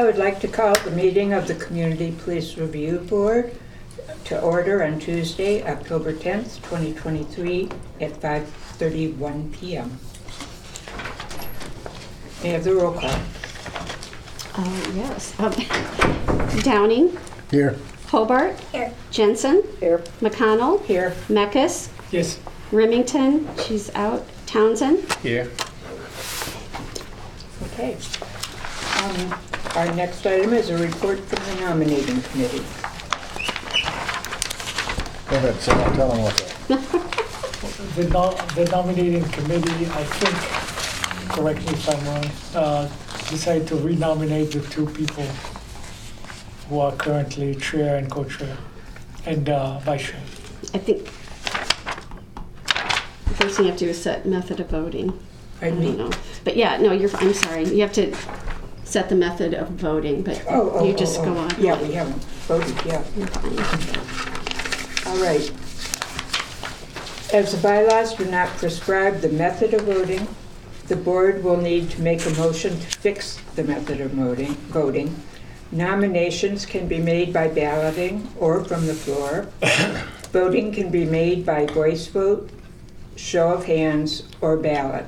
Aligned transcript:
I 0.00 0.02
would 0.02 0.16
like 0.16 0.40
to 0.40 0.48
call 0.48 0.74
the 0.76 0.92
meeting 0.92 1.34
of 1.34 1.46
the 1.46 1.54
Community 1.54 2.10
Police 2.10 2.56
Review 2.56 3.00
Board 3.00 3.54
to 4.24 4.40
order 4.40 4.82
on 4.82 4.98
Tuesday, 4.98 5.62
October 5.62 6.14
10th, 6.14 6.62
2023 6.62 7.68
at 8.00 8.18
5:31 8.18 9.52
PM. 9.52 9.98
May 12.42 12.48
I 12.48 12.52
have 12.54 12.64
the 12.64 12.74
roll 12.76 12.94
call? 12.94 13.10
Uh, 14.54 14.90
Yes. 14.94 15.38
Um, 15.38 15.52
Downing, 16.62 17.18
Here. 17.50 17.76
Hobart. 18.06 18.58
Here. 18.72 18.94
Jensen. 19.10 19.62
Here. 19.80 19.98
McConnell. 20.22 20.82
Here. 20.86 21.14
Mekis. 21.28 21.90
Yes, 22.10 22.38
Remington, 22.72 23.46
she's 23.62 23.94
out. 23.94 24.24
Townsend. 24.46 25.12
Here. 25.22 25.50
Okay. 27.74 27.98
Our 29.80 29.90
next 29.94 30.26
item 30.26 30.52
is 30.52 30.68
a 30.68 30.76
report 30.76 31.18
from 31.20 31.42
the 31.56 31.60
nominating 31.62 32.20
committee. 32.20 32.58
Go 35.30 35.36
ahead, 35.36 35.54
Sal, 35.58 35.94
tell 35.94 36.08
them 36.10 36.22
what's 36.22 36.42
up. 36.70 37.94
the 37.96 38.04
no- 38.12 38.36
the 38.54 38.68
nominating 38.70 39.24
committee, 39.30 39.86
I 39.86 40.04
think, 40.04 41.30
correct 41.34 41.60
me 41.60 41.72
if 41.72 41.88
I'm 41.88 42.04
wrong, 42.04 42.30
uh, 42.54 42.88
decided 43.30 43.66
to 43.68 43.76
renominate 43.76 44.50
the 44.52 44.60
two 44.60 44.84
people 44.84 45.24
who 46.68 46.78
are 46.80 46.92
currently 46.92 47.54
chair 47.54 47.96
and 47.96 48.10
co-chair 48.10 48.54
and 49.24 49.48
uh, 49.48 49.78
vice 49.78 50.08
chair. 50.10 50.20
I 50.74 50.78
think 50.78 51.04
the 53.24 53.34
first 53.34 53.56
thing 53.56 53.64
you 53.64 53.70
have 53.70 53.78
to 53.78 53.86
do 53.86 53.90
is 53.92 54.02
set 54.02 54.26
method 54.26 54.60
of 54.60 54.68
voting. 54.68 55.18
I 55.62 55.70
Pardon 55.70 55.80
don't 55.82 55.90
me? 55.92 55.96
know. 55.96 56.10
But 56.44 56.56
yeah, 56.58 56.76
no, 56.76 56.92
you're, 56.92 57.08
I'm 57.16 57.32
sorry. 57.32 57.64
You 57.66 57.80
have 57.80 57.94
to 57.94 58.14
set 58.90 59.08
the 59.08 59.14
method 59.14 59.54
of 59.54 59.68
voting, 59.68 60.22
but 60.22 60.42
Oh, 60.48 60.70
oh, 60.74 60.84
you 60.84 60.92
oh, 60.92 60.96
just 60.96 61.20
oh, 61.20 61.24
go 61.24 61.34
oh. 61.34 61.38
on. 61.38 61.50
Yeah, 61.58 61.80
we 61.80 61.92
haven't 61.92 62.22
voted 62.48 62.74
yet. 62.84 63.06
All 65.06 65.16
right. 65.22 65.50
As 67.32 67.52
the 67.52 67.58
bylaws 67.62 68.14
do 68.14 68.24
not 68.24 68.48
prescribe 68.58 69.20
the 69.20 69.28
method 69.28 69.74
of 69.74 69.82
voting, 69.82 70.26
the 70.88 70.96
board 70.96 71.44
will 71.44 71.56
need 71.56 71.90
to 71.90 72.02
make 72.02 72.26
a 72.26 72.30
motion 72.30 72.72
to 72.80 72.86
fix 72.98 73.38
the 73.54 73.62
method 73.62 74.00
of 74.00 74.10
voting. 74.10 74.54
voting. 74.72 75.14
Nominations 75.70 76.66
can 76.66 76.88
be 76.88 76.98
made 76.98 77.32
by 77.32 77.46
balloting 77.46 78.28
or 78.40 78.64
from 78.64 78.88
the 78.88 78.94
floor. 78.94 79.46
Voting 80.32 80.72
can 80.72 80.90
be 80.90 81.04
made 81.04 81.44
by 81.44 81.66
voice 81.66 82.06
vote, 82.06 82.50
show 83.16 83.50
of 83.52 83.64
hands, 83.66 84.22
or 84.40 84.56
ballot. 84.56 85.06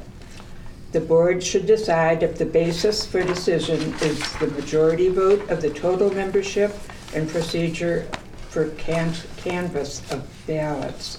The 0.93 1.01
board 1.01 1.43
should 1.43 1.65
decide 1.65 2.23
if 2.23 2.37
the 2.37 2.45
basis 2.45 3.07
for 3.07 3.23
decision 3.23 3.95
is 4.03 4.21
the 4.35 4.49
majority 4.49 5.09
vote 5.09 5.49
of 5.51 5.63
the 5.63 5.71
total 5.71 6.13
membership 6.13 6.77
and 7.15 7.27
procedure 7.29 8.07
for 8.51 8.69
can- 8.71 9.15
canvass 9.39 10.03
of 10.13 10.29
ballots. 10.47 11.17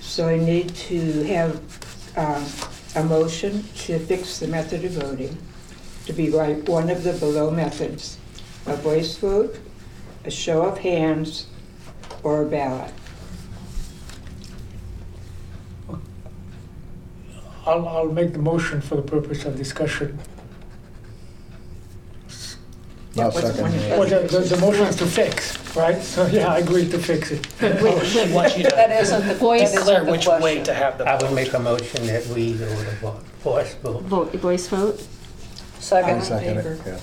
So 0.00 0.28
I 0.28 0.38
need 0.38 0.74
to 0.74 1.22
have 1.24 1.60
um, 2.16 2.46
a 2.94 3.06
motion 3.06 3.64
to 3.84 3.98
fix 3.98 4.38
the 4.38 4.48
method 4.48 4.82
of 4.86 4.92
voting 4.92 5.36
to 6.06 6.14
be 6.14 6.30
like 6.30 6.66
one 6.66 6.88
of 6.88 7.02
the 7.02 7.12
below 7.12 7.50
methods, 7.50 8.16
a 8.64 8.76
voice 8.76 9.16
vote, 9.16 9.58
a 10.24 10.30
show 10.30 10.64
of 10.64 10.78
hands, 10.78 11.48
or 12.22 12.42
a 12.42 12.46
ballot. 12.46 12.92
I'll, 17.66 17.88
I'll 17.88 18.12
make 18.12 18.32
the 18.32 18.38
motion 18.38 18.80
for 18.80 18.96
the 18.96 19.02
purpose 19.02 19.44
of 19.44 19.56
discussion. 19.56 20.18
I'll 23.18 23.30
what's 23.30 23.40
the 23.40 23.46
second 23.54 23.62
one 23.62 23.72
you. 23.72 23.80
Well, 23.90 24.08
the, 24.08 24.28
the 24.28 24.54
the 24.56 24.60
motion 24.60 24.84
is 24.86 24.96
to 24.96 25.06
fix, 25.06 25.56
right? 25.74 26.00
So, 26.02 26.26
yeah, 26.26 26.48
I 26.52 26.58
agree 26.58 26.86
to 26.90 26.98
fix 26.98 27.30
it. 27.30 27.46
I 27.62 27.82
want 28.32 28.56
you 28.58 28.64
to 28.64 28.70
That 28.76 28.90
isn't 29.02 29.20
the, 29.20 29.26
that 29.28 29.36
Voice. 29.38 29.62
isn't 29.62 29.78
declare 29.78 30.04
the 30.04 30.10
which 30.12 30.26
way 30.26 30.38
question. 30.38 30.64
to 30.64 30.74
have 30.74 30.98
the 30.98 31.04
I 31.08 31.16
would 31.22 31.32
make 31.32 31.52
a 31.54 31.58
motion 31.58 32.06
that 32.06 32.26
we 32.26 32.52
go 32.54 32.66
with 32.66 32.88
a 32.92 32.96
vo- 32.96 33.20
voice 33.42 33.74
vote. 33.76 34.02
Vote, 34.02 34.32
voice 34.34 34.68
vote. 34.68 35.00
I 35.00 35.80
Second, 35.80 36.22
second 36.24 36.58
it, 36.58 36.80
yeah. 36.86 36.98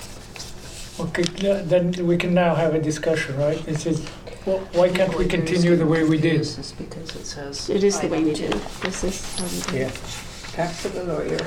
Okay, 1.06 1.24
yeah, 1.38 1.62
then 1.64 1.92
we 2.06 2.16
can 2.18 2.34
now 2.36 2.54
have 2.54 2.76
a 2.76 2.80
discussion, 2.80 3.36
right? 3.38 3.58
This 3.66 3.88
is, 3.88 4.06
well, 4.46 4.60
why 4.74 4.90
can't 4.90 5.16
we 5.18 5.26
continue 5.26 5.76
the 5.76 5.86
way 5.86 6.04
we 6.04 6.20
did? 6.20 6.44
Just 6.44 6.78
because 6.78 7.16
it 7.16 7.26
says. 7.26 7.70
It 7.70 7.84
is 7.84 8.00
the 8.00 8.08
way 8.08 8.24
we 8.24 8.34
do. 8.34 8.50
This 8.84 9.04
is 9.04 9.40
how 9.40 9.46
we 9.46 9.62
do. 9.72 9.78
Yeah. 9.86 9.92
Back 10.56 10.78
to 10.82 10.90
the 10.90 11.04
lawyer. 11.04 11.40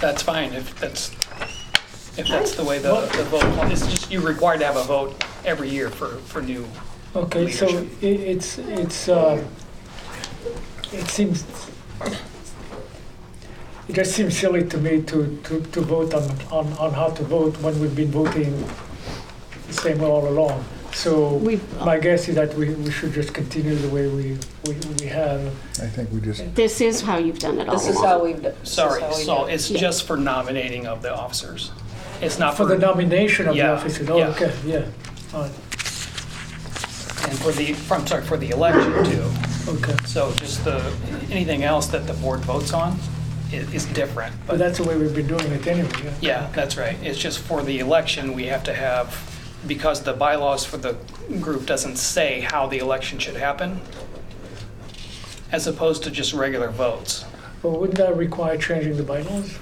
That's 0.00 0.22
fine, 0.22 0.52
if 0.52 0.78
that's, 0.80 1.12
if 2.18 2.26
that's 2.28 2.56
the 2.56 2.64
way 2.64 2.78
the, 2.78 3.00
the 3.16 3.24
vote, 3.24 3.70
it's 3.70 3.86
just, 3.86 4.10
you're 4.10 4.22
required 4.22 4.58
to 4.60 4.66
have 4.66 4.76
a 4.76 4.82
vote 4.82 5.24
every 5.44 5.68
year 5.68 5.90
for, 5.90 6.16
for 6.18 6.42
new, 6.42 6.66
Okay, 7.14 7.50
so 7.50 7.66
Leadership. 7.66 8.02
it's, 8.02 8.58
it's, 8.58 9.08
uh, 9.08 9.42
it 10.92 11.08
seems, 11.08 11.44
it 13.88 13.92
just 13.94 14.12
seems 14.12 14.36
silly 14.36 14.68
to 14.68 14.76
me 14.78 15.02
to, 15.02 15.40
to, 15.44 15.60
to 15.60 15.80
vote 15.80 16.12
on, 16.12 16.30
on, 16.50 16.72
on 16.74 16.92
how 16.92 17.08
to 17.08 17.22
vote 17.24 17.56
when 17.60 17.78
we've 17.80 17.96
been 17.96 18.10
voting 18.10 18.62
the 19.68 19.72
same 19.72 19.98
way 19.98 20.06
all 20.06 20.28
along. 20.28 20.64
So 20.92 21.34
We've- 21.34 21.62
my 21.84 21.98
guess 21.98 22.28
is 22.28 22.34
that 22.34 22.54
we, 22.54 22.70
we 22.74 22.90
should 22.90 23.12
just 23.12 23.32
continue 23.32 23.74
the 23.76 23.88
way 23.88 24.08
we, 24.08 24.36
we, 24.66 24.74
we 25.00 25.06
have. 25.06 25.40
I 25.80 25.86
think 25.86 26.10
we 26.12 26.20
just, 26.20 26.54
This 26.54 26.80
is 26.80 27.00
how 27.02 27.18
you've 27.18 27.38
done 27.38 27.58
it 27.60 27.68
all 27.68 27.74
This 27.76 27.86
is 27.88 27.96
along. 27.96 28.06
how 28.08 28.24
we've, 28.24 28.42
this 28.42 28.56
is 28.62 28.68
sorry, 28.70 29.00
how 29.00 29.08
we 29.08 29.14
so 29.22 29.38
do 29.44 29.46
it. 29.50 29.54
it's 29.54 29.70
Yeah. 29.70 29.78
just 29.80 30.06
for 30.06 30.16
nominating 30.16 30.86
of 30.86 31.02
the 31.02 31.14
officers. 31.14 31.70
It's 32.20 32.38
not 32.38 32.56
For 32.56 32.64
for, 32.66 32.74
the 32.74 32.78
nomination 32.78 33.46
of 33.46 33.54
the 33.54 33.58
Yeah, 33.60 33.72
officers, 33.74 34.08
oh, 34.10 34.18
yeah. 34.18 34.26
okay, 34.28 34.52
yeah, 34.66 34.84
all 35.32 35.42
right, 35.42 35.50
and 37.28 37.38
for 37.38 37.52
the, 37.52 37.76
I'm 37.92 38.06
sorry, 38.06 38.24
for 38.24 38.36
the 38.36 38.50
election 38.50 39.04
too. 39.04 39.30
okay. 39.68 39.94
So 40.04 40.32
just 40.34 40.64
the, 40.64 40.82
anything 41.30 41.62
else 41.62 41.86
that 41.88 42.06
the 42.08 42.14
board 42.14 42.40
votes 42.40 42.72
on 42.72 42.98
i- 43.52 43.56
is 43.56 43.84
different, 43.86 44.34
But 44.48 44.54
but 44.54 44.58
that's 44.58 44.78
the 44.78 44.84
way 44.84 44.96
we've 44.96 45.14
been 45.14 45.28
doing 45.28 45.46
it 45.52 45.64
anyway, 45.66 45.90
yeah. 46.02 46.10
yeah, 46.20 46.50
that's 46.54 46.76
right. 46.76 46.96
It's 47.04 47.18
just 47.18 47.38
for 47.38 47.62
the 47.62 47.78
election, 47.78 48.32
we 48.34 48.46
have 48.46 48.64
to 48.64 48.74
have, 48.74 49.06
because 49.66 50.02
the 50.02 50.12
bylaws 50.12 50.64
for 50.64 50.76
the 50.76 50.96
group 51.40 51.66
doesn't 51.66 51.96
say 51.96 52.40
how 52.40 52.66
the 52.66 52.78
election 52.78 53.18
should 53.18 53.36
happen, 53.36 53.80
as 55.52 55.66
opposed 55.66 56.02
to 56.04 56.10
just 56.10 56.32
regular 56.32 56.68
votes. 56.70 57.24
But 57.62 57.70
wouldn't 57.70 57.98
that 57.98 58.16
require 58.16 58.56
changing 58.56 58.96
the 58.96 59.02
bylaws? 59.02 59.58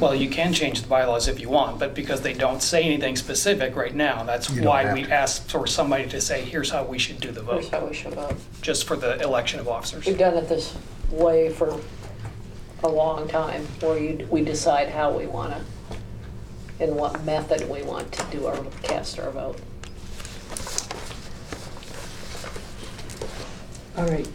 Well, 0.00 0.14
you 0.14 0.30
can 0.30 0.54
change 0.54 0.80
the 0.80 0.88
bylaws 0.88 1.28
if 1.28 1.38
you 1.38 1.50
want, 1.50 1.78
but 1.78 1.94
because 1.94 2.22
they 2.22 2.32
don't 2.32 2.62
say 2.62 2.82
anything 2.82 3.14
specific 3.14 3.76
right 3.76 3.94
now, 3.94 4.24
that's 4.24 4.48
You 4.48 4.62
don't 4.62 4.66
why 4.70 4.84
have 4.84 4.94
we 4.94 5.02
to. 5.04 5.12
asked 5.12 5.50
for 5.50 5.66
somebody 5.66 6.06
to 6.08 6.20
say, 6.20 6.40
here's 6.40 6.70
how 6.70 6.84
we 6.84 6.98
should 6.98 7.20
do 7.20 7.30
the 7.30 7.42
Here's 7.44 7.68
vote, 7.68 7.80
how 7.80 7.86
we 7.86 7.94
should 7.94 8.14
vote. 8.14 8.36
just 8.62 8.86
for 8.86 8.96
the 8.96 9.20
election 9.22 9.60
of 9.60 9.68
officers. 9.68 10.06
We've 10.06 10.16
done 10.16 10.34
it 10.38 10.48
this 10.48 10.74
way 11.10 11.50
for 11.52 11.78
a 12.84 12.88
long 12.88 13.28
time, 13.28 13.66
where 13.80 13.98
you, 13.98 14.26
we 14.30 14.42
decide 14.42 14.88
how 14.88 15.12
we 15.16 15.26
want 15.26 15.52
to, 15.52 15.60
in 16.80 16.94
what 16.94 17.22
method 17.24 17.68
we 17.70 17.82
want 17.82 18.10
to 18.12 18.24
do 18.30 18.46
our, 18.46 18.56
cast 18.82 19.18
our 19.18 19.30
vote. 19.30 19.58
All 23.96 24.06
right. 24.08 24.28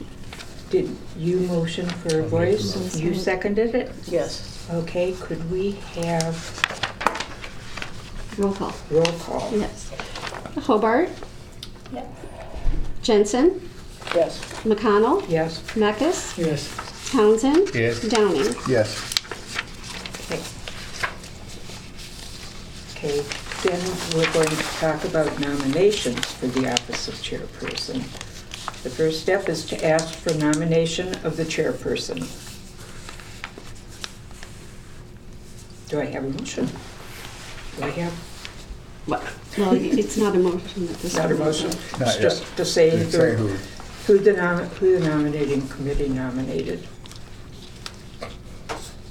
Did 0.71 0.95
you 1.17 1.41
motion 1.41 1.85
for 1.87 2.07
a 2.07 2.13
I'll 2.13 2.21
make 2.21 2.29
the 2.29 2.57
voice? 2.57 2.95
You 2.97 3.13
seconded 3.13 3.75
it? 3.75 3.91
Yes. 4.07 4.65
Okay, 4.71 5.13
could 5.19 5.51
we 5.51 5.71
have 5.95 6.35
Roll 8.37 8.53
call. 8.53 8.73
roll 8.89 9.03
call? 9.05 9.51
Yes. 9.53 9.91
Hobart. 10.61 11.09
Yes. 11.93 12.07
Jensen. 13.01 13.69
Yes. 14.15 14.39
McConnell. 14.63 15.27
Yes? 15.29 15.61
Mekis. 15.75 16.37
Yes. 16.37 17.11
Townsend. 17.11 17.75
Yes. 17.75 18.01
Downing. 18.07 18.55
yes. 18.67 19.13
Okay. 20.31 20.41
Okay, 23.03 23.21
then 23.63 23.81
we're 24.15 24.31
going 24.31 24.47
to 24.47 24.63
talk 24.79 25.03
about 25.05 25.39
nominations 25.39 26.23
for 26.33 26.45
the 26.47 26.71
office 26.71 27.07
of 27.07 27.15
chairperson. 27.15 27.97
The 28.83 28.89
first 28.91 29.21
step 29.21 29.49
is 29.49 29.65
to 29.67 29.85
ask 29.85 30.13
for 30.13 30.33
nomination 30.35 31.07
of 31.25 31.35
the 31.35 31.43
chairperson. 31.43 32.19
Do 35.89 35.99
I 35.99 36.05
have 36.05 36.25
a 36.25 36.29
motion? 36.29 36.67
Do 37.77 37.83
I 37.85 37.89
have, 37.89 38.13
Well, 39.07 39.23
it's 39.57 40.17
not 40.17 40.35
a 40.35 40.39
motion 40.39 40.87
at 40.87 40.95
this 40.99 41.15
not 41.15 41.25
a 41.25 41.29
point. 41.29 41.39
motion? 41.39 41.69
Not 41.99 42.01
It's 42.01 42.13
yet. 42.15 42.21
just 42.21 42.57
to 42.57 42.65
say 42.65 42.91
Didn't 42.91 43.11
say 43.11 43.35
who 43.35 43.47
who. 43.47 44.13
who 44.13 44.19
the 44.19 44.33
nom- 44.33 44.65
who 44.79 44.99
the 44.99 45.07
nominating 45.09 45.67
committee 45.69 46.07
nominated. 46.09 46.87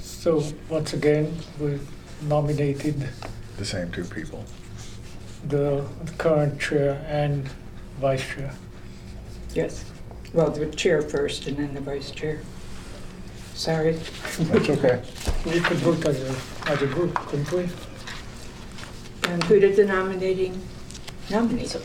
So, 0.01 0.45
once 0.69 0.93
again, 0.93 1.35
we 1.59 1.81
nominated 2.23 3.09
The 3.61 3.67
same 3.67 3.91
two 3.93 4.05
people. 4.05 4.43
the 5.47 5.85
current 6.17 6.59
chair 6.59 7.05
and 7.07 7.47
vice 8.01 8.27
chair. 8.27 8.55
Yes. 9.53 9.85
Well, 10.33 10.51
the 10.51 10.65
chair 10.71 11.03
first 11.03 11.47
and 11.47 11.59
then 11.59 11.75
the 11.75 11.83
vice 11.83 12.11
chair. 12.11 12.41
Sorry. 13.53 13.93
That's 13.93 14.71
okay. 14.71 15.03
We 15.45 15.61
could 15.61 15.77
vote 15.77 16.07
as 16.07 16.23
a, 16.23 16.71
as 16.71 16.81
a 16.81 16.87
group, 16.87 17.15
couldn't 17.15 17.53
we? 17.53 17.69
And 19.29 19.45
who 19.45 19.61
did 19.61 19.77
the 19.77 19.85
nominating 19.85 20.59
nominate? 21.29 21.77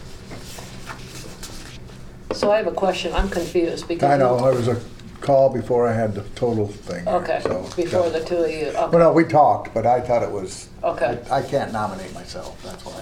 So 2.32 2.52
I 2.52 2.58
have 2.58 2.68
a 2.68 2.72
question, 2.72 3.12
I'm 3.12 3.30
confused 3.30 3.90
because. 3.90 4.10
I 4.10 4.16
know, 4.16 4.48
it 4.48 4.56
was 4.56 4.70
a 4.70 4.80
call 5.26 5.50
before 5.50 5.88
I 5.88 5.94
had 5.94 6.14
the 6.14 6.22
total 6.36 6.68
thing. 6.68 7.04
here, 7.06 7.16
Okay, 7.16 7.40
so, 7.44 7.64
before 7.76 8.06
yeah. 8.06 8.10
the 8.20 8.24
two 8.24 8.38
of 8.38 8.52
you, 8.52 8.72
Well, 8.74 8.86
okay, 8.90 8.98
no, 9.00 9.12
we 9.12 9.24
talked, 9.24 9.74
but 9.74 9.86
I 9.86 10.00
thought 10.00 10.22
it 10.24 10.32
was. 10.32 10.70
Okay. 10.84 11.20
I 11.32 11.40
I 11.40 11.42
can't 11.42 11.74
nominate 11.74 12.14
myself, 12.14 12.62
that's 12.64 12.86
why. 12.86 13.02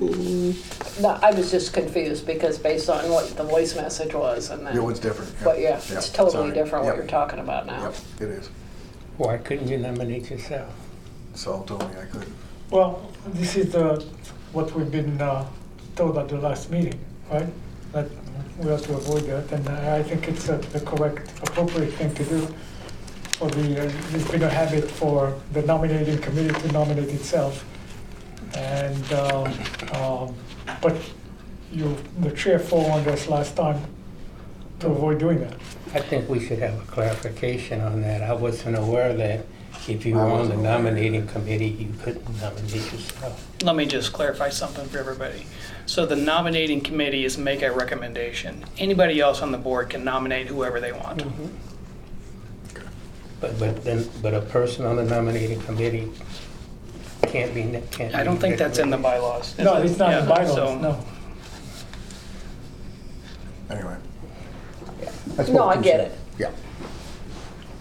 no, 0.00 1.18
I 1.22 1.30
was 1.32 1.50
just 1.50 1.72
confused 1.74 2.26
because 2.26 2.58
based 2.58 2.88
on 2.88 3.08
what 3.10 3.36
the 3.36 3.44
voice 3.44 3.76
message 3.76 4.14
was 4.14 4.50
and 4.50 4.66
then. 4.66 4.76
It 4.76 4.82
was 4.82 4.98
different. 4.98 5.32
But 5.44 5.60
yeah, 5.60 5.80
Yeah, 5.90 5.98
it's 5.98 6.08
totally 6.08 6.32
sorry. 6.50 6.54
different 6.54 6.86
what 6.86 6.96
you're 6.96 7.06
talking 7.06 7.38
about 7.38 7.66
now. 7.66 7.82
Yep, 7.84 7.94
it 8.20 8.28
is. 8.38 8.50
Why 9.18 9.36
couldn't 9.36 9.68
you 9.68 9.76
nominate 9.78 10.30
yourself? 10.30 10.72
Saul 11.34 11.64
told 11.64 11.82
me 11.90 12.00
I 12.00 12.06
couldn't. 12.06 12.32
Well, 12.70 13.12
this 13.26 13.56
is 13.56 13.72
the, 13.72 14.02
what 14.52 14.74
we've 14.74 14.90
been 14.90 15.20
uh, 15.20 15.46
told 15.96 16.16
at 16.16 16.28
the 16.28 16.38
last 16.38 16.70
meeting, 16.70 16.98
right? 17.30 17.46
That 17.92 18.08
we 18.58 18.70
have 18.70 18.82
to 18.82 18.94
avoid 18.94 19.24
that, 19.24 19.50
and 19.52 19.68
I 19.68 20.02
think 20.02 20.28
it's 20.28 20.48
uh, 20.48 20.58
the 20.72 20.80
correct, 20.80 21.30
appropriate 21.42 21.92
thing 21.94 22.14
to 22.14 22.24
do. 22.24 22.54
For 23.38 23.50
the, 23.50 23.86
uh, 23.86 23.92
there's 24.10 24.30
been 24.30 24.42
a 24.42 24.48
habit 24.48 24.90
for 24.90 25.34
the 25.52 25.62
nominating 25.62 26.18
committee 26.18 26.58
to 26.60 26.72
nominate 26.72 27.08
itself. 27.08 27.64
And, 28.54 29.12
uh, 29.12 29.50
um, 29.94 30.34
but 30.80 30.96
you, 31.72 31.96
the 32.20 32.30
chair 32.32 32.58
forewarned 32.58 33.08
us 33.08 33.26
last 33.26 33.56
time 33.56 33.80
to 34.80 34.88
avoid 34.88 35.18
doing 35.18 35.40
that. 35.40 35.54
I 35.94 36.00
think 36.00 36.28
we 36.28 36.44
should 36.44 36.58
have 36.58 36.78
a 36.78 36.84
clarification 36.84 37.80
on 37.80 38.02
that. 38.02 38.22
I 38.22 38.34
wasn't 38.34 38.76
aware 38.76 39.14
that 39.14 39.46
if 39.88 40.06
you 40.06 40.14
were 40.14 40.22
on 40.22 40.48
the 40.48 40.56
nominating 40.56 41.26
committee, 41.26 41.68
you 41.68 41.92
couldn't 42.02 42.28
nominate 42.40 42.92
yourself. 42.92 43.48
Let 43.62 43.74
me 43.74 43.86
just 43.86 44.12
clarify 44.12 44.50
something 44.50 44.86
for 44.88 44.98
everybody. 44.98 45.46
So 45.86 46.06
the 46.06 46.16
nominating 46.16 46.80
committee 46.80 47.24
is 47.24 47.36
make 47.36 47.62
a 47.62 47.70
recommendation. 47.72 48.64
Anybody 48.78 49.20
else 49.20 49.42
on 49.42 49.52
the 49.52 49.58
board 49.58 49.90
can 49.90 50.04
nominate 50.04 50.46
whoever 50.46 50.80
they 50.80 50.92
want. 50.92 51.18
Mm-hmm. 51.18 51.46
But, 53.40 53.58
but 53.58 53.84
then, 53.84 54.08
but 54.22 54.34
a 54.34 54.40
person 54.40 54.84
on 54.86 54.96
the 54.96 55.02
nominating 55.04 55.60
committee 55.62 56.10
can't 57.22 57.52
be, 57.54 57.80
can't. 57.90 58.14
I 58.14 58.22
don't 58.22 58.38
think 58.38 58.56
that's 58.58 58.78
in 58.78 58.90
the 58.90 58.96
bylaws. 58.96 59.52
is 59.58 59.64
No, 59.64 59.76
it? 59.76 59.86
it's 59.86 59.98
not 59.98 60.12
in 60.14 60.26
the 60.26 60.34
Yeah, 60.34 60.44
so- 60.46 60.54
bylaws, 60.78 60.82
no. 60.82 61.04
Anyway. 63.76 63.96
No, 65.38 65.44
spoke 65.44 65.76
I 65.76 65.80
get 65.80 66.00
it. 66.00 66.12
Yeah, 66.38 66.50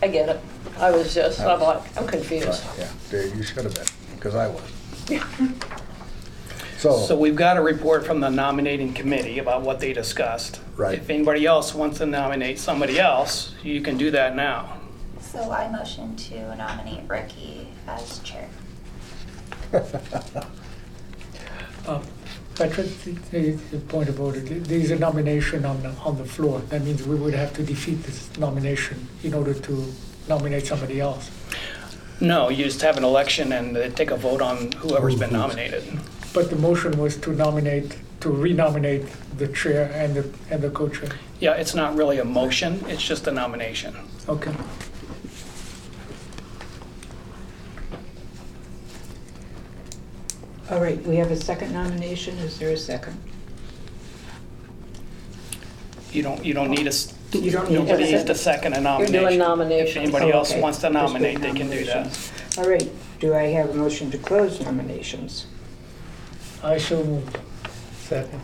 I 0.02 0.08
get 0.08 0.30
it. 0.30 0.40
I 0.80 0.90
was 0.92 1.14
just, 1.14 1.42
I'm 1.42 1.60
like, 1.60 1.98
I'm 1.98 2.08
confused. 2.08 2.64
yeah, 2.78 2.90
Dave, 3.10 3.36
you 3.36 3.44
should 3.44 3.66
have 3.66 3.76
been, 3.76 3.86
because 4.16 4.36
I 4.36 4.48
was. 4.48 4.62
So 6.82 6.98
So, 7.06 7.16
we've 7.16 7.36
got 7.36 7.58
a 7.58 7.62
report 7.62 8.08
from 8.08 8.22
the 8.22 8.30
nominating 8.30 8.92
committee 8.92 9.38
about 9.38 9.62
what 9.62 9.80
they 9.80 9.94
discussed. 9.94 10.62
Right. 10.76 10.98
If 10.98 11.12
anybody 11.12 11.46
else 11.46 11.76
wants 11.76 12.00
to 12.00 12.08
nominate 12.08 12.58
somebody 12.58 13.00
else, 13.00 13.54
you 13.62 13.82
can 13.82 13.98
do 13.98 14.10
that 14.10 14.36
now. 14.36 14.80
So 15.20 15.52
I 15.52 15.70
motion 15.70 16.16
to 16.16 16.56
nominate 16.56 17.08
Ricky 17.08 17.68
as 17.88 18.18
chair. 18.20 18.50
Uh, 21.86 22.02
Patrick, 22.56 22.88
the- 23.04 23.12
the 23.30 23.52
the 23.74 23.78
point 23.78 24.10
about 24.10 24.36
it, 24.38 24.64
there 24.64 24.80
is 24.80 24.90
a 24.90 24.96
nomination 24.98 25.64
on 25.66 25.84
the, 25.84 25.90
on 26.04 26.18
the 26.18 26.26
floor. 26.26 26.62
That 26.70 26.82
means 26.84 27.06
we 27.08 27.16
would 27.16 27.36
have 27.36 27.54
to 27.58 27.64
defeat 27.64 28.02
this 28.04 28.36
nomination 28.40 29.08
in 29.24 29.36
order 29.36 29.54
to 29.54 29.94
nominate 30.28 30.66
somebody 30.66 31.00
else. 31.00 31.30
No, 32.20 32.50
you 32.50 32.64
just 32.66 32.82
have 32.82 32.98
an 32.98 33.04
election 33.04 33.52
and 33.54 33.76
they 33.76 33.90
take 33.92 34.10
a 34.10 34.18
vote 34.18 34.42
on 34.42 34.72
whoever's 34.74 35.16
been 35.16 35.32
nominated. 35.32 35.84
But 36.34 36.50
the 36.50 36.56
motion 36.56 36.98
was 36.98 37.18
to 37.18 37.32
nominate, 37.32 37.98
to 38.22 38.30
renominate 38.30 39.06
the 39.38 39.48
chair 39.50 39.92
and 39.94 40.16
the, 40.16 40.30
and 40.50 40.62
the 40.62 40.70
co-chair. 40.70 41.10
Yeah, 41.40 41.54
it's 41.56 41.76
not 41.76 41.96
really 41.96 42.20
a 42.20 42.26
motion, 42.26 42.84
it's 42.88 43.04
just 43.04 43.28
a 43.28 43.32
nomination. 43.32 43.96
Okay. 44.30 44.54
All 50.70 50.80
right, 50.80 51.02
we 51.06 51.18
have 51.18 51.32
a 51.32 51.36
second 51.36 51.74
nomination. 51.74 52.38
Is 52.40 52.58
there 52.60 52.70
a 52.70 52.78
second? 52.78 53.18
You 56.14 56.24
don't, 56.24 56.44
you 56.46 56.54
don't 56.54 56.70
need 56.70 56.86
a, 56.86 56.90
s- 56.90 57.14
You 57.34 57.52
don't 57.52 57.70
need 57.70 57.78
a 57.78 57.80
nobody 57.80 58.04
needs 58.04 58.12
second. 58.12 58.28
to 58.28 58.36
second 58.36 58.74
a 58.74 58.76
You're 58.78 58.84
nomination. 58.84 59.14
doing 59.22 59.34
If 59.34 59.40
nominations. 59.40 59.98
anybody 59.98 60.32
Oh, 60.32 60.38
else 60.40 60.52
okay. 60.52 60.62
wants 60.62 60.80
to 60.80 60.90
Just 60.90 60.94
doing 60.94 61.06
nominate, 61.24 61.42
they 61.42 61.52
can 61.54 61.70
do 61.70 61.86
that. 61.86 61.96
nominations. 61.96 62.32
All 62.58 62.70
right, 62.70 62.90
do 63.20 63.34
I 63.34 63.44
have 63.44 63.70
a 63.70 63.74
motion 63.74 64.12
to 64.12 64.18
close 64.18 64.60
nominations? 64.62 65.46
I 66.64 66.78
shall 66.78 67.04
move. 67.04 67.36
Second. 67.94 68.42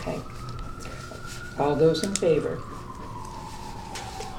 Okay. 0.00 0.20
All 1.58 1.74
those 1.74 2.04
in 2.04 2.14
favor? 2.14 2.60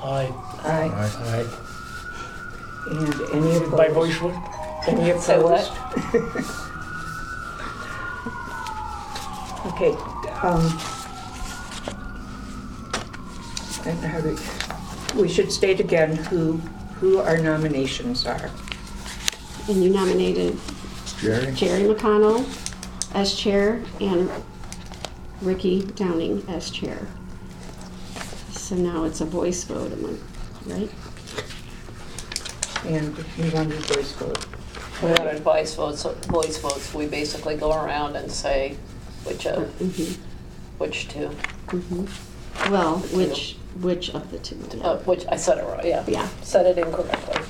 Aye. 0.03 0.31
Aye. 0.63 0.91
Aye. 0.93 1.59
And 2.89 3.13
any 3.33 3.57
opposed? 3.57 3.77
By 3.77 3.89
voice 3.89 4.15
vote? 4.17 4.33
Any 4.87 5.09
opposed? 5.11 5.25
Say 5.25 5.39
what? 5.41 6.59
Okay, 9.65 9.91
um, 10.43 10.61
I 13.79 13.85
don't 13.85 14.01
know 14.01 14.07
how 14.09 14.19
to, 14.19 15.17
we 15.19 15.29
should 15.29 15.49
state 15.51 15.79
again 15.79 16.17
who, 16.17 16.57
who 16.99 17.19
our 17.19 17.37
nominations 17.37 18.25
are. 18.25 18.51
And 19.69 19.81
you 19.81 19.89
nominated 19.89 20.59
Jerry? 21.21 21.53
Jerry 21.53 21.83
McConnell 21.83 22.43
as 23.13 23.33
chair 23.35 23.81
and 24.01 24.29
Ricky 25.41 25.83
Downing 25.83 26.43
as 26.47 26.69
chair. 26.69 27.07
So 28.51 28.75
now 28.75 29.03
it's 29.03 29.21
a 29.21 29.25
voice 29.25 29.63
vote, 29.65 29.91
am 29.91 30.05
I 30.05 30.73
right? 30.73 30.89
And 32.85 33.17
you 33.37 33.51
wanted 33.51 33.79
voice 33.85 34.11
vote. 34.13 34.45
We 35.01 35.09
wanted 35.09 35.39
voice 35.41 35.75
votes, 35.75 36.03
voice 36.27 36.57
votes, 36.59 36.93
we 36.93 37.07
basically 37.07 37.55
go 37.55 37.71
around 37.73 38.15
and 38.15 38.31
say 38.31 38.77
which 39.25 39.45
of, 39.47 39.63
Mhm, 39.79 40.17
which 40.77 41.07
two, 41.09 41.29
mhm. 41.67 42.07
Well, 42.69 42.99
which, 43.11 43.57
which 43.81 44.11
of 44.11 44.31
the 44.31 44.37
two? 44.39 44.57
uh, 44.81 44.97
which, 44.99 45.25
I 45.29 45.35
said 45.35 45.57
it 45.57 45.65
wrong, 45.65 45.81
yeah. 45.85 46.03
Yeah. 46.07 46.27
Said 46.41 46.65
it 46.65 46.77
incorrectly. 46.77 47.41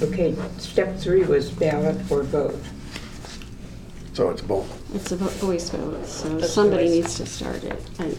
Okay, 0.00 0.34
step 0.58 0.96
three 0.96 1.24
was 1.24 1.50
ballot 1.50 1.96
or 2.10 2.22
vote. 2.22 2.58
So 4.18 4.30
it's 4.30 4.42
both. 4.42 4.66
It's 4.96 5.12
a 5.12 5.16
vo- 5.16 5.28
voice 5.46 5.70
vote, 5.70 6.04
so 6.04 6.28
That's 6.38 6.52
somebody 6.52 6.88
voice. 6.88 6.94
needs 6.96 7.14
to 7.18 7.26
start 7.26 7.62
it. 7.62 7.80
And 8.00 8.18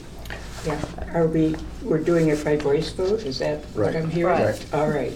Yeah, 0.66 0.80
are 1.14 1.28
we, 1.28 1.58
we're 1.84 1.98
doing 1.98 2.30
it 2.30 2.42
by 2.42 2.56
voice 2.56 2.90
vote, 2.94 3.24
is 3.24 3.40
that 3.40 3.66
what 3.76 3.88
Right. 3.88 3.96
I'm 3.98 4.10
hearing? 4.10 4.40
Right. 4.42 4.66
All 4.74 4.88
right, 4.90 5.12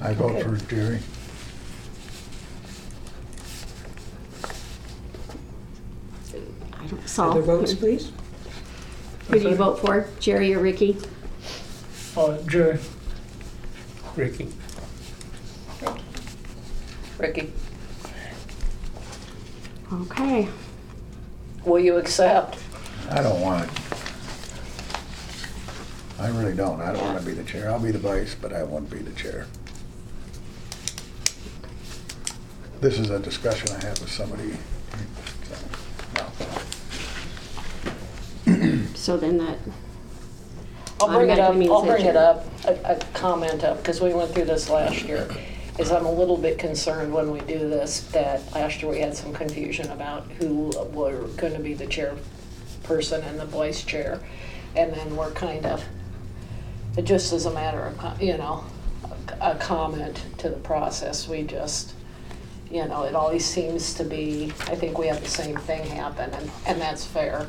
I 0.00 0.14
vote 0.14 0.42
for 0.42 0.56
Jerry. 0.64 1.00
I 6.80 6.86
don't, 6.86 7.06
Saul? 7.06 7.30
other 7.32 7.42
votes, 7.42 7.74
please? 7.74 8.10
Who 9.28 9.40
do 9.40 9.48
you 9.50 9.56
vote 9.56 9.78
for, 9.80 10.08
Jerry 10.20 10.54
or 10.54 10.60
Ricky? 10.60 10.96
Uh, 12.16 12.38
Jerry, 12.46 12.78
Ricky. 14.16 14.48
Ricky, 17.18 17.52
Okay. 19.92 20.48
will 21.64 21.78
you 21.80 21.96
accept? 21.96 22.58
I 23.10 23.22
don't 23.22 23.40
want 23.40 23.64
it. 23.64 23.70
I 26.18 26.28
really 26.28 26.54
don't. 26.54 26.80
I 26.80 26.92
don't 26.92 27.02
want 27.02 27.18
to 27.20 27.24
be 27.24 27.32
the 27.32 27.44
chair. 27.44 27.70
I'll 27.70 27.78
be 27.80 27.90
the 27.92 27.98
vice, 27.98 28.34
but 28.34 28.52
I 28.52 28.64
won't 28.64 28.90
be 28.90 28.98
the 28.98 29.12
chair. 29.12 29.46
This 32.80 32.98
is 32.98 33.10
a 33.10 33.18
discussion 33.18 33.68
I 33.76 33.84
have 33.86 34.00
with 34.00 34.10
somebody. 34.10 34.52
so, 35.48 35.56
no. 38.46 38.84
So 38.94 39.16
then 39.16 39.38
that, 39.38 39.58
I'll 41.00 41.08
bring 41.08 41.30
it 41.30 41.38
up, 41.38 41.50
Automatically 41.50 41.58
means 41.58 41.70
I'll 41.70 41.84
bring 41.86 42.04
it 42.04 42.14
you're- 42.14 42.18
up, 42.18 42.44
a, 42.66 42.92
a 42.92 42.96
comment 43.14 43.64
up, 43.64 43.78
because 43.78 44.00
we 44.00 44.12
went 44.12 44.32
through 44.34 44.44
this 44.44 44.68
last 44.68 45.02
year, 45.04 45.28
is 45.78 45.92
I'm 45.92 46.06
a 46.06 46.12
little 46.12 46.36
bit 46.36 46.58
concerned 46.58 47.12
when 47.12 47.30
we 47.30 47.40
do 47.40 47.58
this, 47.58 48.00
that 48.12 48.52
last 48.52 48.82
year 48.82 48.90
we 48.90 49.00
had 49.00 49.16
some 49.16 49.32
confusion 49.32 49.90
about 49.90 50.26
who 50.32 50.70
were 50.92 51.28
gonna 51.36 51.60
be 51.60 51.74
the 51.74 51.86
chairperson 51.86 53.24
and 53.26 53.38
the 53.38 53.46
vice 53.46 53.84
chair. 53.84 54.20
And 54.74 54.92
then 54.92 55.16
we're 55.16 55.30
kind 55.32 55.64
of, 55.66 55.84
it 56.96 57.02
just 57.02 57.32
as 57.32 57.46
a 57.46 57.52
matter 57.52 57.80
of, 57.86 58.22
you 58.22 58.36
know, 58.36 58.64
a 59.40 59.52
a 59.52 59.54
comment 59.54 60.24
to 60.38 60.48
the 60.48 60.56
process, 60.56 61.28
we 61.28 61.42
just, 61.44 61.94
you 62.70 62.84
know, 62.86 63.04
it 63.04 63.14
always 63.14 63.44
seems 63.44 63.94
to 63.94 64.04
be, 64.04 64.52
I 64.66 64.74
think 64.74 64.98
we 64.98 65.06
have 65.06 65.22
the 65.22 65.28
same 65.28 65.56
thing 65.56 65.86
happen, 65.86 66.30
and, 66.32 66.50
and 66.66 66.80
that's 66.80 67.04
fair. 67.04 67.46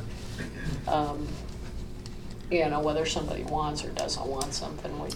Um, 0.87 1.27
you 2.51 2.67
know, 2.69 2.79
whether 2.79 3.05
somebody 3.05 3.43
wants 3.43 3.83
or 3.83 3.89
doesn't 3.89 4.25
want 4.25 4.53
something. 4.53 4.99
We, 4.99 5.09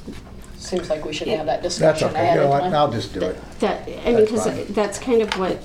seems 0.63 0.89
like 0.89 1.05
we 1.05 1.13
should 1.13 1.27
have 1.27 1.45
that 1.45 1.61
discussion. 1.61 1.85
That's 1.85 1.99
discussion 1.99 2.15
okay, 2.15 2.25
ahead 2.25 2.35
you 2.35 2.41
know 2.41 2.45
of 2.45 2.49
what, 2.51 2.59
time. 2.61 2.75
I'll 2.75 2.91
just 2.91 3.13
do 3.13 3.21
it. 3.21 3.59
That, 3.59 3.81
I 3.83 3.85
mean, 3.85 4.15
That's 4.15 4.31
because 4.31 4.45
fine. 4.45 4.65
that's 4.73 4.99
kind 4.99 5.21
of 5.21 5.37
what 5.37 5.61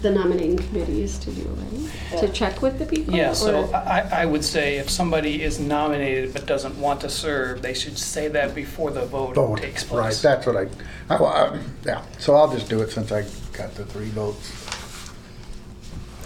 the 0.00 0.10
nominating 0.10 0.56
committee 0.56 1.02
is 1.02 1.18
to 1.18 1.30
do, 1.32 1.42
right? 1.48 2.20
To 2.20 2.26
Yeah. 2.26 2.32
check 2.32 2.62
with 2.62 2.78
the 2.78 2.86
people? 2.86 3.12
Yeah, 3.12 3.32
so 3.32 3.64
or- 3.64 3.74
I, 3.76 4.08
I 4.12 4.24
would 4.24 4.44
say 4.44 4.76
if 4.78 4.88
somebody 4.88 5.42
is 5.42 5.58
nominated 5.58 6.32
but 6.32 6.46
doesn't 6.46 6.78
want 6.80 7.00
to 7.00 7.08
serve, 7.10 7.60
they 7.62 7.74
should 7.74 7.98
say 7.98 8.28
that 8.28 8.54
before 8.54 8.92
the 8.92 9.04
vote 9.06 9.34
Vote, 9.34 9.58
takes 9.60 9.82
right, 9.90 10.02
place. 10.02 10.22
that's 10.22 10.46
what 10.46 10.56
I, 10.56 10.68
I, 11.12 11.16
I- 11.16 11.58
yeah, 11.84 12.02
so 12.18 12.36
I'll 12.36 12.52
just 12.52 12.68
do 12.68 12.80
it 12.82 12.90
since 12.92 13.10
I 13.10 13.24
got 13.52 13.74
the 13.74 13.84
three 13.84 14.10
votes. 14.10 14.52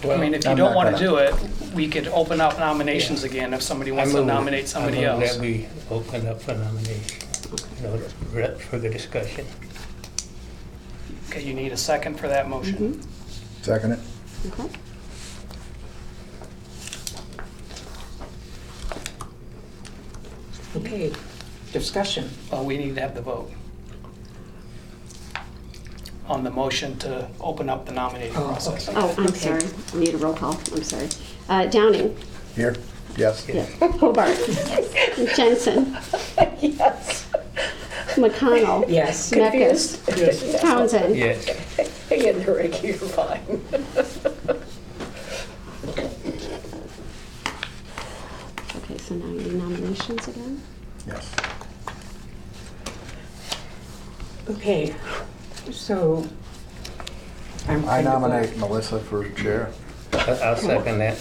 I 0.03 0.17
mean, 0.17 0.35
if 0.35 0.43
you 0.45 0.51
I'm 0.51 0.57
don't 0.57 0.69
not 0.73 0.75
want 0.75 0.95
to 0.95 1.03
gonna- 1.03 1.31
do 1.31 1.65
it, 1.65 1.73
we 1.73 1.87
could 1.87 2.07
open 2.09 2.39
up 2.39 2.59
nominations 2.59 3.23
again 3.23 3.51
if 3.55 3.63
somebody 3.63 3.89
I 3.89 3.95
wants 3.95 4.11
to 4.11 4.17
move- 4.19 4.27
nominate 4.27 4.67
somebody 4.67 5.07
I 5.07 5.13
move 5.15 5.23
else. 5.23 5.33
that 5.37 5.41
we 5.41 5.65
open 5.89 6.27
up 6.27 6.39
for 6.39 6.53
nomination, 6.53 7.24
you 7.51 7.83
know, 7.83 7.97
for 7.97 8.55
further 8.65 8.89
discussion. 8.89 9.45
Okay, 11.29 11.43
you 11.43 11.53
need 11.53 11.71
a 11.71 11.77
second 11.77 12.19
for 12.19 12.27
that 12.27 12.47
motion. 12.49 13.01
Second 13.61 13.93
it? 13.93 13.99
Okay. 14.47 14.69
Okay, 20.75 21.13
discussion. 21.71 22.29
Well, 22.51 22.65
we 22.65 22.77
need 22.77 22.95
to 22.95 23.01
have 23.01 23.15
the 23.15 23.21
vote 23.21 23.51
on 26.27 26.43
the 26.43 26.49
motion 26.49 26.97
to 26.97 27.29
open 27.39 27.69
up 27.69 27.85
the 27.85 27.91
nominating 27.93 28.35
Oh, 28.35 28.47
process. 28.47 28.89
okay. 28.89 28.97
Oh, 28.99 29.13
I'm 29.17 29.27
Okay. 29.27 29.37
sorry. 29.59 29.61
I 29.93 29.97
need 29.97 30.13
a 30.15 30.17
roll 30.17 30.33
call. 30.33 30.59
I'm 30.73 30.83
sorry. 30.83 31.07
Uh, 31.47 31.65
Downing. 31.67 32.17
Here, 32.55 32.75
yes? 33.15 33.47
Yeah. 33.47 33.65
Hobart. 33.99 34.35
Jensen. 35.35 35.95
Yes. 36.59 37.24
McConnell. 38.15 38.85
Yes. 38.89 39.31
Meckes. 39.31 39.99
Yes. 40.17 40.61
Townsend. 40.61 41.15
Yes, 41.15 41.47
Again, 42.11 42.43
Ricky, 42.45 42.87
you're 42.87 42.95
fine. 42.97 43.61
Okay, 48.77 48.97
so 48.97 49.15
now 49.15 49.25
you 49.27 49.39
need 49.41 49.53
nominations 49.53 50.27
again? 50.27 50.61
Yes. 51.07 51.33
Okay, 54.49 54.95
so 55.71 56.27
I'm 57.67 57.83
I 57.85 58.03
kind 58.03 58.07
of 58.07 58.21
nominate 58.21 58.57
Melissa 58.57 58.99
for 58.99 59.27
chair. 59.31 59.71
I- 60.13 60.31
I'll 60.43 60.57
second 60.57 60.99
that. 60.99 61.17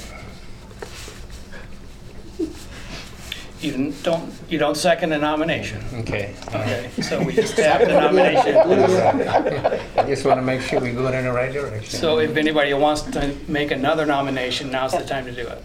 You 3.64 3.70
didn't- 3.70 4.02
don't, 4.02 4.30
you 4.50 4.58
don't 4.58 4.76
second 4.76 5.12
a 5.12 5.18
nomination. 5.18 5.82
Okay. 6.00 6.34
Okay, 6.48 6.90
so 7.00 7.22
we 7.22 7.32
just 7.32 7.56
have 7.56 7.80
the 7.80 7.98
nomination. 7.98 8.56
I 9.96 10.02
just 10.06 10.26
want 10.26 10.36
to 10.38 10.42
make 10.42 10.60
sure 10.60 10.80
we 10.80 10.90
go 10.92 11.06
in 11.08 11.24
the 11.24 11.32
right 11.32 11.50
direction. 11.50 11.98
So 11.98 12.18
if 12.18 12.36
anybody 12.36 12.74
wants 12.74 13.00
to 13.02 13.34
make 13.48 13.70
another 13.70 14.04
nomination, 14.04 14.70
now's 14.70 14.92
the 14.92 15.02
time 15.02 15.24
to 15.24 15.32
do 15.32 15.48
it. 15.48 15.64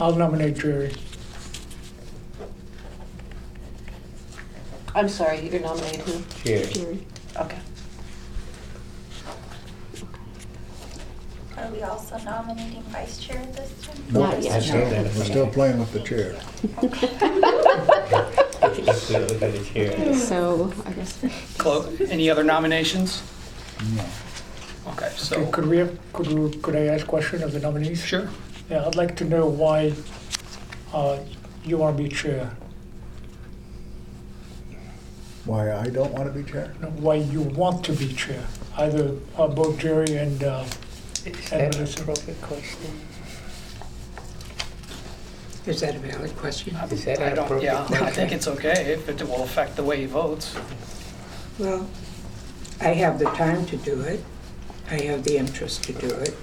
I'll 0.00 0.16
nominate 0.16 0.56
Jerry. 0.56 0.92
I'm 4.96 5.08
sorry, 5.08 5.48
you 5.48 5.60
nominate 5.60 6.00
who? 6.00 6.20
Jerry. 6.42 6.66
Jerry. 6.72 7.06
Okay. 7.36 7.58
Are 11.60 11.70
we 11.70 11.82
also 11.82 12.16
nominating 12.18 12.82
vice 12.84 13.18
chair 13.18 13.44
this 13.52 13.70
time? 13.86 13.96
Nope, 14.10 14.22
Not 14.22 14.42
yet. 14.42 14.52
we're 14.54 14.60
still- 14.60 14.90
We're 15.18 15.24
still 15.24 15.46
playing 15.48 15.78
with 15.78 15.92
the 15.92 16.00
chair. 16.00 16.34
Let's 18.86 19.10
look 19.10 19.42
at 19.42 19.52
the 19.52 19.64
chair. 19.72 20.14
So 20.16 20.72
I 20.86 20.92
guess, 20.92 21.18
Clo- 21.58 21.86
Any 22.08 22.30
other 22.30 22.44
nominations? 22.44 23.22
No. 23.94 24.02
Okay, 24.88 25.06
Okay, 25.06 25.14
so, 25.16 25.46
Could 25.46 25.66
we, 25.66 25.86
could 26.12 26.28
we, 26.28 26.50
could 26.58 26.76
I 26.76 26.86
ask 26.86 27.06
question 27.06 27.42
of 27.42 27.52
the 27.52 27.60
nominees? 27.60 28.02
sure. 28.04 28.28
Yeah, 28.70 28.86
I'd 28.86 28.96
like 28.96 29.14
to 29.16 29.24
know 29.24 29.46
why 29.46 29.92
uh, 30.94 31.18
you 31.64 31.76
want 31.78 31.96
to 31.96 32.02
be 32.02 32.08
chair. 32.08 32.50
Why 35.44 35.72
I 35.72 35.88
don't 35.88 36.12
want 36.12 36.32
to 36.32 36.38
be 36.42 36.50
chair? 36.50 36.72
No, 36.80 36.88
Why 36.88 37.14
you 37.16 37.42
want 37.42 37.84
to 37.86 37.92
be 37.92 38.08
chair, 38.12 38.44
either 38.78 39.14
uh, 39.36 39.48
both 39.48 39.78
Jerry 39.78 40.16
and, 40.16 40.42
uh, 40.44 40.64
Is 41.26 41.50
that 41.50 41.74
an 41.74 41.82
appropriate 41.82 42.40
question? 42.40 42.90
Is 45.66 45.80
that 45.80 45.94
a 45.94 45.98
valid 45.98 46.34
question? 46.36 46.74
Is 46.90 47.04
that 47.04 47.20
I 47.20 47.24
an 47.24 47.36
don't, 47.36 47.44
appropriate 47.44 47.72
yeah, 47.72 47.82
I 47.82 47.86
question? 47.86 48.14
think 48.14 48.32
it's 48.32 48.48
okay 48.48 48.92
if 48.94 49.06
it 49.08 49.22
will 49.28 49.42
affect 49.42 49.76
the 49.76 49.84
way 49.84 50.00
he 50.00 50.06
votes. 50.06 50.56
Well, 51.58 51.86
I 52.80 52.88
have 52.88 53.18
the 53.18 53.26
time 53.26 53.66
to 53.66 53.76
do 53.76 54.00
it. 54.00 54.24
I 54.90 55.00
have 55.02 55.22
the 55.24 55.36
interest 55.36 55.84
to 55.84 55.92
do 55.92 56.08
it. 56.08 56.34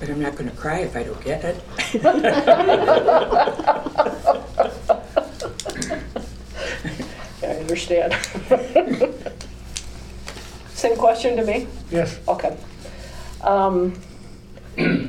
But 0.00 0.08
I'm 0.08 0.22
not 0.22 0.36
gonna 0.36 0.50
cry 0.52 0.78
if 0.78 0.96
I 0.96 1.02
don't 1.02 1.22
get 1.22 1.44
it. 1.44 1.62
I 7.42 7.46
understand. 7.60 8.14
Same 10.78 10.96
question 10.96 11.36
to 11.36 11.44
me? 11.44 11.66
yes, 11.90 12.20
Okay. 12.28 12.56
Um, 13.40 14.00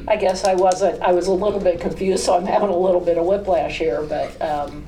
I 0.07 0.15
guess 0.15 0.43
I 0.43 0.55
wasn't, 0.55 0.99
I 0.99 1.11
was 1.11 1.27
a 1.27 1.31
little 1.31 1.59
bit 1.59 1.79
confused, 1.79 2.23
so 2.23 2.35
I'm 2.35 2.47
having 2.47 2.69
a 2.69 2.75
little 2.75 2.99
bit 2.99 3.19
of 3.19 3.25
whiplash 3.25 3.77
here, 3.77 4.01
but, 4.01 4.41
um, 4.41 4.83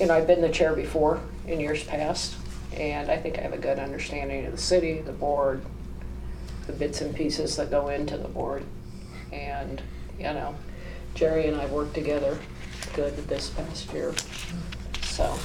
you 0.00 0.06
know, 0.06 0.14
I've 0.14 0.26
been 0.26 0.40
the 0.40 0.48
chair 0.48 0.74
before 0.74 1.20
in 1.46 1.60
years 1.60 1.84
past, 1.84 2.36
and 2.72 3.10
I 3.10 3.18
think 3.18 3.38
I 3.38 3.42
have 3.42 3.52
a 3.52 3.58
good 3.58 3.78
understanding 3.78 4.46
of 4.46 4.52
the 4.52 4.58
city, 4.58 5.02
the 5.02 5.12
board, 5.12 5.60
the 6.66 6.72
bits 6.72 7.02
and 7.02 7.14
pieces 7.14 7.54
that 7.56 7.70
go 7.70 7.88
into 7.88 8.16
the 8.16 8.28
board. 8.28 8.64
And, 9.32 9.82
you 10.18 10.24
know, 10.24 10.54
Jerry 11.14 11.46
and 11.46 11.60
I 11.60 11.66
worked 11.66 11.92
together 11.92 12.38
good 12.94 13.14
this 13.28 13.50
past 13.50 13.92
year, 13.92 14.14
so. 15.02 15.38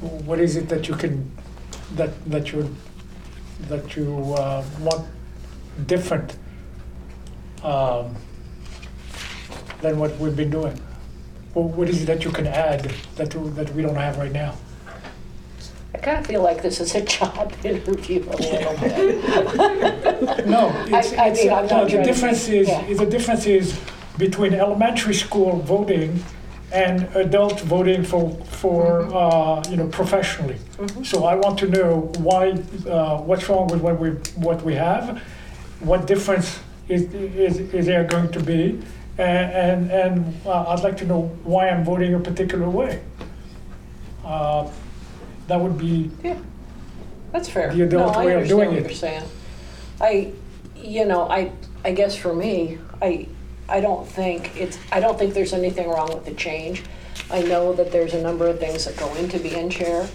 what 0.00 0.38
is 0.38 0.54
it 0.54 0.68
that 0.68 0.86
you 0.86 0.94
can, 0.94 1.32
that, 1.94 2.10
that 2.30 2.52
you, 2.52 2.74
that 3.68 3.96
you 3.96 4.34
uh, 4.38 4.64
want 4.80 5.06
different 5.86 6.36
um, 7.62 8.14
than 9.80 9.98
what 9.98 10.16
we've 10.18 10.36
been 10.36 10.50
doing? 10.50 10.76
Wh- 11.52 11.76
What 11.76 11.88
is 11.88 12.02
it 12.02 12.06
that 12.06 12.24
you 12.24 12.30
can 12.30 12.46
add 12.46 12.90
that, 13.16 13.30
that 13.56 13.70
we 13.74 13.82
don't 13.82 13.94
have 13.96 14.18
right 14.18 14.32
now? 14.32 14.54
I 15.94 15.98
kind 15.98 16.18
of 16.18 16.26
feel 16.26 16.42
like 16.42 16.62
this 16.62 16.80
is 16.80 16.94
a 16.94 17.00
job 17.16 17.52
interview 17.64 18.22
a 18.28 18.36
little 18.36 18.76
bit. 18.80 20.46
No, 20.46 20.70
it's, 20.86 21.12
I 21.14 21.28
it's, 21.28 21.42
mean, 21.42 21.52
I'm 21.52 21.66
not 21.66 21.70
no, 21.70 21.84
the 21.84 21.90
trying 21.90 22.04
to- 22.04 22.12
difference 22.12 22.48
is, 22.48 22.68
yeah. 22.68 22.94
the 22.94 23.06
difference 23.06 23.46
is 23.46 23.78
between 24.18 24.54
elementary 24.54 25.14
school 25.14 25.58
voting 25.60 26.22
and 26.72 27.02
adult 27.16 27.60
voting 27.60 28.02
for, 28.04 28.30
for, 28.46 29.02
Mm-hmm. 29.02 29.16
uh, 29.16 29.70
you 29.70 29.76
know, 29.76 29.86
professionally. 29.88 30.56
So 31.04 31.24
I 31.24 31.34
want 31.36 31.58
to 31.60 31.68
know 31.68 32.12
why, 32.18 32.50
uh, 32.88 33.18
what's 33.22 33.48
wrong 33.48 33.68
with 33.68 33.80
what 33.80 33.98
we, 34.00 34.10
what 34.34 34.62
we 34.62 34.74
have? 34.74 35.22
What 35.80 36.06
difference 36.06 36.58
is, 36.88 37.02
is, 37.14 37.58
is 37.72 37.86
there 37.86 38.04
going 38.04 38.30
to 38.32 38.40
be? 38.40 38.80
And, 39.18 39.52
and, 39.52 39.90
and 39.90 40.46
uh, 40.46 40.68
I'd 40.70 40.80
like 40.82 40.96
to 40.98 41.06
know 41.06 41.22
why 41.44 41.68
I'm 41.70 41.84
voting 41.84 42.14
a 42.14 42.20
particular 42.20 42.68
way. 42.68 43.00
Uh, 44.24 44.68
That 45.48 45.60
would 45.60 45.78
be, 45.78 46.10
Yeah, 46.24 46.36
that's 47.32 47.48
fair. 47.48 47.72
The 47.72 47.82
adult 47.82 48.14
No, 48.14 48.20
I 48.20 48.26
way 48.26 48.42
of 48.42 48.48
doing 48.48 48.68
understand 48.68 48.74
what 48.74 48.78
it. 48.78 48.88
you're 48.90 48.94
saying. 48.98 49.22
I, 50.00 50.32
you 50.76 51.04
know, 51.06 51.28
I, 51.30 51.52
I 51.84 51.92
guess 51.92 52.16
for 52.16 52.34
me, 52.34 52.78
I, 53.00 53.28
I 53.68 53.80
don't 53.80 54.06
think 54.06 54.56
it's, 54.56 54.78
I 54.92 55.00
don't 55.00 55.18
think 55.18 55.34
there's 55.34 55.52
anything 55.52 55.88
wrong 55.88 56.08
with 56.14 56.24
the 56.24 56.34
change. 56.34 56.84
I 57.30 57.42
know 57.42 57.72
that 57.72 57.90
there's 57.90 58.14
a 58.14 58.22
number 58.22 58.46
of 58.46 58.60
things 58.60 58.84
that 58.84 58.96
go 58.96 59.12
into 59.16 59.38
being 59.38 59.68
chair, 59.68 60.08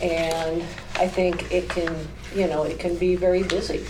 and 0.00 0.62
I 0.96 1.06
think 1.08 1.52
it 1.52 1.68
can, 1.68 1.94
you 2.34 2.46
know, 2.46 2.62
it 2.62 2.78
can 2.78 2.96
be 2.96 3.16
very 3.16 3.42
busy. 3.42 3.86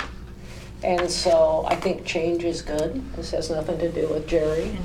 And 0.83 1.11
so 1.11 1.65
I 1.69 1.77
think 1.77 2.05
change 2.05 2.45
is 2.45 2.61
good. 2.61 3.03
This 3.15 3.31
has 3.31 3.51
nothing 3.51 3.79
to 3.79 3.91
do 3.91 4.09
with 4.09 4.27
Jerry, 4.27 4.77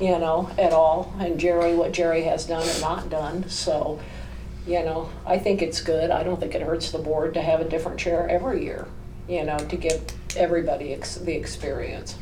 you 0.00 0.18
know, 0.18 0.50
at 0.58 0.72
all. 0.72 1.14
And 1.20 1.38
Jerry, 1.38 1.74
what 1.74 1.92
Jerry 1.92 2.22
has 2.22 2.44
done 2.44 2.68
and 2.68 2.80
not 2.80 3.08
done, 3.08 3.48
so, 3.48 4.00
you 4.66 4.82
know, 4.82 5.08
I 5.24 5.38
think 5.38 5.62
it's 5.62 5.80
good. 5.80 6.10
I 6.10 6.22
don't 6.22 6.40
think 6.40 6.54
it 6.54 6.62
hurts 6.62 6.90
the 6.90 6.98
board 6.98 7.34
to 7.34 7.42
have 7.42 7.60
a 7.60 7.68
different 7.68 8.00
chair 8.00 8.28
every 8.28 8.64
year, 8.64 8.88
you 9.28 9.44
know, 9.44 9.58
to 9.58 9.76
give 9.76 10.02
everybody 10.36 10.92
ex- 10.92 11.14
the 11.14 11.34
experience. 11.34 12.16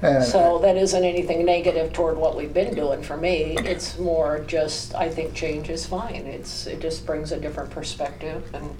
And- 0.00 0.22
So 0.24 0.58
that 0.60 0.76
isn't 0.76 1.04
anything 1.04 1.44
negative 1.44 1.92
toward 1.92 2.16
what 2.18 2.36
we've 2.36 2.54
been 2.54 2.74
doing 2.74 3.02
for 3.02 3.16
me. 3.16 3.56
It's 3.58 3.98
more 3.98 4.40
just, 4.46 4.94
I 4.94 5.08
think 5.08 5.34
change 5.34 5.68
is 5.70 5.86
fine. 5.86 6.26
It's, 6.26 6.66
it 6.66 6.80
just 6.80 7.04
brings 7.04 7.32
a 7.32 7.38
different 7.40 7.70
perspective 7.70 8.48
and 8.54 8.70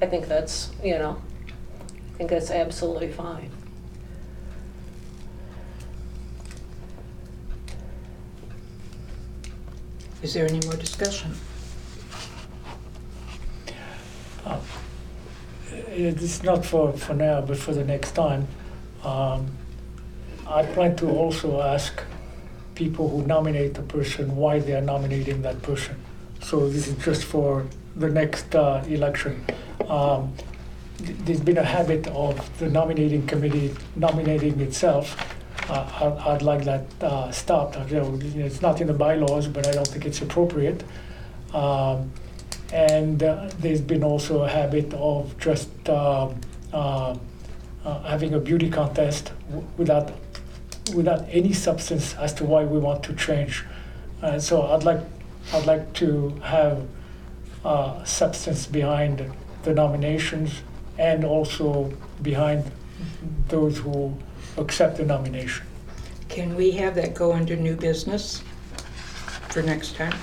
I 0.00 0.06
think 0.06 0.28
that's, 0.28 0.70
you 0.84 0.98
know, 0.98 1.16
I 2.14 2.18
think 2.18 2.30
that's 2.30 2.50
absolutely 2.50 3.10
fine. 3.10 3.50
Is 10.22 10.34
there 10.34 10.46
any 10.46 10.60
more 10.66 10.76
discussion? 10.76 11.34
Uh, 14.44 14.60
It's 15.88 16.42
not 16.42 16.64
for, 16.64 16.92
for 16.92 17.14
now, 17.14 17.40
but 17.40 17.56
for 17.58 17.72
the 17.72 17.84
next 17.84 18.12
time. 18.12 18.48
Um, 19.04 19.55
I 20.48 20.64
plan 20.64 20.96
to 20.96 21.08
also 21.10 21.60
ask 21.60 22.02
people 22.74 23.08
who 23.08 23.22
nominate 23.26 23.76
a 23.78 23.82
person 23.82 24.36
why 24.36 24.58
they 24.60 24.74
are 24.74 24.80
nominating 24.82 25.42
that 25.42 25.62
person. 25.62 25.96
So 26.42 26.68
this 26.68 26.86
is 26.88 26.94
just 27.04 27.24
for 27.24 27.64
the 27.96 28.08
next 28.10 28.54
uh, 28.54 28.84
election. 28.86 29.44
Um, 29.88 30.32
th- 30.98 31.16
There's 31.24 31.40
been 31.40 31.58
a 31.58 31.64
habit 31.64 32.06
of 32.08 32.36
the 32.58 32.68
nominating 32.68 33.26
committee 33.26 33.74
nominating 33.96 34.60
itself. 34.60 35.16
Uh, 35.70 36.14
I- 36.24 36.34
I'd 36.34 36.42
like 36.42 36.64
that 36.64 36.84
uh, 37.00 37.30
stopped. 37.32 37.76
It's 37.90 38.62
not 38.62 38.80
in 38.80 38.86
the 38.86 38.92
bylaws, 38.94 39.48
but 39.48 39.66
I 39.66 39.72
don't 39.72 39.88
think 39.88 40.04
it's 40.04 40.20
appropriate. 40.22 40.84
Um, 41.54 42.10
and 42.72 43.22
uh, 43.22 43.48
there's 43.60 43.80
been 43.80 44.04
also 44.04 44.42
a 44.42 44.48
habit 44.48 44.92
of 44.94 45.36
just 45.38 45.70
um, 45.88 46.38
uh, 46.72 47.16
uh, 47.84 48.02
having 48.02 48.34
a 48.34 48.40
beauty 48.40 48.68
contest 48.68 49.32
w- 49.48 49.66
without 49.78 50.10
without 50.94 51.26
any 51.30 51.52
substance 51.52 52.14
as 52.16 52.32
to 52.34 52.44
why 52.44 52.64
we 52.64 52.78
want 52.78 53.02
to 53.04 53.14
change. 53.14 53.64
And 54.22 54.42
so 54.42 54.62
I'd 54.62 54.84
like 54.84 55.00
I'd 55.52 55.66
like 55.66 55.92
to 55.94 56.30
have 56.42 56.86
uh, 57.64 58.04
substance 58.04 58.66
behind 58.66 59.30
the 59.62 59.74
nominations 59.74 60.62
and 60.98 61.24
also 61.24 61.92
behind 62.22 62.70
those 63.48 63.78
who 63.78 64.16
accept 64.56 64.96
the 64.96 65.04
nomination. 65.04 65.66
Can 66.28 66.56
we 66.56 66.72
have 66.72 66.94
that 66.96 67.14
go 67.14 67.32
under 67.32 67.54
new 67.56 67.76
business 67.76 68.42
for 69.48 69.62
next 69.62 69.94
time? 69.96 70.14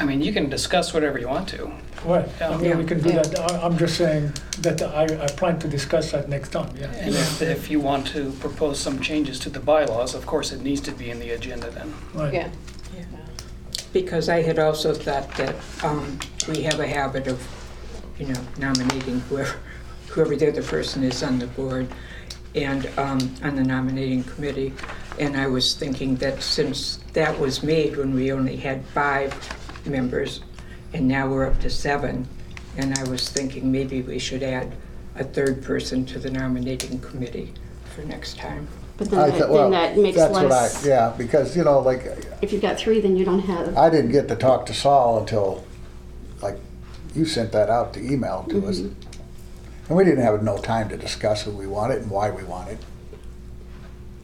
I 0.00 0.04
mean, 0.04 0.22
you 0.22 0.32
can 0.32 0.48
discuss 0.48 0.94
whatever 0.94 1.18
you 1.18 1.28
want 1.28 1.48
to. 1.50 1.72
Right, 2.04 2.28
I 2.42 2.56
mean, 2.56 2.78
we 2.78 2.84
can 2.84 3.00
do 3.00 3.10
Yeah. 3.10 3.22
that. 3.22 3.50
I- 3.52 3.60
I'm 3.64 3.76
just 3.76 3.96
saying 3.96 4.32
that 4.60 4.80
I, 4.82 5.04
I 5.04 5.26
plan 5.26 5.58
to 5.60 5.68
discuss 5.68 6.12
that 6.12 6.28
next 6.28 6.50
time, 6.50 6.70
yeah. 6.78 6.90
And 6.92 7.14
if, 7.14 7.42
if 7.42 7.70
you 7.70 7.80
want 7.80 8.06
to 8.08 8.30
propose 8.40 8.78
some 8.78 9.00
changes 9.00 9.38
to 9.40 9.50
the 9.50 9.60
bylaws, 9.60 10.14
of 10.14 10.24
course, 10.26 10.52
it 10.52 10.62
needs 10.62 10.80
to 10.82 10.92
be 10.92 11.10
in 11.10 11.18
the 11.18 11.30
agenda 11.30 11.70
then. 11.70 11.92
Right. 12.14 12.32
Yeah. 12.34 12.48
Because 13.92 14.28
I 14.28 14.42
had 14.42 14.58
also 14.58 14.92
thought 14.94 15.30
that 15.36 15.56
um, 15.82 16.18
we 16.48 16.62
have 16.62 16.78
a 16.78 16.86
habit 16.86 17.26
of, 17.26 17.40
you 18.18 18.26
know, 18.26 18.40
nominating 18.58 19.20
whoever, 19.20 19.56
whoever 20.08 20.36
the 20.36 20.48
other 20.48 20.62
person 20.62 21.02
is 21.02 21.22
on 21.22 21.38
the 21.38 21.46
board 21.46 21.88
and 22.54 22.86
um, 22.98 23.34
on 23.42 23.56
the 23.56 23.64
nominating 23.64 24.24
committee. 24.24 24.74
And 25.18 25.36
I 25.36 25.46
was 25.46 25.74
thinking 25.74 26.16
that 26.16 26.42
since 26.42 26.98
that 27.14 27.38
was 27.40 27.62
made 27.62 27.96
when 27.96 28.14
we 28.14 28.30
only 28.30 28.56
had 28.56 28.84
five 28.86 29.34
members, 29.86 30.42
and 30.92 31.06
now 31.06 31.28
we're 31.28 31.46
up 31.46 31.60
to 31.60 31.70
seven, 31.70 32.26
and 32.76 32.98
I 32.98 33.08
was 33.08 33.28
thinking 33.28 33.70
maybe 33.70 34.02
we 34.02 34.18
should 34.18 34.42
add 34.42 34.72
a 35.16 35.24
third 35.24 35.62
person 35.62 36.04
to 36.06 36.18
the 36.18 36.30
nominating 36.30 37.00
committee 37.00 37.52
for 37.94 38.02
next 38.02 38.38
time. 38.38 38.68
But 38.96 39.08
I 39.08 39.10
then 39.10 39.30
that, 39.30 39.38
thought- 39.38 39.50
well, 39.50 39.70
then 39.70 39.94
that 39.94 39.98
makes 39.98 40.16
That's 40.16 40.32
what 40.32 40.46
I, 40.46 40.48
less, 40.48 40.84
yeah, 40.86 41.14
because, 41.16 41.56
you 41.56 41.64
know, 41.64 41.80
like, 41.80 42.04
if 42.42 42.52
you've 42.52 42.62
got 42.62 42.78
three, 42.78 43.00
then 43.00 43.16
you 43.16 43.24
don't 43.24 43.40
have, 43.40 43.76
I 43.76 43.90
didn't 43.90 44.12
get 44.12 44.28
to 44.28 44.36
talk 44.36 44.66
to 44.66 44.74
Saul 44.74 45.20
until, 45.20 45.64
like, 46.42 46.58
you 47.14 47.24
sent 47.24 47.52
that 47.52 47.70
out 47.70 47.94
to 47.94 48.00
email 48.00 48.44
to 48.50 48.66
us. 48.66 48.78
Mm-hmm. 48.78 49.08
And 49.88 49.96
we 49.96 50.04
didn't 50.04 50.22
have 50.22 50.42
no 50.42 50.58
time 50.58 50.88
to 50.90 50.96
discuss 50.96 51.42
who 51.42 51.50
we 51.50 51.66
wanted 51.66 52.02
and 52.02 52.10
why 52.10 52.30
we 52.30 52.44
wanted. 52.44 52.78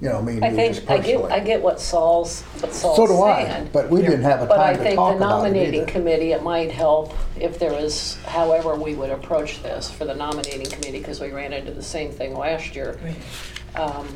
You 0.04 0.11
know, 0.11 0.20
me 0.20 0.34
and 0.34 0.44
I 0.44 0.48
you 0.50 0.55
think, 0.57 0.74
just 0.74 0.90
I 0.90 0.98
get, 0.98 1.16
I 1.16 1.20
personally. 1.22 1.44
get 1.46 1.62
what 1.62 1.81
Saul's, 1.81 2.42
what 2.42 2.74
Saul's 2.74 2.96
So 2.98 3.07
saying. 3.07 3.46
do 3.46 3.55
I, 3.55 3.68
but 3.72 3.88
we 3.88 4.02
didn't 4.02 4.20
have 4.22 4.42
a 4.42 4.46
But 4.46 4.59
I 4.61 4.64
time 4.74 4.76
to 4.76 4.83
think 4.83 4.96
talk 4.96 5.12
the 5.12 5.16
about 5.16 5.28
it 5.28 5.31
nominating 5.37 5.81
either. 5.81 5.90
committee, 5.92 6.33
it 6.33 6.42
might 6.42 6.70
help 6.70 7.14
if 7.40 7.59
there 7.59 7.72
was, 7.72 8.18
however 8.26 8.74
we 8.74 8.94
would 8.94 9.09
approach 9.09 9.62
this 9.62 9.90
for 9.90 10.05
the 10.05 10.14
nominating 10.14 10.66
committee, 10.66 10.98
because 10.98 11.22
we 11.22 11.31
ran 11.31 11.55
into 11.55 11.70
the 11.72 11.83
same 11.83 12.11
thing 12.11 12.37
last 12.37 12.76
year. 12.76 13.00
um, 13.76 14.07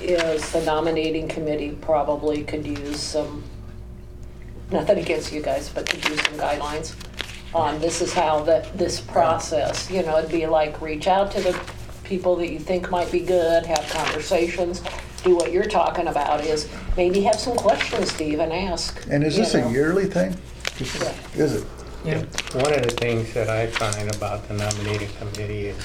Is 0.00 0.50
the 0.50 0.62
nominating 0.64 1.28
committee 1.28 1.78
probably 1.80 2.42
could 2.42 2.66
use 2.66 3.00
some, 3.00 3.44
nothing 4.72 4.98
against 4.98 5.32
you 5.32 5.40
guys, 5.40 5.68
but 5.68 5.88
could 5.88 6.04
use 6.08 6.20
some 6.20 6.34
guidelines 6.34 6.96
on 7.54 7.80
this 7.80 8.02
is 8.02 8.12
how 8.12 8.42
that, 8.42 8.76
this 8.76 9.00
process, 9.00 9.88
you 9.88 10.02
know, 10.02 10.18
it'd 10.18 10.32
be 10.32 10.46
like, 10.46 10.80
reach 10.82 11.06
out 11.06 11.30
to 11.30 11.40
the 11.40 11.52
people 12.06 12.36
that 12.36 12.50
you 12.50 12.58
think 12.58 12.90
might 12.90 13.10
be 13.10 13.20
good, 13.20 13.66
have 13.66 13.86
conversations, 13.90 14.82
do 15.24 15.34
what 15.34 15.52
you're 15.52 15.64
talking 15.64 16.06
about 16.06 16.44
is, 16.44 16.68
maybe 16.96 17.20
have 17.22 17.34
some 17.34 17.56
questions 17.56 18.12
to 18.14 18.24
even 18.24 18.52
ask. 18.52 19.04
And 19.10 19.24
is 19.24 19.36
you 19.36 19.44
this 19.44 19.54
a 19.54 19.70
yearly 19.70 20.06
thing? 20.06 20.36
Just- 20.76 21.02
Is 21.36 21.54
it? 21.56 21.64
Yeah. 22.04 22.18
One 22.52 22.72
of 22.72 22.82
the 22.82 22.94
things 23.00 23.34
that 23.34 23.50
I 23.50 23.66
find 23.66 24.14
about 24.14 24.46
the 24.46 24.54
nominating 24.54 25.08
committee 25.18 25.66
is, 25.66 25.76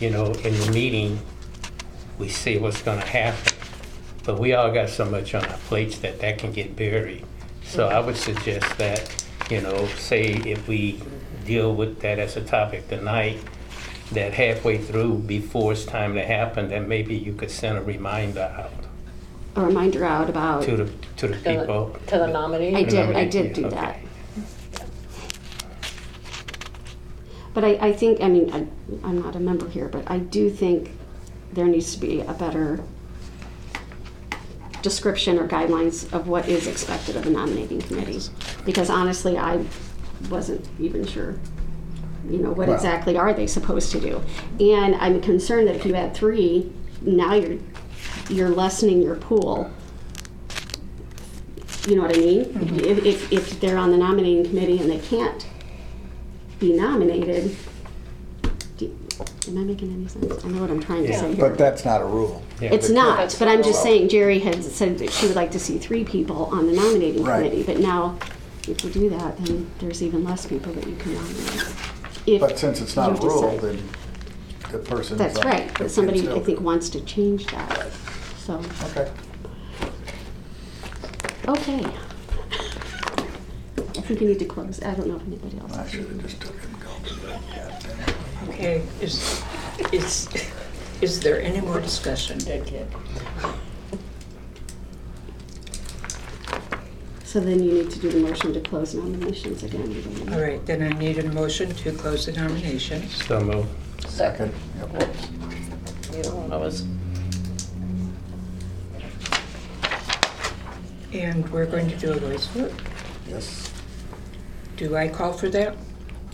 you 0.00 0.08
know, 0.10 0.26
in 0.26 0.58
the 0.58 0.70
meeting, 0.72 1.18
we 2.18 2.28
see 2.30 2.56
what's 2.56 2.80
gonna 2.80 3.04
happen, 3.04 3.52
but 4.24 4.38
we 4.38 4.54
all 4.54 4.70
got 4.72 4.88
so 4.88 5.04
much 5.04 5.34
on 5.34 5.44
our 5.44 5.58
plates 5.68 5.98
that 5.98 6.20
that 6.20 6.38
can 6.38 6.52
get 6.52 6.74
buried. 6.74 7.24
So 7.64 7.88
I 7.88 8.00
would 8.00 8.16
suggest 8.16 8.78
that, 8.78 9.24
you 9.50 9.60
know, 9.60 9.86
say 9.98 10.24
if 10.46 10.66
we 10.66 11.00
deal 11.44 11.74
with 11.74 12.00
that 12.00 12.18
as 12.18 12.36
a 12.36 12.40
topic 12.40 12.88
tonight, 12.88 13.38
that 14.14 14.34
halfway 14.34 14.78
through, 14.78 15.18
before 15.18 15.72
it's 15.72 15.84
time 15.84 16.14
to 16.14 16.24
happen, 16.24 16.68
then 16.68 16.88
maybe 16.88 17.14
you 17.16 17.32
could 17.34 17.50
send 17.50 17.78
a 17.78 17.82
reminder 17.82 18.40
out 18.40 18.72
a 19.54 19.60
reminder 19.60 20.04
out 20.04 20.30
about, 20.30 20.62
to 20.62 20.76
the, 20.76 20.84
to 21.16 21.28
the 21.28 21.34
To 21.36 21.42
the- 21.42 21.60
people. 21.60 21.96
To 22.06 22.18
the 22.18 22.26
nominee? 22.26 22.74
I 22.74 22.84
did, 22.84 23.14
I 23.14 23.24
did 23.26 23.56
you, 23.56 23.64
do 23.64 23.66
okay. 23.66 23.76
that. 23.76 23.98
But 27.54 27.64
I, 27.64 27.88
I 27.88 27.92
think, 27.92 28.22
I 28.22 28.28
mean, 28.28 28.50
I, 28.52 28.66
I'm 29.06 29.20
not 29.20 29.36
a 29.36 29.40
member 29.40 29.68
here, 29.68 29.88
but 29.88 30.10
I 30.10 30.18
do 30.18 30.48
think 30.48 30.90
there 31.52 31.66
needs 31.66 31.94
to 31.94 32.00
be 32.00 32.20
a 32.22 32.32
better 32.32 32.80
description 34.80 35.38
or 35.38 35.46
guidelines 35.46 36.10
of 36.14 36.28
what 36.28 36.48
is 36.48 36.66
expected 36.66 37.14
of 37.16 37.24
the 37.24 37.30
nominating 37.30 37.82
committee. 37.82 38.20
Because 38.64 38.88
honestly, 38.88 39.36
I 39.36 39.64
wasn't 40.30 40.66
even 40.80 41.06
sure, 41.06 41.38
you 42.28 42.38
know, 42.38 42.50
what 42.50 42.68
Well- 42.68 42.76
exactly 42.76 43.16
are 43.16 43.32
they 43.32 43.46
supposed 43.46 43.90
to 43.92 44.00
do? 44.00 44.22
And 44.60 44.94
I'm 44.96 45.20
concerned 45.20 45.68
that 45.68 45.76
if 45.76 45.84
you 45.84 45.94
add 45.94 46.14
three, 46.14 46.70
now 47.02 47.34
you're, 47.34 47.58
you're 48.28 48.48
lessening 48.50 49.02
your 49.02 49.16
pool. 49.16 49.70
You 51.88 51.96
know 51.96 52.02
what 52.02 52.16
I 52.16 52.20
mean? 52.20 52.44
Mm-hmm. 52.44 52.78
If, 52.80 53.04
if, 53.04 53.32
if 53.32 53.60
they're 53.60 53.76
on 53.78 53.90
the 53.90 53.96
nominating 53.96 54.44
committee 54.44 54.78
and 54.78 54.88
they 54.88 55.00
can't 55.00 55.44
be 56.60 56.72
nominated, 56.74 57.56
do, 58.76 58.96
am 59.48 59.58
I 59.58 59.62
making 59.64 59.92
any 59.92 60.06
sense? 60.06 60.44
I 60.44 60.48
know 60.48 60.60
what 60.60 60.70
I'm 60.70 60.80
trying 60.80 61.02
to 61.02 61.08
Yeah. 61.10 61.20
say 61.20 61.34
here. 61.34 61.48
But 61.48 61.58
that's 61.58 61.84
not 61.84 62.00
a 62.00 62.04
rule. 62.04 62.40
Yeah, 62.60 62.72
It's 62.72 62.86
but- 62.86 62.94
not, 62.94 63.16
That's 63.16 63.36
but 63.36 63.48
I'm 63.48 63.64
just 63.64 63.74
rule. 63.78 63.82
saying 63.82 64.08
Jerry 64.10 64.38
had 64.38 64.62
said 64.62 64.98
that 64.98 65.10
she 65.10 65.26
would 65.26 65.34
like 65.34 65.50
to 65.50 65.58
see 65.58 65.78
three 65.78 66.04
people 66.04 66.44
on 66.46 66.66
the 66.68 66.72
nominating 66.72 67.24
Right. 67.24 67.38
committee, 67.50 67.64
but 67.64 67.80
now 67.80 68.16
if 68.68 68.84
you 68.84 68.90
do 68.90 69.10
that, 69.10 69.36
then 69.44 69.68
there's 69.80 70.04
even 70.04 70.22
less 70.22 70.46
people 70.46 70.72
that 70.74 70.86
you 70.86 70.94
can 70.94 71.14
nominate. 71.14 71.64
If 72.26 72.40
But 72.40 72.58
since 72.58 72.80
it's 72.80 72.94
not 72.96 73.10
you 73.10 73.28
a 73.28 73.28
rule, 73.30 73.50
decide- 73.50 73.60
then 73.60 73.88
the 74.70 74.78
person. 74.78 75.18
That's 75.18 75.44
right, 75.44 75.70
but 75.78 75.90
somebody, 75.90 76.28
I 76.28 76.40
think, 76.40 76.60
wants 76.60 76.88
to 76.90 77.00
change 77.02 77.46
that, 77.48 77.90
so, 78.38 78.60
Okay. 78.84 79.10
okay. 81.48 81.84
I 83.78 84.04
think 84.04 84.20
we 84.20 84.26
need 84.26 84.38
to 84.38 84.44
close, 84.46 84.82
I 84.82 84.94
don't 84.94 85.06
know 85.08 85.16
if 85.16 85.26
anybody 85.26 85.58
else. 85.58 85.76
I 85.76 85.86
should 85.88 86.00
have 86.00 86.22
just 86.22 86.40
took 86.40 86.54
it 86.54 86.64
and 86.64 86.80
gone 86.80 87.02
to 87.02 88.52
Okay, 88.52 88.82
is, 89.00 89.42
is, 89.92 90.28
is 91.00 91.20
there 91.20 91.40
any 91.40 91.60
more 91.60 91.80
discussion? 91.80 92.38
So 97.32 97.40
then 97.40 97.64
you 97.64 97.72
need 97.72 97.90
to 97.90 97.98
do 97.98 98.10
the 98.10 98.18
motion 98.18 98.52
to 98.52 98.60
close 98.60 98.94
nominations 98.94 99.62
again. 99.62 100.28
All 100.34 100.38
right, 100.38 100.60
then 100.66 100.82
I 100.82 100.90
need 100.98 101.16
a 101.18 101.26
motion 101.32 101.70
to 101.76 101.92
close 101.92 102.26
the 102.26 102.32
nominations. 102.32 103.24
So 103.24 103.40
move. 103.40 103.66
Second, 104.06 104.52
Yep. 104.92 105.16
you 106.14 106.22
don't 106.24 106.50
know, 106.50 106.62
is, 106.64 106.82
And 111.14 111.48
we're 111.50 111.64
going 111.64 111.88
to 111.88 111.96
do 111.96 112.12
a 112.12 112.16
voice 112.16 112.44
vote. 112.48 112.72
Yes. 113.26 113.72
Do 114.76 114.94
I 114.94 115.08
call 115.08 115.32
for 115.32 115.48
that? 115.48 115.74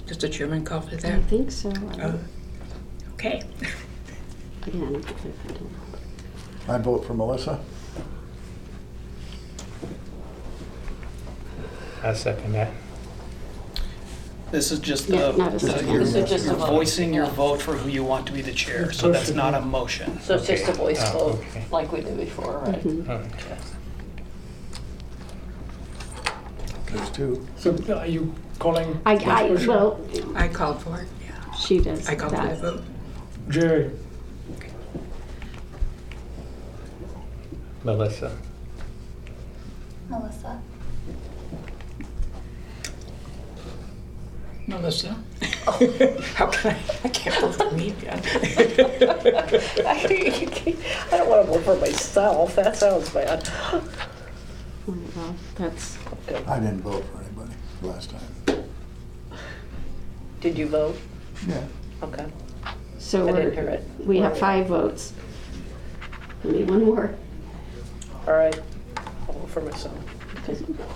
Does 0.09 0.19
the 0.19 0.29
chairman 0.29 0.65
call 0.65 0.81
for 0.81 0.97
that? 0.97 1.05
I 1.05 1.11
that? 1.19 1.25
think 1.29 1.53
so. 1.53 1.73
Oh, 2.03 2.19
Okay. 3.13 3.45
Again, 4.67 4.97
if 4.97 5.09
I 5.49 5.53
don't- 5.53 5.71
I'd 6.69 6.83
vote 6.83 7.05
for 7.07 7.15
Melissa. 7.15 7.61
I 12.03 12.13
second 12.15 12.53
that. 12.53 12.71
This 14.51 14.73
is 14.73 14.79
just 14.79 15.09
Yeah, 15.09 15.33
the, 15.33 15.39
not 15.39 15.49
a 15.49 15.59
Just 15.59 15.67
second. 15.67 15.99
This 15.99 16.15
is 16.15 16.31
just 16.31 16.47
a 16.47 16.53
message. 16.53 16.59
vote. 16.59 16.69
voicing 16.71 17.13
your 17.13 17.27
vote 17.27 17.61
for 17.61 17.75
who 17.77 17.89
you 17.91 18.03
want 18.03 18.27
to 18.29 18.33
be 18.33 18.41
the 18.41 18.53
chair, 18.53 18.93
so 18.93 19.11
that's 19.13 19.31
not 19.31 19.53
a 19.55 19.61
motion. 19.61 20.19
So 20.23 20.37
it's 20.37 20.47
just 20.47 20.65
a 20.65 20.71
Okay. 20.71 20.79
voice 20.79 21.01
Oh, 21.13 21.19
vote, 21.33 21.39
okay. 21.51 21.65
like 21.71 21.93
we 21.93 22.01
did 22.01 22.17
before, 22.17 22.59
right? 22.65 22.83
Mhm. 22.83 23.09
All 23.11 23.19
right. 23.19 23.31
There's 26.87 27.11
two. 27.11 27.47
So 27.59 27.77
are 27.95 28.07
you 28.07 28.33
calling? 28.59 28.99
I, 29.05 29.17
I, 29.17 29.51
well, 29.67 30.01
I 30.35 30.49
called 30.49 30.81
for 30.83 30.99
it, 31.01 31.09
yeah. 31.23 31.53
she 31.55 31.81
does 31.81 32.09
I 32.09 32.15
called 32.15 32.35
for 32.35 32.41
the 32.43 32.49
that. 32.49 32.61
vote. 32.61 32.83
Jerry, 33.51 33.91
Melissa, 37.85 38.33
Melissa. 40.09 40.61
Melissa? 44.69 45.17
How 45.65 46.47
can 46.51 46.73
I, 46.73 46.79
I 47.05 47.09
can't 47.09 47.59
believe 47.59 47.97
it. 48.03 48.09
I 51.13 51.17
don't 51.17 51.29
want 51.29 51.47
to 51.47 51.53
vote 51.53 51.65
for 51.65 51.77
myself, 51.81 52.55
that 52.57 52.77
sounds 52.77 53.09
bad. 53.11 53.49
Oh, 53.73 53.83
well, 54.87 55.37
that's, 55.55 55.99
Okay. 56.29 56.45
I 56.47 56.61
didn't 56.61 56.83
vote 56.83 57.05
for 57.13 57.23
anybody 57.23 57.53
last 57.83 58.11
time. 58.11 58.65
Did 60.41 60.59
you 60.59 60.69
vote? 60.69 60.97
Yeah. 61.47 61.65
Okay. 62.03 62.27
so 62.99 63.27
I 63.27 63.33
didn't 63.33 63.55
hear 63.55 63.65
we're, 63.65 63.71
it. 63.71 63.85
we 64.01 64.19
have 64.19 64.39
five 64.39 64.67
votes. 64.67 65.15
We 66.45 66.53
need 66.53 66.71
one 66.71 66.85
more. 66.85 67.15
All 68.27 68.35
right. 68.35 68.59
I'll 69.27 69.35
vote 69.35 69.51
for 69.51 69.63
myself. 69.63 69.97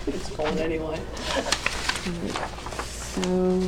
It's 0.07 0.29
going 0.31 0.57
anyway. 0.59 0.99
So, 3.13 3.59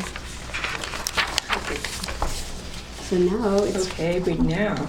so 3.03 3.17
now 3.17 3.63
it's, 3.63 3.87
Okay, 3.91 4.19
but 4.19 4.39
now, 4.39 4.87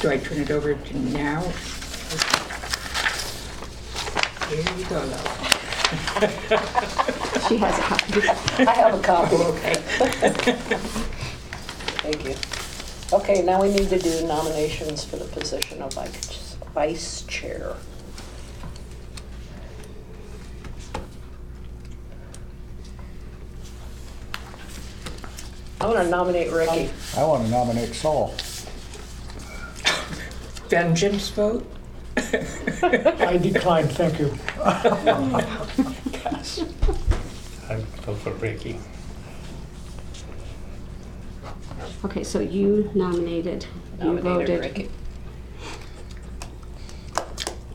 do 0.00 0.10
I 0.10 0.16
turn 0.16 0.38
it 0.40 0.50
over 0.50 0.72
to 0.74 0.98
now? 0.98 1.42
Here 4.48 4.64
you 4.78 4.84
go, 4.86 4.96
love. 4.96 5.36
she 7.48 7.56
has 7.58 7.78
a 7.78 7.82
copy. 7.82 8.28
I 8.66 8.72
have 8.72 8.94
a 8.94 9.02
copy. 9.02 9.36
Okay. 9.50 9.74
Thank 12.02 12.24
you. 12.24 12.34
Okay, 13.12 13.42
now 13.42 13.60
we 13.60 13.68
need 13.68 13.90
to 13.90 13.98
do 13.98 14.26
nominations 14.26 15.04
for 15.04 15.16
the 15.16 15.26
position 15.26 15.82
of 15.82 15.92
vice 15.92 16.56
vice 16.72 17.22
chair. 17.26 17.74
I 25.80 25.86
want 25.86 25.98
to 25.98 26.08
nominate 26.10 26.52
Ricky. 26.52 26.90
I 27.16 27.24
want 27.24 27.44
to 27.44 27.50
nominate 27.50 27.94
Saul. 27.94 28.34
Vengeance 30.68 31.30
vote? 31.30 31.66
I 32.16 33.38
decline, 33.40 33.88
thank 33.88 34.18
you. 34.18 34.30
I 37.68 37.76
vote 38.02 38.18
for 38.18 38.32
Ricky. 38.34 38.78
Okay, 42.04 42.24
so 42.24 42.40
you 42.40 42.90
nominated, 42.94 43.66
you 43.98 44.06
Nominated 44.12 44.24
voted. 44.48 44.60
Ricky. 44.60 44.90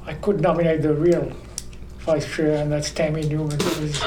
I 0.05 0.13
could 0.13 0.41
nominate 0.41 0.81
the 0.83 0.93
real 0.93 1.31
vice 1.99 2.31
chair, 2.35 2.61
and 2.61 2.71
that's 2.71 2.91
Tammy 2.91 3.23
Newman. 3.23 3.57
please. 3.57 3.99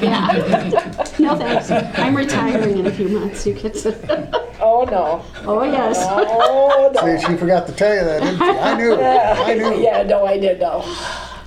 Yeah. 0.00 0.92
No, 1.18 1.36
thanks. 1.36 1.70
I'm 1.70 2.16
retiring 2.16 2.78
in 2.78 2.86
a 2.86 2.90
few 2.92 3.08
months. 3.08 3.46
You 3.46 3.54
get 3.54 3.74
to, 3.74 4.44
Oh, 4.60 4.84
no. 4.84 5.24
oh, 5.46 5.62
yes. 5.64 5.98
Oh, 6.00 6.90
no. 6.94 7.16
See, 7.18 7.26
she 7.26 7.36
forgot 7.36 7.66
to 7.66 7.72
tell 7.72 7.94
you 7.94 8.00
that, 8.04 8.20
didn't 8.22 8.38
she? 8.38 8.44
I 8.44 8.74
knew, 8.76 8.94
I 8.96 9.54
knew. 9.54 9.82
Yeah, 9.82 10.02
no, 10.02 10.26
I 10.26 10.38
did 10.38 10.60
know. 10.60 10.80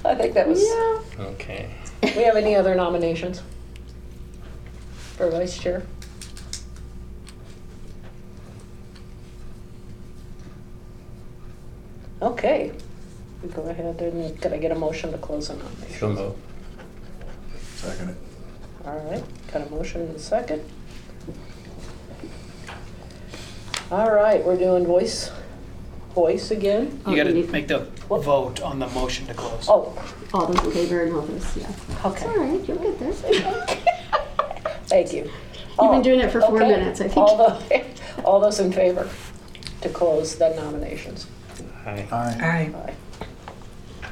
I 0.05 0.15
think 0.15 0.33
that 0.35 0.47
was, 0.47 0.61
Yeah. 0.63 1.25
Okay. 1.25 1.69
we 2.03 2.23
have 2.23 2.35
any 2.35 2.55
other 2.55 2.75
nominations? 2.75 3.41
For 5.17 5.29
vice 5.31 5.57
chair? 5.57 5.83
Okay, 12.21 12.71
we 13.43 13.49
go 13.49 13.61
ahead 13.63 13.85
and, 14.01 14.41
could 14.41 14.53
I 14.53 14.57
get 14.57 14.71
a 14.71 14.75
motion 14.75 15.11
to 15.11 15.17
close 15.19 15.49
the 15.49 15.55
nomination? 15.55 15.99
So 15.99 16.09
move. 16.09 16.35
Second 17.75 18.09
it. 18.09 18.17
All 18.87 18.99
right, 18.99 19.23
got 19.51 19.67
a 19.67 19.69
motion 19.69 19.99
and 19.99 20.15
a 20.15 20.19
second. 20.19 20.63
All 23.91 24.09
right, 24.13 24.41
we're 24.45 24.55
doing 24.55 24.85
voice, 24.85 25.29
voice 26.15 26.51
again. 26.51 26.97
Oh, 27.05 27.11
You 27.11 27.17
gotta 27.17 27.33
make 27.51 27.67
the 27.67 27.79
vote 28.07 28.61
on 28.61 28.79
the 28.79 28.87
motion 28.87 29.27
to 29.27 29.33
close. 29.33 29.65
Oh, 29.67 29.93
All 30.33 30.47
those 30.47 30.63
in 30.63 30.71
favor 30.71 31.03
and 31.03 31.13
all 31.15 31.21
those, 31.23 31.57
yeah. 31.57 31.69
It's 31.69 32.05
all 32.05 32.11
okay, 32.13 32.27
right, 32.27 32.65
you'll 32.65 32.77
get 32.77 32.97
this. 32.97 33.21
thank 34.85 35.11
you. 35.11 35.23
You've 35.23 35.91
been 35.91 35.99
oh, 35.99 36.03
doing 36.03 36.21
it 36.21 36.31
for 36.31 36.39
four 36.39 36.59
minutes, 36.59 37.01
I 37.01 37.09
think. 37.09 37.17
All 37.17 37.35
the, 37.35 37.85
all 38.23 38.39
those 38.39 38.61
in 38.61 38.71
favor 38.71 39.09
to 39.81 39.89
close 39.89 40.37
the 40.37 40.55
nominations? 40.55 41.27
Aye. 41.85 42.07
Aye. 42.09 42.71
Aye. 42.73 42.73
Aye. 42.73 44.07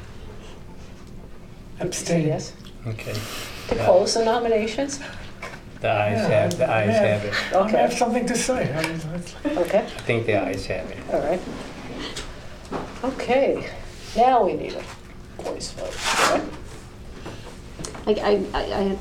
Abstain. 1.80 2.26
Yes, 2.26 2.52
Okay. 2.86 3.14
To 3.68 3.74
close 3.84 4.14
the 4.14 4.24
nominations? 4.24 5.00
The 5.80 5.90
ayes 5.90 6.26
have, 6.26 6.56
the 6.58 6.70
ayes 6.70 6.88
Yeah. 6.88 7.06
have 7.06 7.24
it. 7.24 7.34
I 7.54 7.68
have 7.68 7.90
Okay, 7.90 7.96
something 7.96 8.26
to 8.26 8.34
say. 8.36 8.72
I 8.74 8.82
mean, 8.88 8.98
that's- 8.98 9.34
okay, 9.58 9.78
I 9.80 10.00
think 10.02 10.26
the 10.26 10.34
ayes 10.42 10.66
have 10.66 10.90
it. 10.90 10.98
all 11.12 11.20
right. 11.20 11.40
Okay, 13.04 13.68
now 14.16 14.44
we 14.44 14.54
need 14.54 14.74
a 14.74 15.42
voice 15.42 15.70
vote, 15.72 15.92
correct? 15.92 16.44
I, 18.06 18.12
I, 18.12 18.44
I, 18.54 18.62
I, 18.62 18.96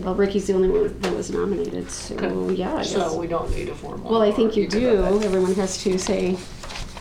well, 0.00 0.14
Ricky's 0.14 0.46
the 0.48 0.52
only 0.54 0.68
one 0.68 0.98
that 1.00 1.14
was 1.14 1.30
nominated, 1.30 1.90
so, 1.90 2.14
Okay. 2.16 2.54
yeah, 2.54 2.74
I 2.76 2.82
So 2.82 2.98
guess. 2.98 3.14
we 3.14 3.26
don't 3.26 3.50
need 3.54 3.68
a 3.70 3.74
formal. 3.74 4.10
Well, 4.10 4.22
I 4.22 4.32
think 4.32 4.56
you 4.56 4.68
do. 4.68 5.02
Everyone 5.04 5.54
has 5.54 5.82
to 5.84 5.98
say 5.98 6.36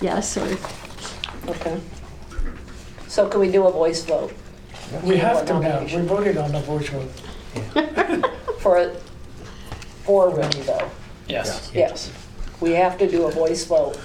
yes 0.01 0.37
or. 0.37 0.47
Okay. 1.49 1.79
So 3.07 3.27
can 3.27 3.39
we 3.41 3.51
do 3.51 3.65
a 3.67 3.71
voice 3.71 4.03
vote 4.05 4.33
We 5.01 5.17
have 5.17 5.45
to 5.47 5.59
now, 5.59 5.81
we 5.83 6.01
voted 6.01 6.37
on 6.37 6.51
the 6.51 6.59
voice 6.61 6.89
vote. 6.89 7.09
for, 8.59 8.93
for 10.03 10.29
Ricky 10.35 10.61
though? 10.61 10.89
Yes. 11.27 11.71
Yes, 11.73 12.11
we 12.61 12.71
have 12.71 12.97
to 12.99 13.09
do 13.09 13.25
a 13.27 13.31
voice 13.31 13.65
vote 13.65 13.95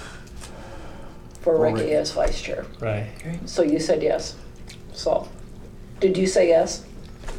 for 1.41 1.55
For 1.55 1.61
Ricky 1.61 1.81
Ricky. 1.81 1.93
as 1.93 2.11
vice 2.11 2.41
chair. 2.41 2.65
Right. 2.79 3.07
So 3.45 3.61
you 3.61 3.79
said 3.79 4.01
yes. 4.03 4.35
So, 4.93 5.27
did 5.99 6.17
you 6.17 6.27
say 6.27 6.47
yes? 6.49 6.85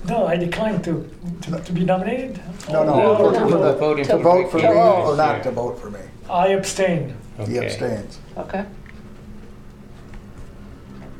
No, 0.07 0.27
I 0.27 0.37
declined 0.37 0.83
to, 0.85 1.09
to, 1.43 1.59
to 1.61 1.73
be 1.73 1.85
nominated. 1.85 2.41
No, 2.71 2.85
no, 2.85 2.95
No, 2.97 3.17
for- 3.17 3.33
no, 3.33 3.41
for 3.49 3.51
no. 3.51 3.63
the- 3.65 3.73
Voting 3.79 4.05
to 4.05 4.11
for 4.13 4.19
vote 4.19 4.51
for 4.51 4.57
me 4.59 4.63
Ricky. 4.65 4.75
Oh. 4.79 5.13
Or 5.13 5.17
not 5.17 5.43
to 5.43 5.51
vote 5.51 5.79
for 5.79 5.91
me. 5.91 6.01
I 6.29 6.49
abstain. 6.49 7.17
He 7.37 7.43
Okay. 7.59 7.67
abstains. 7.67 8.19
Okay. 8.37 8.65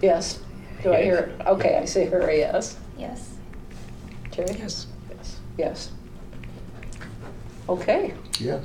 Yes. 0.01 0.39
Do 0.83 0.95
I 0.95 1.03
hear, 1.03 1.35
it? 1.39 1.47
okay, 1.47 1.79
I 1.79 1.85
say 1.85 2.07
her 2.07 2.21
a 2.21 2.37
yes. 2.37 2.79
Yes. 2.97 3.35
Jerry? 4.31 4.57
Yes. 4.59 4.87
Yes. 5.11 5.39
Yes. 5.59 5.93
Okay. 7.69 8.15
Yes. 8.39 8.65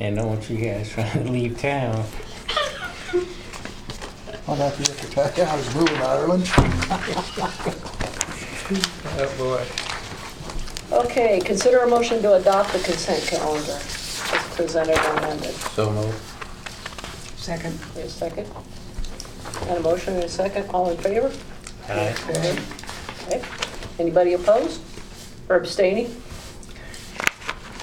And 0.00 0.16
don't 0.16 0.28
want 0.28 0.48
you 0.50 0.58
guys 0.58 0.90
trying 0.90 1.24
to 1.24 1.32
leave 1.32 1.58
town. 1.58 2.04
I'll 4.46 4.54
have 4.54 4.76
to 4.76 4.82
get 4.82 4.96
to 4.98 5.10
tell 5.10 5.32
you, 5.36 5.42
I 5.42 5.56
was 5.56 5.74
moving 5.74 5.96
to 5.96 6.04
Ireland. 6.04 6.44
Oh, 9.20 9.34
boy. 9.38 9.64
Okay, 11.04 11.40
consider 11.40 11.78
a 11.78 11.88
motion 11.88 12.22
to 12.22 12.34
adopt 12.34 12.72
the 12.72 12.78
consent 12.78 13.22
calendar 13.24 13.72
as 13.72 14.54
presented 14.54 14.96
and 14.98 15.18
amended. 15.18 15.54
So 15.54 15.90
moved. 15.90 16.18
Second. 17.36 17.78
Wait 17.94 18.06
a 18.06 18.08
second. 18.08 18.46
And 19.68 19.76
a 19.76 19.80
motion 19.80 20.14
and 20.14 20.24
a 20.24 20.28
second, 20.28 20.68
all 20.70 20.90
in 20.90 20.96
favor? 20.96 21.30
Aye. 21.88 22.14
Okay. 22.30 23.42
Anybody 23.98 24.32
opposed 24.32 24.80
or 25.48 25.56
abstaining? 25.56 26.14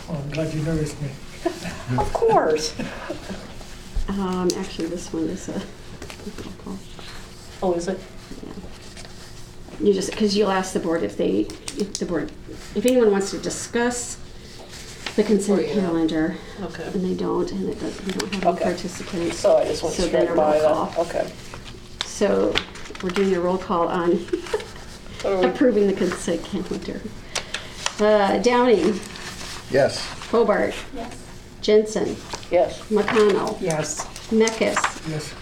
Oh, 0.10 0.16
I'm 0.16 0.30
glad 0.32 0.54
you 0.54 0.62
noticed 0.64 1.00
me. 1.02 1.10
Of 2.00 2.12
course. 2.14 2.74
um, 4.08 4.50
actually, 4.58 4.88
this 4.88 5.14
one 5.14 5.26
is 5.26 5.48
a, 5.50 5.52
roll 5.54 6.54
call. 6.64 6.78
Oh, 7.62 7.74
is 7.74 7.88
it? 7.88 8.00
you 9.80 9.94
just, 9.94 10.10
because 10.10 10.36
you'll 10.36 10.50
ask 10.50 10.74
the 10.74 10.80
board 10.80 11.04
if 11.04 11.16
they, 11.18 11.42
if 11.78 11.94
the 12.00 12.06
board, 12.08 12.32
if 12.76 12.86
anyone 12.88 13.12
wants 13.12 13.30
to 13.32 13.38
discuss 13.38 14.18
the 15.16 15.24
consent 15.24 15.60
Oh, 15.60 15.64
yeah. 15.64 15.74
calendar, 15.76 16.36
Okay. 16.64 16.84
and 16.86 17.06
they 17.06 17.14
don't, 17.14 17.52
and 17.52 17.70
it 17.70 17.80
doesn't, 17.80 18.06
we 18.08 18.12
don't 18.14 18.34
have 18.34 18.44
any 18.44 18.52
Okay. 18.54 18.64
participants. 18.64 19.38
So 19.38 19.58
I 19.58 19.66
just 19.66 19.84
went 19.84 19.96
So 19.96 20.02
then 20.08 20.26
straight 20.26 20.30
a 20.32 20.36
by 20.36 20.60
roll 20.62 20.86
that. 20.86 20.94
call. 20.96 21.06
Okay. 21.06 21.32
So 22.16 22.56
we're 23.04 23.10
doing 23.10 23.36
a 23.36 23.42
roll 23.42 23.58
call 23.58 23.90
on 23.90 24.12
What 24.12 25.26
are 25.26 25.38
we- 25.42 25.46
approving 25.48 25.88
the 25.88 25.94
consent 25.94 26.46
calendar. 26.46 27.02
Uh, 28.00 28.38
Downing, 28.38 29.02
Yes, 29.70 30.00
Hobart, 30.32 30.74
Yes. 30.96 31.14
Jensen, 31.62 32.16
Yes, 32.50 32.80
McConnell, 32.90 33.58
Yes, 33.60 34.06
Meckes, 34.32 34.78
Yes. 35.10 35.34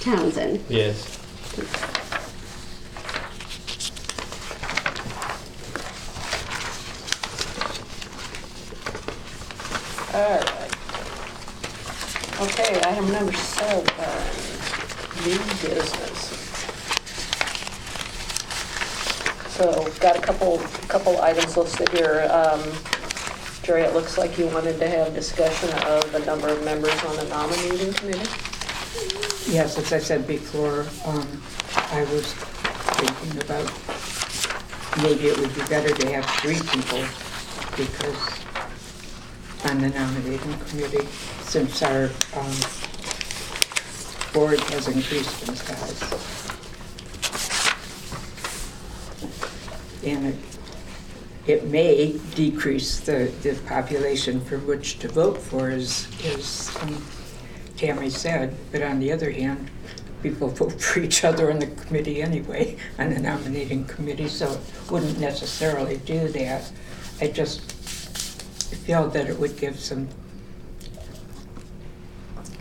Townsend. 0.00 0.64
Yes. 0.70 1.18
all 10.14 10.30
right. 10.30 10.72
Okay, 12.40 12.80
item 12.84 13.10
number 13.12 13.32
seven, 13.32 13.84
new 15.26 15.38
business. 15.60 16.18
So, 19.56 19.88
got 20.00 20.16
a 20.16 20.20
couple, 20.20 20.58
couple 20.88 21.20
items 21.20 21.56
listed 21.56 21.88
here. 21.88 22.28
Um, 22.30 22.62
Jerry, 23.62 23.82
it 23.82 23.94
looks 23.94 24.16
like 24.18 24.38
you 24.38 24.46
wanted 24.46 24.78
to 24.78 24.88
have 24.88 25.14
discussion 25.14 25.70
of 25.88 26.12
the 26.12 26.20
number 26.20 26.48
of 26.48 26.64
members 26.64 27.02
on 27.04 27.16
the 27.16 27.24
nominating 27.24 27.92
committee? 27.94 28.30
yes, 29.48 29.78
as 29.78 29.92
I 29.92 29.98
said 29.98 30.26
before, 30.26 30.86
um, 31.04 31.26
I 31.92 32.04
was 32.12 32.32
thinking 32.98 33.40
about 33.42 33.66
maybe 35.02 35.28
it 35.28 35.38
would 35.38 35.54
be 35.54 35.62
better 35.68 35.94
to 35.94 36.12
have 36.12 36.24
three 36.40 36.60
people 36.70 37.04
because 37.76 38.46
on 39.70 39.80
the 39.80 39.90
nominating 39.90 40.58
committee, 40.68 41.06
since 41.42 41.82
our, 41.82 42.04
um, 42.34 42.54
board 44.36 44.60
has 44.60 44.86
increased 44.86 45.48
in 45.48 45.56
size. 45.56 46.02
And 50.04 50.26
it, 50.26 50.36
it 51.46 51.64
may 51.68 52.20
decrease 52.34 53.00
the, 53.00 53.32
the 53.42 53.54
population 53.66 54.42
for 54.42 54.58
which 54.58 54.98
to 54.98 55.08
vote 55.08 55.38
for, 55.38 55.70
as, 55.70 56.06
as 56.26 56.76
um, 56.82 57.02
Tammy 57.78 58.10
said, 58.10 58.54
but 58.72 58.82
on 58.82 59.00
the 59.00 59.10
other 59.10 59.30
hand, 59.30 59.70
people 60.22 60.48
vote 60.60 60.82
for 60.82 61.00
each 61.00 61.24
other 61.24 61.50
on 61.50 61.58
the 61.58 61.68
committee 61.68 62.20
anyway, 62.20 62.76
on 62.98 63.14
the 63.14 63.18
nominating 63.18 63.86
committee, 63.86 64.28
so 64.28 64.52
it 64.52 64.90
wouldn't 64.90 65.18
necessarily 65.18 65.96
do 66.04 66.28
that. 66.28 66.70
I 67.22 67.28
just 67.28 67.72
feel 67.72 69.08
that 69.08 69.30
it 69.30 69.38
would 69.38 69.56
give 69.56 69.80
some 69.80 70.08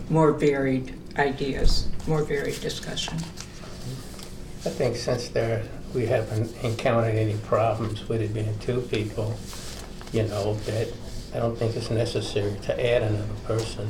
more 0.09 0.31
varied 0.31 0.97
ideas, 1.17 1.87
more 2.07 2.23
varied 2.23 2.59
discussion. 2.61 3.17
I 4.65 4.69
think 4.69 4.95
since 4.95 5.29
there, 5.29 5.63
we 5.93 6.05
haven't 6.05 6.55
encountered 6.63 7.15
any 7.15 7.37
problems 7.37 8.07
with 8.09 8.21
it 8.21 8.33
being 8.33 8.57
two 8.59 8.81
people, 8.81 9.37
you 10.11 10.23
know, 10.23 10.55
that 10.65 10.87
I 11.33 11.37
don't 11.39 11.57
think 11.57 11.75
it's 11.75 11.89
necessary 11.89 12.57
to 12.63 12.93
add 12.95 13.03
another 13.03 13.33
person. 13.45 13.89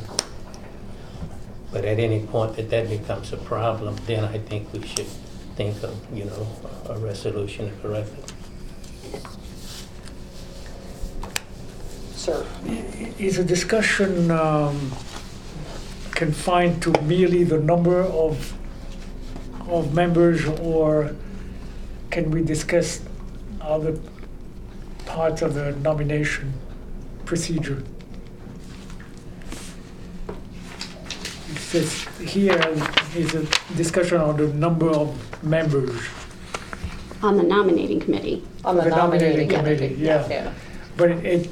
But 1.72 1.86
at 1.86 2.00
any 2.00 2.26
point 2.26 2.56
that 2.58 2.70
that 2.70 2.90
becomes 2.90 3.34
a 3.34 3.38
problem, 3.38 3.98
then 4.06 4.24
I 4.24 4.38
think 4.38 4.72
we 4.74 4.86
should 4.86 5.08
think 5.56 5.82
of, 5.84 5.96
you 6.14 6.26
know, 6.26 6.48
a 6.90 6.98
resolution 6.98 7.70
to 7.70 7.76
correct 7.82 8.10
it. 8.18 8.34
Sir? 12.16 12.46
Is 13.20 13.38
a 13.38 13.44
discussion 13.44 14.32
um, 14.32 14.92
confined 16.16 16.82
to 16.84 16.92
merely 17.02 17.44
the 17.44 17.60
number 17.60 18.02
of, 18.02 18.54
of 19.70 19.94
members, 19.94 20.46
or 20.60 21.14
can 22.10 22.32
we 22.32 22.42
discuss 22.42 23.02
other 23.62 23.98
parts 25.06 25.42
of 25.42 25.54
the 25.54 25.74
nomination 25.84 26.54
procedure? 27.26 27.84
It 31.50 31.58
says 31.60 32.08
here 32.20 32.58
is 33.16 33.36
a 33.36 33.44
discussion 33.76 34.18
on 34.20 34.38
the 34.38 34.48
number 34.54 34.90
of 34.90 35.44
members. 35.44 36.00
On 37.22 37.38
the 37.38 37.44
nominating 37.44 38.00
committee. 38.00 38.44
On 38.64 38.76
the 38.76 38.84
The 38.84 38.90
nominating 38.90 39.48
nominating 39.48 39.50
committee, 39.58 39.88
committee? 39.96 40.04
yeah. 40.04 40.28
Yeah. 40.30 40.54
But 40.98 41.12
it- 41.12 41.26
it, 41.26 41.50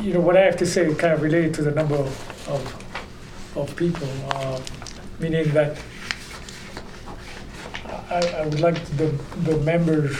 you 0.00 0.14
know, 0.14 0.20
what 0.20 0.36
I 0.36 0.42
have 0.42 0.56
to 0.58 0.66
say 0.66 0.86
is 0.86 0.96
kind 0.96 1.12
of 1.12 1.22
related 1.22 1.54
to 1.54 1.62
the 1.62 1.72
number 1.72 1.96
of, 1.96 2.48
of, 2.48 2.87
of 3.58 3.74
people, 3.76 4.08
uh, 4.30 4.60
meaning 5.18 5.48
that 5.52 5.78
I, 8.10 8.20
I 8.38 8.46
would 8.46 8.60
like 8.60 8.82
the, 8.96 9.06
the 9.44 9.56
members 9.58 10.16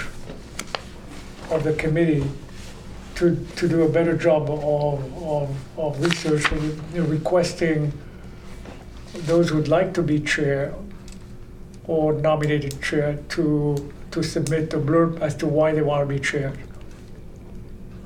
of 1.50 1.64
the 1.64 1.72
committee 1.74 2.24
to, 3.14 3.36
to 3.56 3.68
do 3.68 3.82
a 3.82 3.88
better 3.88 4.16
job 4.16 4.50
of, 4.50 4.62
of, 5.22 5.78
of 5.78 6.00
research, 6.00 6.50
you 6.52 7.02
know, 7.02 7.04
requesting 7.04 7.92
those 9.14 9.48
who'd 9.48 9.68
like 9.68 9.94
to 9.94 10.02
be 10.02 10.20
chair 10.20 10.74
or 11.86 12.12
nominated 12.12 12.80
chair 12.82 13.18
to, 13.30 13.92
to 14.10 14.22
submit 14.22 14.72
a 14.74 14.78
blurb 14.78 15.20
as 15.20 15.34
to 15.36 15.46
why 15.46 15.72
they 15.72 15.82
want 15.82 16.06
to 16.06 16.14
be 16.14 16.20
chair. 16.20 16.52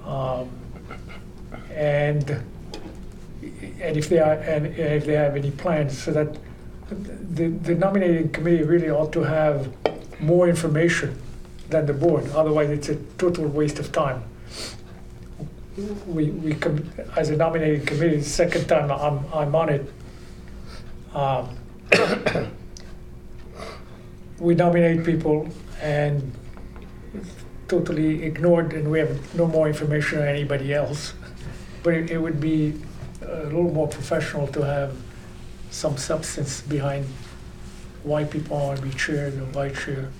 Um, 0.05 0.49
and 1.75 2.43
and 3.83 3.97
if 3.97 4.09
they 4.09 4.19
are 4.19 4.35
and 4.35 4.67
if 4.67 5.05
they 5.05 5.15
have 5.15 5.37
any 5.37 5.51
plans, 5.51 5.99
so 5.99 6.13
that 6.13 6.37
the, 6.91 7.49
the 7.49 7.75
nominating 7.75 8.31
committee 8.31 8.63
really 8.63 8.91
ought 8.91 9.13
to 9.13 9.23
have 9.23 9.73
more 10.21 10.49
information 10.49 11.19
than 11.69 11.87
the 11.87 11.93
board. 11.93 12.29
Otherwise, 12.31 12.71
it's 12.71 12.89
a 12.89 12.97
total 13.19 13.47
waste 13.47 13.79
of 13.79 13.91
time. 13.93 14.23
We 16.07 16.31
we 16.31 16.55
com- 16.55 16.91
as 17.17 17.31
a 17.31 17.37
nominating 17.37 17.85
committee, 17.87 18.17
the 18.19 18.25
second 18.25 18.69
time 18.69 18.91
I'm 18.91 19.25
I'm 19.33 19.55
on 19.55 19.69
it. 19.69 19.93
Um, 21.15 21.57
we 24.39 24.55
nominate 24.55 25.05
people 25.05 25.49
and 25.81 26.33
totally 27.69 28.23
ignored, 28.23 28.75
and 28.75 28.91
we 28.91 28.99
have 28.99 29.35
no 29.35 29.47
more 29.47 29.67
information 29.67 30.19
than 30.19 30.29
anybody 30.29 30.75
else. 30.75 31.15
But 31.83 31.95
it, 31.95 32.11
it 32.11 32.19
would 32.19 32.41
be 32.41 32.75
a 33.29 33.45
little 33.45 33.73
more 33.73 33.89
professional 33.89 34.47
to 34.49 34.63
have 34.63 34.95
some 35.71 35.97
substance 35.97 36.61
behind 36.61 37.07
why 38.03 38.25
people 38.25 38.59
want 38.59 38.79
to 38.79 38.85
be 38.85 38.91
chair 38.91 39.29
and 39.29 39.43
vice 39.49 39.85
chair. 39.85 40.11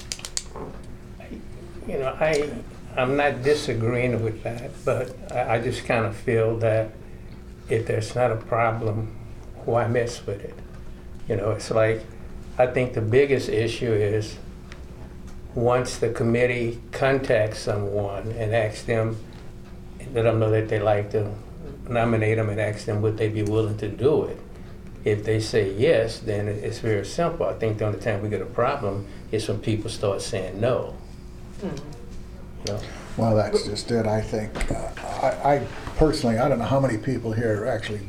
You 1.87 1.99
know, 1.99 2.17
I, 2.21 2.51
I'm 2.97 3.17
not 3.17 3.43
disagreeing 3.43 4.23
with 4.23 4.43
that, 4.45 4.71
but 4.85 5.15
I, 5.33 5.57
I 5.57 5.61
just 5.61 5.85
kind 5.85 6.07
of 6.07 6.17
feel 6.17 6.59
that 6.59 6.93
if 7.69 7.87
there's 7.87 8.15
not 8.15 8.31
a 8.31 8.37
problem, 8.37 9.15
why 9.65 9.87
mess 9.89 10.25
with 10.27 10.45
it? 10.45 10.55
You 11.29 11.37
know, 11.37 11.51
it's 11.51 11.71
like, 11.71 12.05
I 12.59 12.67
think 12.67 12.93
the 12.93 13.01
biggest 13.01 13.49
issue 13.49 13.93
is 13.93 14.37
once 15.55 15.99
the 15.99 16.11
committee 16.11 16.81
contacts 16.93 17.59
someone 17.59 18.31
and 18.33 18.55
asks 18.55 18.83
them, 18.83 19.17
let 20.15 20.23
them 20.23 20.39
know 20.39 20.51
that 20.51 20.69
they 20.69 20.81
like 20.81 21.11
to 21.13 21.33
nominate 21.89 22.37
them 22.37 22.49
and 22.49 22.61
ask 22.61 22.85
them 22.87 23.03
would 23.03 23.17
they 23.17 23.29
be 23.29 23.43
willing 23.43 23.77
to 23.79 23.89
do 23.89 24.25
it. 24.25 24.39
If 25.05 25.25
they 25.25 25.41
say 25.41 25.73
yes, 25.73 26.21
then 26.21 26.47
it's 26.49 26.79
very 26.79 27.05
simple. 27.05 27.47
I 27.47 27.55
think 27.55 27.79
the 27.79 27.87
only 27.87 27.99
time 27.99 28.23
we 28.23 28.29
get 28.29 28.41
a 28.41 28.47
problem 28.47 29.07
is 29.33 29.49
when 29.49 29.59
people 29.59 29.91
start 29.91 30.23
saying 30.23 30.61
no. 30.61 30.95
Hmm. 31.61 31.69
You 32.67 32.75
know? 32.75 32.81
well, 33.17 33.35
that's 33.35 33.65
just 33.65 33.91
it, 33.91 34.07
I 34.07 34.21
think. 34.21 34.71
Uh, 34.71 34.91
I, 35.23 35.55
I 35.55 35.67
personally, 35.97 36.39
I 36.39 36.49
don't 36.49 36.59
know 36.59 36.65
how 36.65 36.79
many 36.79 36.99
people 36.99 37.33
here 37.33 37.67
actually 37.67 38.01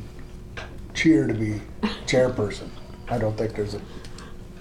cheer 0.93 1.25
to 1.25 1.33
be 1.33 1.61
chairperson. 2.05 2.69
I 3.09 3.17
don't 3.17 3.35
think 3.37 3.55
there's 3.55 3.73
a, 3.73 3.81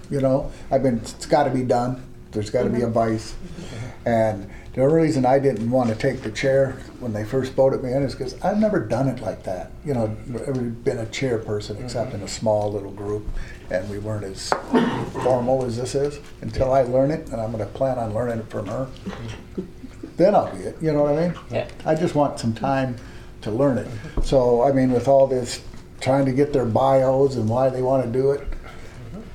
you 0.09 0.19
know, 0.19 0.51
I've 0.71 0.83
been, 0.83 0.97
it's 0.97 1.25
gotta 1.27 1.51
be 1.51 1.63
done, 1.63 2.03
there's 2.31 2.49
gotta 2.49 2.69
be 2.69 2.81
a 2.81 2.85
mm-hmm. 2.85 2.93
vice. 2.93 3.33
Mm-hmm. 3.33 4.07
And 4.07 4.49
the 4.73 4.81
only 4.81 5.01
reason 5.01 5.25
I 5.25 5.37
didn't 5.37 5.69
want 5.69 5.89
to 5.89 5.95
take 5.95 6.21
the 6.21 6.31
chair 6.31 6.71
when 6.99 7.13
they 7.13 7.23
first 7.23 7.53
voted 7.53 7.83
me 7.83 7.93
in 7.93 8.01
is 8.01 8.15
because 8.15 8.39
I've 8.41 8.57
never 8.57 8.79
done 8.79 9.07
it 9.07 9.21
like 9.21 9.43
that. 9.43 9.71
You 9.85 9.93
know, 9.93 10.15
ever 10.47 10.61
been 10.61 10.97
a 10.97 11.05
chairperson 11.05 11.83
except 11.83 12.13
in 12.13 12.21
a 12.21 12.23
mm-hmm. 12.23 12.27
small 12.27 12.71
little 12.71 12.91
group, 12.91 13.27
and 13.69 13.87
we 13.89 13.99
weren't 13.99 14.23
as 14.23 14.49
formal 15.23 15.63
as 15.63 15.77
this 15.77 15.93
is 15.93 16.19
until 16.41 16.73
I 16.73 16.81
learn 16.81 17.11
it, 17.11 17.29
and 17.29 17.39
I'm 17.39 17.51
gonna 17.51 17.67
plan 17.67 17.99
on 17.99 18.13
learning 18.15 18.39
it 18.39 18.49
from 18.49 18.65
her. 18.67 18.87
Mm-hmm. 19.05 19.61
Then 20.17 20.35
I'll 20.35 20.55
be 20.55 20.63
it, 20.63 20.77
you 20.81 20.91
know 20.91 21.03
what 21.03 21.17
I 21.17 21.27
mean? 21.27 21.39
Yeah. 21.51 21.67
I 21.85 21.93
just 21.95 22.15
want 22.15 22.39
some 22.39 22.53
time 22.53 22.95
to 23.41 23.51
learn 23.51 23.77
it. 23.77 23.87
Mm-hmm. 23.87 24.21
So, 24.21 24.63
I 24.63 24.71
mean, 24.71 24.91
with 24.91 25.07
all 25.07 25.27
this 25.27 25.63
trying 26.01 26.25
to 26.25 26.31
get 26.31 26.51
their 26.51 26.65
bios 26.65 27.35
and 27.35 27.47
why 27.47 27.69
they 27.69 27.81
want 27.81 28.05
to 28.05 28.11
do 28.11 28.31
it, 28.31 28.47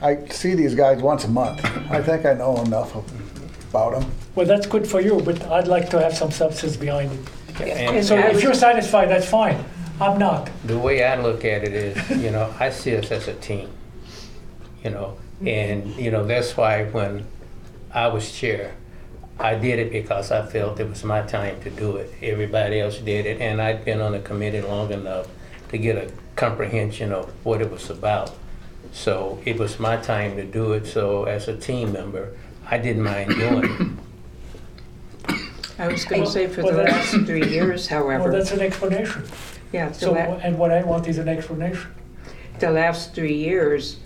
I 0.02 0.26
see 0.28 0.54
these 0.54 0.74
guys 0.74 1.00
once 1.00 1.24
a 1.24 1.28
month. 1.28 1.64
I 1.90 2.02
think 2.02 2.26
I 2.26 2.34
know 2.34 2.60
enough 2.62 2.94
about 3.70 4.00
them. 4.00 4.10
Well, 4.38 4.46
that's 4.46 4.68
good 4.68 4.86
for 4.86 5.00
you, 5.00 5.20
but 5.20 5.42
I'd 5.50 5.66
like 5.66 5.90
to 5.90 6.00
have 6.00 6.16
some 6.16 6.30
substance 6.30 6.76
behind 6.76 7.10
it. 7.58 7.60
And 7.60 8.06
So 8.06 8.14
I 8.14 8.28
if 8.28 8.40
you're 8.40 8.54
satisfied, 8.54 9.10
that's 9.10 9.28
fine. 9.28 9.64
I'm 10.00 10.16
not. 10.16 10.48
the 10.64 10.78
way 10.78 11.02
I 11.02 11.20
look 11.20 11.44
at 11.44 11.64
it 11.64 11.72
is, 11.72 12.10
you 12.22 12.30
know, 12.30 12.54
I 12.60 12.70
see 12.70 12.96
us 12.96 13.10
as 13.10 13.26
a 13.26 13.34
team, 13.34 13.68
you 14.84 14.90
know, 14.90 15.18
and, 15.44 15.92
you 15.96 16.12
know, 16.12 16.24
that's 16.24 16.56
why 16.56 16.84
when 16.84 17.26
I 17.92 18.06
was 18.06 18.30
chair, 18.30 18.76
I 19.40 19.56
did 19.56 19.80
it 19.80 19.90
because 19.90 20.30
I 20.30 20.46
felt 20.46 20.78
it 20.78 20.88
was 20.88 21.02
my 21.02 21.22
time 21.22 21.60
to 21.62 21.70
do 21.70 21.96
it. 21.96 22.14
Everybody 22.22 22.78
else 22.80 22.98
did 22.98 23.26
it, 23.26 23.40
and 23.40 23.60
I'd 23.60 23.84
been 23.84 24.00
on 24.00 24.12
the 24.12 24.20
committee 24.20 24.62
long 24.62 24.92
enough 24.92 25.26
to 25.70 25.78
get 25.78 25.96
a 25.96 26.12
comprehension 26.36 27.10
of 27.12 27.28
what 27.44 27.60
it 27.60 27.72
was 27.72 27.90
about. 27.90 28.36
So 28.92 29.40
it 29.44 29.58
was 29.58 29.80
my 29.80 29.96
time 29.96 30.36
to 30.36 30.44
do 30.44 30.74
it, 30.74 30.86
so 30.86 31.24
as 31.24 31.48
a 31.48 31.56
team 31.56 31.92
member, 31.92 32.36
I 32.70 32.78
didn't 32.78 33.02
mind 33.02 33.30
doing 33.34 33.64
it. 33.64 34.07
I 35.78 35.88
was 35.88 36.04
going 36.04 36.22
to 36.24 36.30
say 36.30 36.46
for 36.48 36.62
Well, 36.62 36.72
the 36.72 36.82
that's- 36.82 37.14
last 37.14 37.26
three 37.26 37.46
years, 37.48 37.88
Well, 37.90 38.00
however, 38.02 38.32
that's 38.32 38.50
an 38.52 38.60
explanation. 38.60 39.22
yeah, 39.72 39.88
the 39.88 39.94
So, 39.94 40.12
la- 40.12 40.18
and 40.42 40.58
what 40.58 40.70
I 40.72 40.82
want 40.82 41.06
is 41.08 41.18
an 41.18 41.28
explanation. 41.28 41.90
the 42.58 42.70
last 42.70 43.14
three 43.14 43.34
years, 43.34 43.98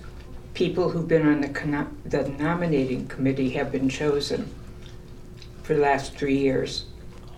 people 0.55 0.91
who've 0.91 1.09
been 1.09 1.27
on 1.27 1.41
the 1.41 1.87
the 2.05 2.29
nominating 2.39 3.07
committee 3.07 3.51
have 3.51 3.73
been 3.73 3.89
chosen 3.89 4.51
for 5.63 5.73
the 5.75 5.81
last 5.81 6.15
three 6.15 6.37
years. 6.37 6.85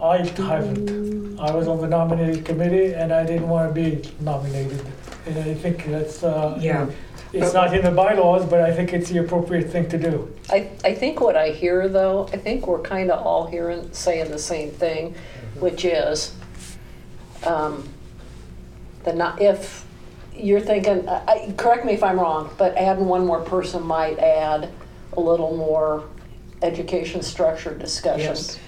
I 0.03 0.19
haven't. 0.19 1.39
I 1.39 1.55
was 1.55 1.69
on 1.69 1.81
the 1.81 1.87
nominating 1.87 2.43
committee 2.43 2.93
and 2.95 3.13
I 3.13 3.25
didn't 3.25 3.49
want 3.49 3.73
to 3.73 3.81
be 3.81 4.03
nominated. 4.21 4.83
And 5.27 5.39
I 5.39 5.55
think 5.55 5.87
that's, 5.87 6.25
uh, 6.25 6.59
Yeah. 6.61 6.87
It's 7.35 7.53
not 7.55 7.75
in 7.75 7.85
the 7.85 7.91
bylaws, 7.91 8.45
but 8.47 8.61
I 8.61 8.73
think 8.73 8.93
it's 8.93 9.11
the 9.11 9.19
appropriate 9.19 9.71
thing 9.71 9.89
to 9.91 9.99
do. 9.99 10.33
I, 10.51 10.71
I 10.85 10.95
think 10.95 11.21
what 11.21 11.37
I 11.37 11.51
hear 11.51 11.89
though, 11.89 12.29
I 12.33 12.37
think 12.37 12.67
we're 12.67 12.81
kind 12.83 13.11
of 13.11 13.25
all 13.27 13.47
hearing, 13.47 13.93
saying 13.93 14.31
the 14.31 14.39
same 14.39 14.71
thing, 14.71 15.15
which 15.59 15.85
is, 15.85 16.33
um, 17.45 17.89
the 19.05 19.13
not, 19.13 19.41
if 19.41 19.85
you're 20.35 20.61
thinking, 20.61 21.09
I, 21.09 21.23
I- 21.49 21.55
correct 21.57 21.85
me 21.85 21.93
if 21.93 22.03
I'm 22.03 22.19
wrong, 22.19 22.51
but 22.59 22.77
adding 22.77 23.07
one 23.07 23.27
more 23.27 23.41
person 23.43 23.83
might 23.85 24.19
add 24.19 24.71
a 25.15 25.21
little 25.21 25.57
more 25.57 26.05
education 26.63 27.23
structure 27.23 27.75
discussion. 27.75 28.21
Yes. 28.35 28.59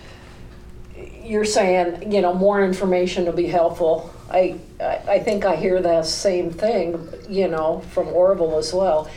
You're 1.27 1.45
saying, 1.45 2.13
you 2.13 2.21
know, 2.21 2.33
more 2.33 2.65
information 2.65 3.25
will 3.25 3.33
be 3.33 3.49
helpful. 3.49 4.15
I, 4.31 4.61
I, 4.81 5.01
I 5.09 5.19
think 5.19 5.45
I 5.45 5.57
hear 5.57 5.81
that 5.83 6.07
same 6.07 6.53
thing, 6.53 7.09
you 7.29 7.49
know, 7.49 7.81
from 7.91 8.09
Orville 8.09 8.59
as 8.59 8.73
well. 8.73 9.11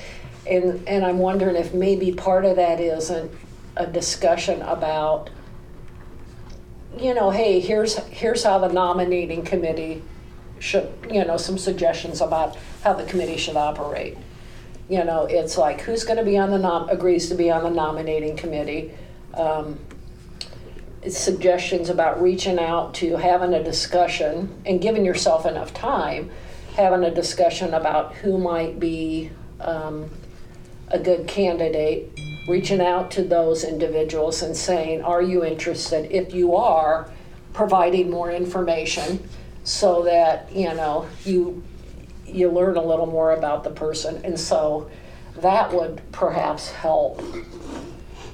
And, 0.49 0.87
and 0.87 1.05
I'm 1.05 1.19
wondering 1.19 1.55
if 1.55 1.73
maybe 1.73 2.11
part 2.11 2.45
of 2.45 2.55
that 2.55 2.79
isn't 2.79 3.31
a 3.77 3.85
discussion 3.85 4.63
about, 4.63 5.29
you 6.97 7.13
know, 7.13 7.29
hey, 7.29 7.59
here's, 7.59 7.97
here's 8.07 8.43
how 8.43 8.57
the 8.57 8.69
nominating 8.69 9.43
committee 9.43 10.01
should, 10.57 10.91
you 11.11 11.23
know, 11.23 11.37
some 11.37 11.59
suggestions 11.59 12.21
about 12.21 12.57
how 12.83 12.93
the 12.93 13.03
committee 13.05 13.37
should 13.37 13.55
operate. 13.55 14.17
You 14.89 15.03
know, 15.03 15.25
it's 15.25 15.59
like, 15.59 15.81
who's 15.81 16.03
gonna 16.03 16.23
be 16.23 16.39
on 16.39 16.49
the 16.49 16.57
nom, 16.57 16.89
agrees 16.89 17.29
to 17.29 17.35
be 17.35 17.51
on 17.51 17.63
the 17.63 17.69
nominating 17.69 18.35
committee? 18.35 18.91
Um, 19.35 19.79
suggestions 21.07 21.89
about 21.89 22.21
reaching 22.21 22.59
out 22.59 22.93
to 22.95 23.15
having 23.15 23.53
a 23.53 23.63
discussion 23.63 24.61
and 24.65 24.81
giving 24.81 25.05
yourself 25.05 25.45
enough 25.45 25.73
time, 25.73 26.29
having 26.75 27.03
a 27.03 27.13
discussion 27.13 27.73
about 27.73 28.13
who 28.15 28.37
might 28.37 28.79
be 28.79 29.31
um, 29.61 30.09
a 30.89 30.99
good 30.99 31.27
candidate, 31.27 32.11
reaching 32.47 32.81
out 32.81 33.11
to 33.11 33.23
those 33.23 33.63
individuals 33.63 34.41
and 34.41 34.55
saying, 34.55 35.01
Are 35.01 35.21
you 35.21 35.45
interested? 35.45 36.11
If 36.11 36.33
you 36.33 36.55
are, 36.55 37.09
providing 37.53 38.09
more 38.09 38.31
information 38.31 39.27
so 39.63 40.03
that, 40.03 40.51
you 40.51 40.73
know, 40.73 41.07
you 41.25 41.63
you 42.25 42.49
learn 42.49 42.77
a 42.77 42.83
little 42.83 43.07
more 43.07 43.31
about 43.31 43.63
the 43.63 43.71
person. 43.71 44.21
And 44.23 44.39
so 44.39 44.89
that 45.37 45.73
would 45.73 46.01
perhaps 46.11 46.69
help 46.69 47.23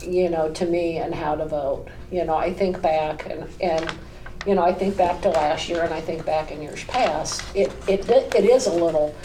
you 0.05 0.29
know, 0.29 0.51
to 0.53 0.65
me 0.65 0.97
and 0.97 1.13
how 1.13 1.35
to 1.35 1.45
vote. 1.45 1.87
You 2.11 2.25
know, 2.25 2.35
I 2.35 2.53
think 2.53 2.81
back 2.81 3.29
and, 3.29 3.47
and, 3.61 3.91
you 4.45 4.55
know, 4.55 4.63
I 4.63 4.73
think 4.73 4.97
back 4.97 5.21
to 5.21 5.29
last 5.29 5.69
year 5.69 5.83
and 5.83 5.93
I 5.93 6.01
think 6.01 6.25
back 6.25 6.51
in 6.51 6.61
years 6.61 6.83
past. 6.85 7.43
It, 7.55 7.71
it, 7.87 8.07
it 8.09 8.45
is 8.45 8.67
a 8.67 8.73
little, 8.73 9.15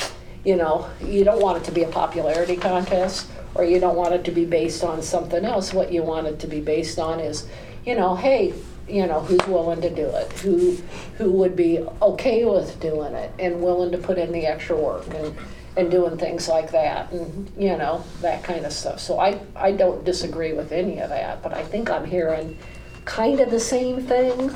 you 0.44 0.56
know, 0.56 0.88
you 1.04 1.24
don't 1.24 1.42
want 1.42 1.58
it 1.58 1.64
to 1.64 1.72
be 1.72 1.82
a 1.82 1.88
popularity 1.88 2.56
contest 2.56 3.28
or 3.54 3.64
you 3.64 3.80
don't 3.80 3.96
want 3.96 4.14
it 4.14 4.24
to 4.24 4.30
be 4.30 4.44
based 4.44 4.82
on 4.82 5.02
something 5.02 5.44
else. 5.44 5.72
What 5.74 5.92
you 5.92 6.02
want 6.02 6.26
it 6.26 6.38
to 6.40 6.46
be 6.46 6.60
based 6.60 6.98
on 6.98 7.20
is, 7.20 7.46
you 7.84 7.94
know, 7.94 8.16
hey, 8.16 8.54
you 8.88 9.06
know, 9.06 9.20
who's 9.20 9.46
willing 9.46 9.80
to 9.82 9.90
do 9.90 10.06
it? 10.06 10.32
Who, 10.40 10.76
who 11.16 11.30
would 11.32 11.54
be 11.54 11.78
okay 12.02 12.44
with 12.44 12.80
doing 12.80 13.14
it 13.14 13.32
and 13.38 13.62
willing 13.62 13.92
to 13.92 13.98
put 13.98 14.18
in 14.18 14.32
the 14.32 14.46
extra 14.46 14.76
work 14.76 15.06
and, 15.14 15.36
and 15.76 15.90
doing 15.90 16.16
things 16.18 16.48
like 16.48 16.72
that 16.72 17.12
and 17.12 17.50
you 17.56 17.76
know 17.76 18.04
that 18.20 18.42
kind 18.42 18.64
of 18.66 18.72
stuff. 18.72 19.00
So 19.00 19.18
i 19.18 19.40
i 19.54 19.72
don't 19.72 20.04
disagree 20.04 20.52
with 20.52 20.72
any 20.72 20.98
of 20.98 21.10
that 21.10 21.42
but 21.42 21.54
i 21.54 21.62
think 21.62 21.90
i'm 21.90 22.04
hearing 22.04 22.58
kind 23.04 23.40
of 23.40 23.50
the 23.50 23.60
same 23.60 24.02
thing 24.02 24.52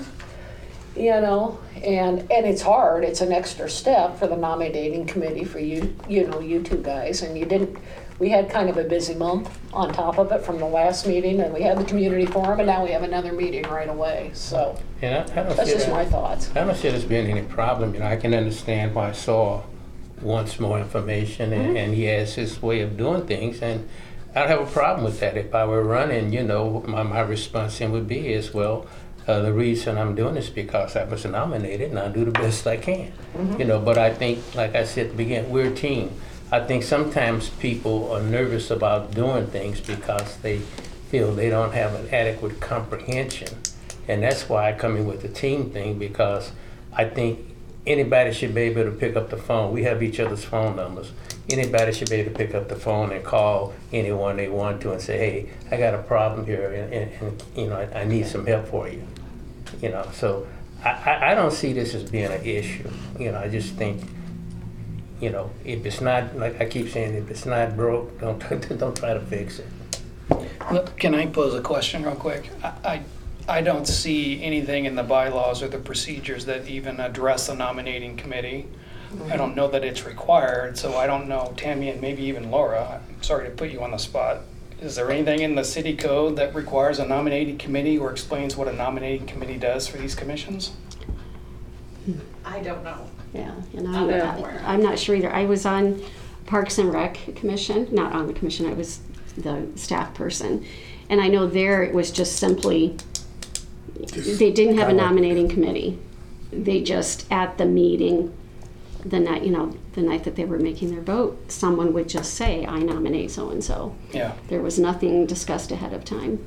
you 0.96 1.11
know? 1.11 1.59
And 1.83 2.20
and 2.31 2.46
it's 2.46 2.62
hard. 2.62 3.05
It's 3.05 3.20
an 3.20 3.33
extra 3.33 3.68
step 3.68 4.18
for 4.18 4.27
the 4.27 4.37
nominating 4.37 5.07
committee 5.07 5.44
for 5.44 5.59
you 5.59 5.94
you 6.09 6.27
know 6.27 6.40
you 6.40 6.62
two 6.62 6.79
guys. 6.79 7.22
And 7.22 7.37
you 7.37 7.44
didn't 7.44 7.77
we 8.20 8.29
had 8.29 8.48
kind 8.48 8.70
of 8.70 8.77
a 8.77 8.85
busy 8.85 9.14
month 9.14 9.59
on 9.72 9.92
top 9.92 10.18
of 10.18 10.31
it 10.31 10.42
from 10.42 10.59
the 10.59 10.64
last 10.66 11.05
meeting 11.07 11.40
and 11.40 11.53
we 11.53 11.62
had 11.62 11.77
the 11.77 11.85
community 11.85 12.27
forum 12.27 12.61
and 12.61 12.68
now 12.68 12.85
we 12.85 12.90
have 12.92 13.03
another 13.03 13.33
meeting 13.33 13.64
right 13.64 13.88
away. 13.88 14.31
So 14.35 14.79
And 15.03 15.16
I, 15.16 15.22
I 15.22 15.42
don't 15.42 15.57
that's 15.57 15.68
see 15.68 15.74
just 15.74 15.88
my 15.90 16.05
that, 16.05 16.12
thoughts. 16.12 16.50
I 16.55 16.64
don't 16.64 16.77
see 16.77 16.90
there's 16.90 17.05
been 17.05 17.27
any 17.27 17.42
problem, 17.42 17.92
you 17.92 17.98
know, 17.98 18.07
I 18.07 18.14
can 18.16 18.33
understand 18.33 18.94
why 18.94 19.11
Saul 19.11 19.66
wants 20.22 20.59
more 20.61 20.79
information 20.79 21.53
and, 21.53 21.77
and 21.77 21.94
he 21.94 22.05
has 22.05 22.35
his 22.35 22.62
way 22.62 22.81
of 22.81 22.96
doing 22.96 23.27
things 23.27 23.61
and 23.62 23.88
I 24.35 24.40
don't 24.40 24.48
have 24.48 24.68
a 24.68 24.70
problem 24.70 25.05
with 25.05 25.20
that. 25.20 25.37
If 25.37 25.55
I 25.55 25.64
were 25.64 25.85
running, 25.85 26.33
you 26.33 26.42
know, 26.42 26.83
my, 26.87 27.05
my 27.05 27.20
response 27.20 27.79
then 27.79 27.92
would 27.92 28.09
be 28.09 28.33
is, 28.33 28.53
well, 28.53 28.87
uh, 29.29 29.40
the 29.40 29.53
reason 29.53 29.96
I'm 29.96 30.14
doing 30.14 30.35
this 30.35 30.50
because 30.50 30.96
I 30.96 31.05
was 31.05 31.24
nominated 31.24 31.90
and 31.90 31.98
I'll 31.98 32.12
do 32.12 32.24
the 32.24 32.33
best 32.33 32.66
I 32.66 32.77
can. 32.77 33.12
You 33.59 33.64
know, 33.64 33.79
but 33.81 33.96
I 33.96 34.12
think, 34.12 34.55
like 34.55 34.74
I 34.74 34.85
said 34.85 35.07
at 35.07 35.12
the 35.12 35.16
beginning, 35.16 35.50
we're 35.50 35.72
a 35.72 35.74
team. 35.74 36.11
I 36.50 36.61
think 36.61 36.83
sometimes 36.83 37.48
people 37.48 38.12
are 38.12 38.22
nervous 38.22 38.70
about 38.70 39.12
doing 39.12 39.46
things 39.46 39.81
because 39.81 40.37
they 40.38 40.59
feel 41.11 41.35
they 41.35 41.48
don't 41.48 41.72
have 41.72 41.94
an 41.94 42.12
adequate 42.12 42.61
comprehension. 42.61 43.48
And 44.09 44.22
that's 44.22 44.48
why 44.48 44.68
I 44.68 44.72
come 44.72 44.96
in 44.96 45.07
with 45.07 45.22
the 45.22 45.29
team 45.29 45.70
thing 45.70 45.98
because 45.98 46.53
I 46.92 47.05
think 47.05 47.54
anybody 47.87 48.33
should 48.33 48.55
be 48.55 48.62
able 48.62 48.85
to 48.85 48.90
pick 48.90 49.16
up 49.16 49.31
the 49.31 49.37
phone. 49.37 49.73
We 49.73 49.85
have 49.85 50.03
each 50.03 50.20
other's 50.20 50.44
phone 50.44 50.77
numbers. 50.77 51.12
Anybody 51.51 51.92
should 51.92 52.09
be 52.09 52.16
able 52.16 52.33
to 52.33 52.37
pick 52.37 52.55
up 52.55 52.68
the 52.68 52.77
phone 52.77 53.12
and 53.12 53.23
call 53.25 53.75
anyone 53.92 54.37
they 54.37 54.49
want 54.49 54.81
to 54.83 54.92
and 54.92 55.01
say, 55.01 55.18
hey, 55.18 55.51
I 55.70 55.77
got 55.77 55.94
a 55.94 56.03
problem 56.03 56.47
here 56.47 56.73
and, 56.73 56.92
and, 56.92 57.12
and 57.20 57.42
you 57.57 57.66
know, 57.66 57.77
I, 57.77 58.01
I 58.01 58.05
need 58.05 58.27
some 58.27 58.47
help 58.47 58.68
for 58.68 58.88
you. 58.88 59.07
You 59.83 59.90
know, 59.90 60.09
so 60.12 60.47
I, 60.83 61.33
I, 61.33 61.35
don't 61.35 61.51
see 61.51 61.73
this 61.73 61.94
as 61.94 62.09
being 62.09 62.31
an 62.31 62.44
issue. 62.44 62.88
You 63.18 63.33
know, 63.33 63.38
I 63.38 63.49
just 63.49 63.75
think, 63.75 64.03
you 65.20 65.31
know, 65.31 65.51
if 65.64 65.85
it's 65.85 66.01
not, 66.01 66.37
like 66.37 66.61
I 66.61 66.66
keep 66.66 66.88
saying, 66.88 67.14
if 67.14 67.31
it's 67.31 67.44
not 67.44 67.77
broke, 67.77 68.18
don't, 68.20 68.38
don't 68.79 68.97
try 68.97 69.14
to 69.14 69.20
fix 69.20 69.59
it. 69.59 69.66
Can 70.97 71.14
I 71.14 71.27
pose 71.27 71.55
a 71.55 71.61
question 71.61 72.05
real 72.05 72.14
quick? 72.14 72.49
I, 72.62 72.73
I 72.85 73.03
I 73.47 73.61
don't 73.61 73.87
see 73.87 74.43
anything 74.43 74.87
in 74.87 74.95
the 74.95 75.03
bylaws 75.03 75.63
or 75.63 75.69
the 75.69 75.79
procedures 75.79 76.47
that 76.47 76.67
even 76.67 76.99
address 77.01 77.47
the 77.47 77.55
nominating 77.55 78.17
committee. 78.17 78.67
I 79.31 79.37
don't 79.37 79.55
know 79.55 79.69
that 79.69 79.85
it's 79.85 80.05
required, 80.05 80.77
so 80.77 80.97
I 80.97 81.07
don't 81.07 81.29
know, 81.29 81.53
Tammy 81.57 81.91
and 81.91 82.01
maybe 82.01 82.25
even 82.25 82.51
Laura, 82.51 83.01
I'm 83.09 83.23
sorry 83.23 83.49
to 83.49 83.55
put 83.55 83.71
you 83.71 83.83
on 83.83 83.93
the 83.93 83.99
spot. 83.99 84.39
Is 84.81 84.97
there 84.97 85.11
anything 85.11 85.41
in 85.41 85.55
the 85.55 85.65
city 85.65 85.97
code 85.97 86.37
that 86.37 86.55
requires 86.55 86.99
a 86.99 87.07
nominating 87.07 87.57
committee 87.57 87.97
or 87.97 88.11
explains 88.11 88.57
what 88.57 88.67
a 88.67 88.73
nominating 88.73 89.27
committee 89.27 89.57
does 89.57 89.87
for 89.87 89.99
these 89.99 90.15
commissions? 90.15 90.73
I 92.45 92.61
don't 92.61 92.83
know. 92.83 93.09
Yeah, 93.33 93.55
and 93.77 93.89
I'm 93.89 93.95
I'm, 93.95 94.11
not 94.11 94.39
aware. 94.39 94.63
I'm 94.65 94.83
not 94.83 94.99
sure 94.99 95.15
either. 95.15 95.33
I 95.33 95.45
was 95.45 95.65
on 95.65 96.03
Parks 96.47 96.79
and 96.79 96.93
Rec 96.93 97.19
Commission, 97.37 97.89
not 97.93 98.13
on 98.13 98.27
the 98.27 98.33
commission, 98.33 98.67
I 98.67 98.75
was 98.75 99.01
the 99.37 99.67
staff 99.77 100.13
person. 100.15 100.67
And 101.09 101.21
I 101.21 101.29
know 101.29 101.47
there 101.47 101.83
it 101.83 101.95
was 101.95 102.11
just 102.11 102.37
simply, 102.37 102.97
they 103.95 104.51
didn't 104.53 104.79
have 104.79 104.88
a 104.88 104.92
nominating 104.92 105.49
committee. 105.49 105.99
They 106.53 106.83
just, 106.83 107.31
at 107.31 107.59
the 107.59 107.67
meeting, 107.67 108.33
the 109.05 109.21
night, 109.21 109.42
you 109.45 109.51
know, 109.51 109.77
the 109.92 110.03
night 110.03 110.25
that 110.25 110.37
they 110.37 110.45
were 110.45 110.59
making 110.59 110.90
their 110.90 111.03
vote, 111.03 111.51
someone 111.51 111.92
would 111.92 112.09
just 112.09 112.35
say, 112.35 112.65
I 112.67 112.79
nominate 112.79 113.31
so-and-so. 113.31 113.95
Yeah. 114.13 114.35
There 114.49 114.61
was 114.61 114.79
nothing 114.79 115.27
discussed 115.27 115.71
ahead 115.73 115.92
of 115.92 116.05
time. 116.05 116.45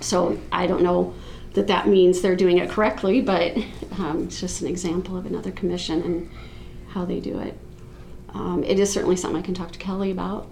So 0.00 0.38
I 0.50 0.66
don't 0.66 0.82
know 0.82 1.14
that 1.54 1.66
that 1.66 1.88
means 1.88 2.20
they're 2.20 2.36
doing 2.36 2.58
it 2.58 2.70
correctly, 2.70 3.20
but 3.20 3.56
um, 3.98 4.24
it's 4.24 4.40
just 4.40 4.60
an 4.60 4.68
example 4.68 5.16
of 5.16 5.26
another 5.26 5.50
commission 5.50 6.02
and 6.02 6.30
how 6.88 7.04
they 7.04 7.20
do 7.20 7.38
it. 7.38 7.58
Um, 8.34 8.62
it 8.64 8.78
is 8.78 8.92
certainly 8.92 9.16
something 9.16 9.40
I 9.40 9.44
can 9.44 9.54
talk 9.54 9.72
to 9.72 9.78
Kelly 9.78 10.10
about, 10.10 10.48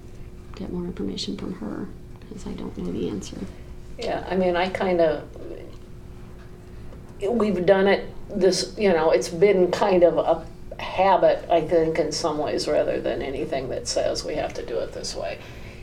get 0.55 0.73
more 0.73 0.85
information 0.85 1.37
from 1.37 1.55
her, 1.55 1.89
because 2.21 2.47
I 2.47 2.53
don't 2.53 2.77
know 2.79 2.91
the 2.91 3.09
answer. 3.09 3.37
Yeah, 3.99 4.27
I 4.29 4.37
mean, 4.37 4.57
I 4.57 4.69
kind 4.69 5.01
of, 5.01 5.25
we've 7.23 7.64
done 7.64 7.87
it 7.87 8.11
this, 8.29 8.75
you 8.77 8.93
know, 8.93 9.11
it's 9.11 9.29
been 9.29 9.71
kind 9.71 10.03
of 10.03 10.19
a 10.19 10.83
habit, 10.83 11.49
I 11.51 11.61
think, 11.61 11.99
in 11.99 12.12
some 12.12 12.39
ways, 12.39 12.69
rather 12.69 13.01
than 13.01 13.23
anything 13.23 13.69
that 13.71 13.89
says 13.89 14.25
we 14.25 14.35
have 14.35 14.53
to 14.55 14.67
do 14.67 14.79
it 14.79 14.93
this 14.93 15.14
way. 15.14 15.39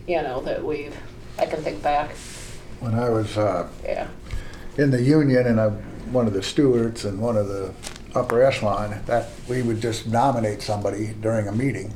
You 0.08 0.22
know, 0.22 0.42
that 0.42 0.64
we've, 0.64 0.96
I 1.40 1.46
can 1.46 1.64
think 1.64 1.82
back 1.82 2.12
When 2.80 2.94
I 2.94 3.10
was 3.10 3.38
uh, 3.38 3.68
Yeah. 3.84 4.08
in 4.78 4.92
the 4.92 5.02
union 5.02 5.48
and 5.48 5.60
I'm 5.60 5.78
one 6.12 6.28
of 6.28 6.34
the 6.34 6.44
stewards 6.44 7.06
and 7.06 7.20
one 7.20 7.38
of 7.38 7.48
the 7.48 7.74
upper 8.14 8.44
echelon, 8.44 9.02
that 9.06 9.30
we 9.48 9.62
would 9.62 9.82
just 9.82 10.06
nominate 10.06 10.62
somebody 10.62 11.16
during 11.22 11.48
a 11.48 11.52
meeting. 11.52 11.94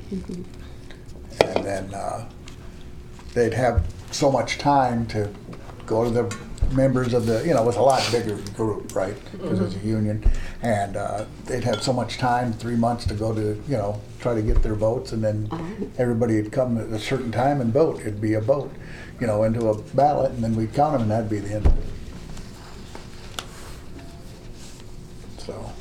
And 1.41 1.63
then 1.63 1.93
uh, 1.93 2.27
they'd 3.33 3.53
have 3.53 3.85
so 4.11 4.31
much 4.31 4.57
time 4.57 5.05
to 5.07 5.29
go 5.85 6.03
to 6.03 6.09
the 6.09 6.37
members 6.71 7.13
of 7.13 7.25
the, 7.25 7.45
you 7.45 7.53
know, 7.53 7.63
it 7.63 7.65
was 7.65 7.77
a 7.77 7.81
lot 7.81 8.07
bigger 8.11 8.37
group, 8.55 8.95
right? 8.95 9.15
Because 9.31 9.59
it 9.59 9.63
was 9.63 9.75
a 9.75 9.79
union. 9.79 10.29
And 10.61 10.95
uh, 10.95 11.25
they'd 11.45 11.63
have 11.63 11.81
so 11.81 11.93
much 11.93 12.17
time, 12.17 12.53
three 12.53 12.75
months 12.75 13.05
to 13.05 13.13
go 13.13 13.33
to, 13.33 13.61
you 13.67 13.77
know, 13.77 14.01
try 14.19 14.35
to 14.35 14.41
get 14.41 14.61
their 14.63 14.75
votes. 14.75 15.11
And 15.11 15.23
then 15.23 15.49
everybody 15.97 16.41
would 16.41 16.51
come 16.51 16.77
at 16.77 16.87
a 16.87 16.99
certain 16.99 17.31
time 17.31 17.61
and 17.61 17.73
vote. 17.73 17.99
It'd 18.01 18.21
be 18.21 18.33
a 18.33 18.41
vote, 18.41 18.71
you 19.19 19.27
know, 19.27 19.43
into 19.43 19.67
a 19.67 19.81
ballot 19.93 20.31
and 20.31 20.43
then 20.43 20.55
we'd 20.55 20.73
count 20.73 20.93
them 20.93 21.03
and 21.03 21.11
that'd 21.11 21.29
be 21.29 21.39
the 21.39 21.55
end 21.55 21.65
of 21.65 21.77
it. 21.77 21.83
So. 25.39 25.71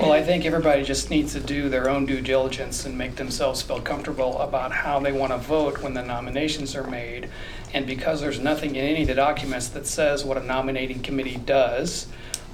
Well, 0.00 0.12
I 0.12 0.22
think 0.22 0.46
everybody 0.46 0.82
just 0.82 1.10
needs 1.10 1.34
to 1.34 1.40
do 1.40 1.68
their 1.68 1.90
own 1.90 2.06
due 2.06 2.22
diligence 2.22 2.86
and 2.86 2.96
make 2.96 3.16
themselves 3.16 3.60
feel 3.60 3.82
comfortable 3.82 4.38
about 4.38 4.72
how 4.72 4.98
they 4.98 5.12
want 5.12 5.30
to 5.30 5.36
vote 5.36 5.82
when 5.82 5.92
the 5.92 6.02
nominations 6.02 6.74
are 6.74 6.86
made. 6.86 7.28
And 7.72 7.86
because 7.86 8.20
there's 8.20 8.40
nothing 8.40 8.74
in 8.76 8.84
any 8.84 9.02
of 9.02 9.08
the 9.08 9.14
documents 9.14 9.68
that 9.68 9.86
says 9.86 10.24
what 10.24 10.36
a 10.36 10.42
nominating 10.44 11.00
committee 11.02 11.36
does, 11.36 12.06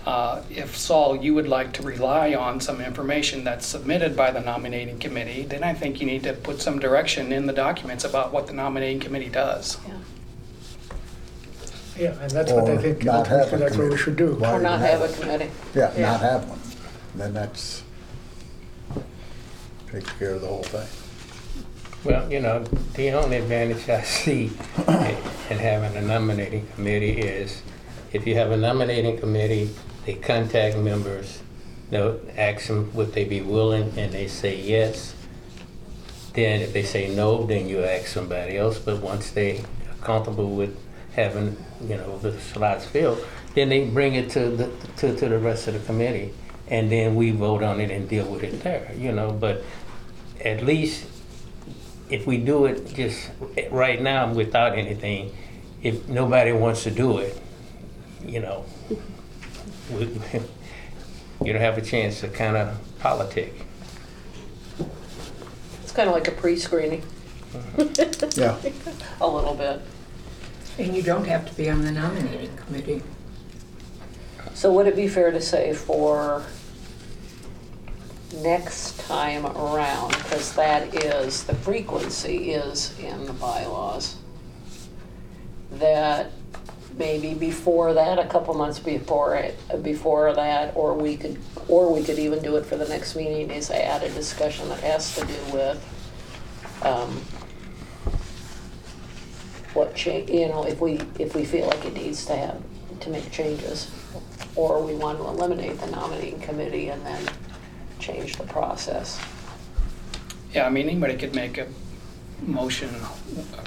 uh, 0.05 0.43
if 0.51 0.77
Saul, 0.77 1.17
you 1.17 1.35
would 1.35 1.49
like 1.49 1.73
to 1.75 1.83
rely 1.83 2.35
on 2.35 2.61
some 2.61 2.81
information 2.81 3.43
that's 3.43 3.67
submitted 3.67 4.15
by 4.17 4.31
the 4.31 4.41
nominating 4.41 4.99
committee, 4.99 5.43
then 5.43 5.65
I 5.65 5.75
think 5.75 6.01
you 6.01 6.07
need 6.07 6.23
to 6.25 6.33
put 6.33 6.61
some 6.61 6.79
direction 6.79 7.33
in 7.33 7.47
the 7.47 7.53
documents 7.53 8.05
about 8.05 8.33
what 8.33 8.47
the 8.47 8.53
nominating 8.53 9.01
committee 9.01 9.31
does. 9.31 9.79
Yeah, 9.89 9.95
Yeah, 11.99 12.21
and 12.21 12.31
that's 12.31 12.53
what 12.53 12.69
I 12.69 12.73
Or 12.75 12.79
think, 12.83 13.05
not 13.05 13.27
have 13.27 13.53
a 13.53 13.57
that's 13.57 13.71
what 13.77 13.85
we 13.85 13.85
committee. 13.87 13.97
should 14.03 14.17
do. 14.17 14.35
Why 14.35 14.53
Or 14.53 14.61
not 14.61 14.81
even 14.81 14.91
have 14.91 15.03
a 15.11 15.21
committee. 15.21 15.51
Yeah, 15.75 15.91
Yeah. 15.97 16.13
not 16.13 16.21
have 16.21 16.49
one. 16.49 16.61
Then 17.17 17.33
that's, 17.33 17.83
takes 19.91 20.13
care 20.19 20.35
of 20.35 20.43
the 20.43 20.47
whole 20.47 20.63
thing. 20.63 20.87
Well, 22.07 22.31
you 22.31 22.39
know, 22.39 22.63
the 22.95 23.11
only 23.15 23.39
advantage 23.39 23.89
I 23.89 24.03
see 24.03 24.53
in 24.87 25.17
in 25.51 25.59
having 25.59 25.97
a 25.97 26.01
nominating 26.01 26.69
committee 26.69 27.21
is 27.21 27.63
if 28.13 28.29
you 28.29 28.37
have 28.37 28.53
a 28.53 28.57
nominating 28.57 29.19
committee, 29.19 29.71
they 30.05 30.15
contact 30.15 30.77
members, 30.77 31.43
they'll 31.91 32.21
ask 32.37 32.69
them 32.69 32.95
would 32.95 33.13
they 33.13 33.25
be 33.25 33.41
willing, 33.41 33.93
and 33.99 34.13
they 34.13 34.29
say 34.29 34.57
yes. 34.57 35.17
Then 36.35 36.61
if 36.61 36.73
they 36.73 36.85
say 36.85 37.13
no, 37.13 37.45
then 37.45 37.69
you 37.69 37.83
ask 37.83 38.07
somebody 38.07 38.57
else, 38.57 38.79
but 38.79 39.03
once 39.03 39.33
they 39.33 39.59
are 39.59 39.97
comfortable 40.01 40.55
with 40.55 40.79
having, 41.15 41.57
you 41.81 41.97
know, 41.97 42.19
the 42.19 42.39
slots 42.39 42.85
filled, 42.85 43.19
then 43.57 43.69
they 43.69 43.85
bring 43.85 44.15
it 44.15 44.31
to 44.31 44.51
the, 44.51 44.71
to, 44.99 45.17
to 45.17 45.29
the 45.29 45.41
rest 45.41 45.67
of 45.67 45.75
the 45.75 45.81
committee, 45.81 46.33
and 46.69 46.93
then 46.93 47.17
we 47.17 47.33
vote 47.33 47.65
on 47.65 47.81
it 47.81 47.91
and 47.91 48.09
deal 48.09 48.27
with 48.31 48.45
it 48.45 48.63
there, 48.63 48.93
you 48.97 49.11
know, 49.11 49.33
but 49.33 49.65
at 50.45 50.63
least 50.63 51.07
if 52.09 52.27
we 52.27 52.39
do 52.39 52.67
it 52.67 52.95
just 52.95 53.31
right 53.71 54.01
now 54.01 54.33
without 54.33 54.79
anything, 54.79 55.35
if 55.83 56.09
nobody 56.09 56.53
wants 56.53 56.85
to 56.85 56.91
do 56.91 57.19
it, 57.19 57.41
you 58.25 58.41
know, 58.41 58.65
we, 59.93 60.05
you 61.45 61.53
don't 61.53 61.63
have 61.63 61.79
a 61.79 61.83
chance 61.83 62.21
to 62.21 62.29
kind 62.29 62.57
of 62.57 62.79
politic. 62.99 63.55
It's 65.83 65.93
kind 65.93 66.09
of 66.09 66.15
like 66.15 66.29
a 66.29 66.33
pre-screening, 66.33 67.03
mm-hmm. 67.53 68.41
Yeah, 68.41 68.57
a 69.21 69.29
little 69.29 69.55
bit. 69.55 69.81
And 70.79 70.95
you 70.95 71.03
don't 71.03 71.27
have 71.27 71.49
to 71.49 71.55
be 71.55 71.71
on 71.71 71.83
the 71.83 71.91
nominating 71.91 72.55
committee. 72.57 73.03
So 74.55 74.73
would 74.73 74.87
it 74.87 74.97
be 74.97 75.09
fair 75.09 75.31
to 75.31 75.41
say 75.41 75.73
for 75.73 76.45
next 78.35 78.99
time 79.01 79.47
around, 79.47 80.11
because 80.11 80.55
that 80.55 81.05
is, 81.05 81.45
the 81.45 81.55
frequency 81.55 82.53
is 82.53 82.99
in 82.99 83.25
the 83.27 83.33
bylaws, 83.33 84.17
that 85.73 86.33
maybe 86.99 87.35
before 87.35 87.93
that, 87.95 88.19
a 88.19 88.27
couple 88.27 88.55
months 88.55 88.79
before 88.79 89.37
it, 89.37 89.57
before 89.83 90.33
that, 90.35 90.75
or 90.75 90.95
we 90.95 91.17
could, 91.17 91.39
or 91.69 91.93
we 91.93 92.03
could 92.03 92.19
even 92.19 92.43
do 92.43 92.57
it 92.57 92.65
for 92.65 92.77
the 92.77 92.89
next 92.89 93.17
meeting, 93.17 93.51
is 93.51 93.71
add 93.71 94.03
a 94.03 94.11
discussion 94.11 94.69
that 94.69 94.81
has 94.81 95.15
to 95.15 95.25
do 95.25 95.53
with, 95.53 96.83
um, 96.83 97.21
what 99.75 99.95
change, 99.95 100.31
you 100.31 100.49
know, 100.49 100.65
if 100.65 100.81
we, 100.81 100.99
if 101.19 101.35
we 101.35 101.45
feel 101.45 101.67
like 101.67 101.85
it 101.85 101.95
needs 101.95 102.25
to 102.25 102.35
have, 102.35 102.63
to 103.01 103.11
make 103.11 103.31
changes, 103.31 103.91
or 104.55 104.83
we 104.83 104.95
want 104.95 105.19
to 105.19 105.25
eliminate 105.25 105.79
the 105.79 105.87
nominating 105.89 106.41
committee 106.41 106.89
and 106.89 107.05
then 107.05 107.23
change 108.07 108.37
the 108.37 108.45
process. 108.45 109.21
Yeah, 110.53 110.67
I 110.67 110.71
mean, 110.71 110.89
anybody 110.89 111.17
could 111.17 111.35
make 111.35 111.59
a 111.59 111.67
motion, 112.43 112.91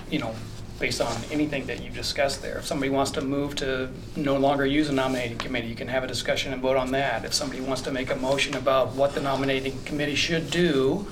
you 0.09 0.19
know, 0.19 0.33
based 0.79 1.01
on 1.01 1.13
anything 1.29 1.65
that 1.65 1.83
you've 1.83 1.95
discussed 1.95 2.41
there. 2.41 2.57
If 2.59 2.65
somebody 2.65 2.89
wants 2.89 3.11
to 3.11 3.21
move 3.21 3.55
to 3.57 3.89
no 4.15 4.37
longer 4.37 4.65
use 4.65 4.87
a 4.87 4.93
nominating 4.93 5.37
committee, 5.37 5.67
you 5.67 5.75
can 5.75 5.89
have 5.89 6.05
a 6.05 6.07
discussion 6.07 6.53
and 6.53 6.61
vote 6.61 6.77
on 6.77 6.91
that. 6.91 7.25
If 7.25 7.33
somebody 7.33 7.59
wants 7.59 7.81
to 7.83 7.91
make 7.91 8.09
a 8.11 8.15
motion 8.15 8.55
about 8.55 8.95
what 8.95 9.13
the 9.13 9.21
nominating 9.21 9.83
committee 9.83 10.15
should 10.15 10.49
do, 10.49 11.05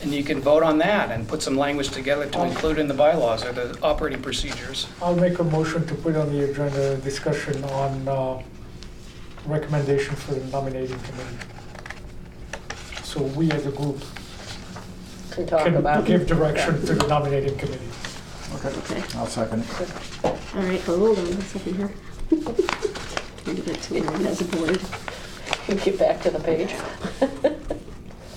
then 0.00 0.12
you 0.12 0.22
can 0.22 0.40
vote 0.40 0.62
on 0.62 0.78
that 0.78 1.10
and 1.10 1.26
put 1.26 1.42
some 1.42 1.56
language 1.56 1.88
together 1.88 2.26
to 2.26 2.44
include 2.44 2.78
in 2.78 2.86
the 2.86 2.94
bylaws 2.94 3.44
or 3.44 3.52
the 3.52 3.76
operating 3.82 4.20
procedures. 4.20 4.86
I'll 5.00 5.16
make 5.16 5.38
a 5.38 5.44
motion 5.44 5.86
to 5.86 5.94
put 5.94 6.14
on 6.14 6.30
the 6.30 6.50
agenda 6.50 6.92
a 6.92 6.96
discussion 6.98 7.64
on 7.64 8.06
uh, 8.06 8.42
recommendation 9.46 10.14
for 10.14 10.34
the 10.34 10.44
nominating 10.52 11.00
committee. 11.00 11.57
So 13.08 13.22
we 13.22 13.50
as 13.52 13.64
a 13.64 13.70
group 13.70 14.02
Can 15.30 15.46
talk 15.46 15.64
can 15.64 15.76
about. 15.76 16.04
give 16.04 16.26
direction 16.26 16.74
to 16.84 16.94
the 16.94 17.06
nominating 17.08 17.56
committee. 17.56 17.88
Okay. 18.56 19.02
I'll 19.16 19.26
second 19.26 19.62
it. 19.64 19.94
All 20.24 20.36
right, 20.54 20.80
hold 20.82 21.18
on 21.18 21.24
a 21.26 21.40
second 21.42 21.76
here. 21.76 21.90
Trying 22.28 23.56
to 23.56 23.62
get 23.62 23.80
to 23.82 23.94
where 23.94 24.14
it 24.20 24.26
has 24.26 24.40
a 24.42 24.44
board. 24.44 24.80
We 25.68 25.74
Get 25.82 25.98
back 25.98 26.20
to 26.22 26.30
the 26.30 26.40
page. 26.40 26.74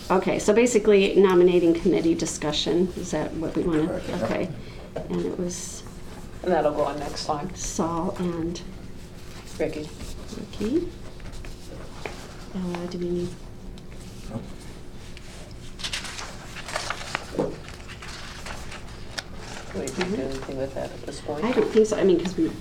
Okay, 0.09 0.39
so 0.39 0.53
basically 0.53 1.15
nominating 1.15 1.73
committee 1.73 2.13
discussion, 2.15 2.91
is 2.97 3.11
that 3.11 3.31
what 3.35 3.55
we 3.55 3.63
want 3.63 3.87
Correct, 3.87 4.05
to, 4.07 4.25
okay. 4.25 4.49
And 5.09 5.25
it 5.25 5.39
was 5.39 5.83
And 6.43 6.51
that'll 6.51 6.73
go 6.73 6.83
on 6.83 6.99
next 6.99 7.25
time. 7.25 7.55
Saul 7.55 8.13
and 8.19 8.59
Ricky, 9.57 9.87
Ricky. 10.37 10.89
Uh, 12.53 12.85
do 12.89 12.97
we 12.97 13.09
need, 13.09 13.29
we 19.73 19.85
do 19.87 20.21
anything 20.21 20.57
with 20.57 20.73
that 20.75 20.91
at 20.91 21.01
this 21.05 21.21
point? 21.21 21.43
I 21.45 21.51
don't 21.51 21.69
think 21.71 21.87
so, 21.87 21.97
I 21.97 22.03
mean, 22.03 22.17
because 22.17 22.37
we, 22.37 22.51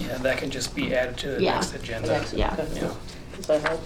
Yeah, 0.00 0.16
that 0.18 0.38
can 0.38 0.50
just 0.50 0.74
be 0.74 0.94
added 0.94 1.16
to 1.18 1.28
the 1.32 1.42
Yeah. 1.42 1.54
next 1.54 1.74
agenda. 1.74 2.08
Next- 2.08 2.32
Yeah. 2.34 2.52
okay. 2.58 2.68
Yeah. 2.80 2.90
Does 3.36 3.46
that 3.46 3.60
help? 3.68 3.82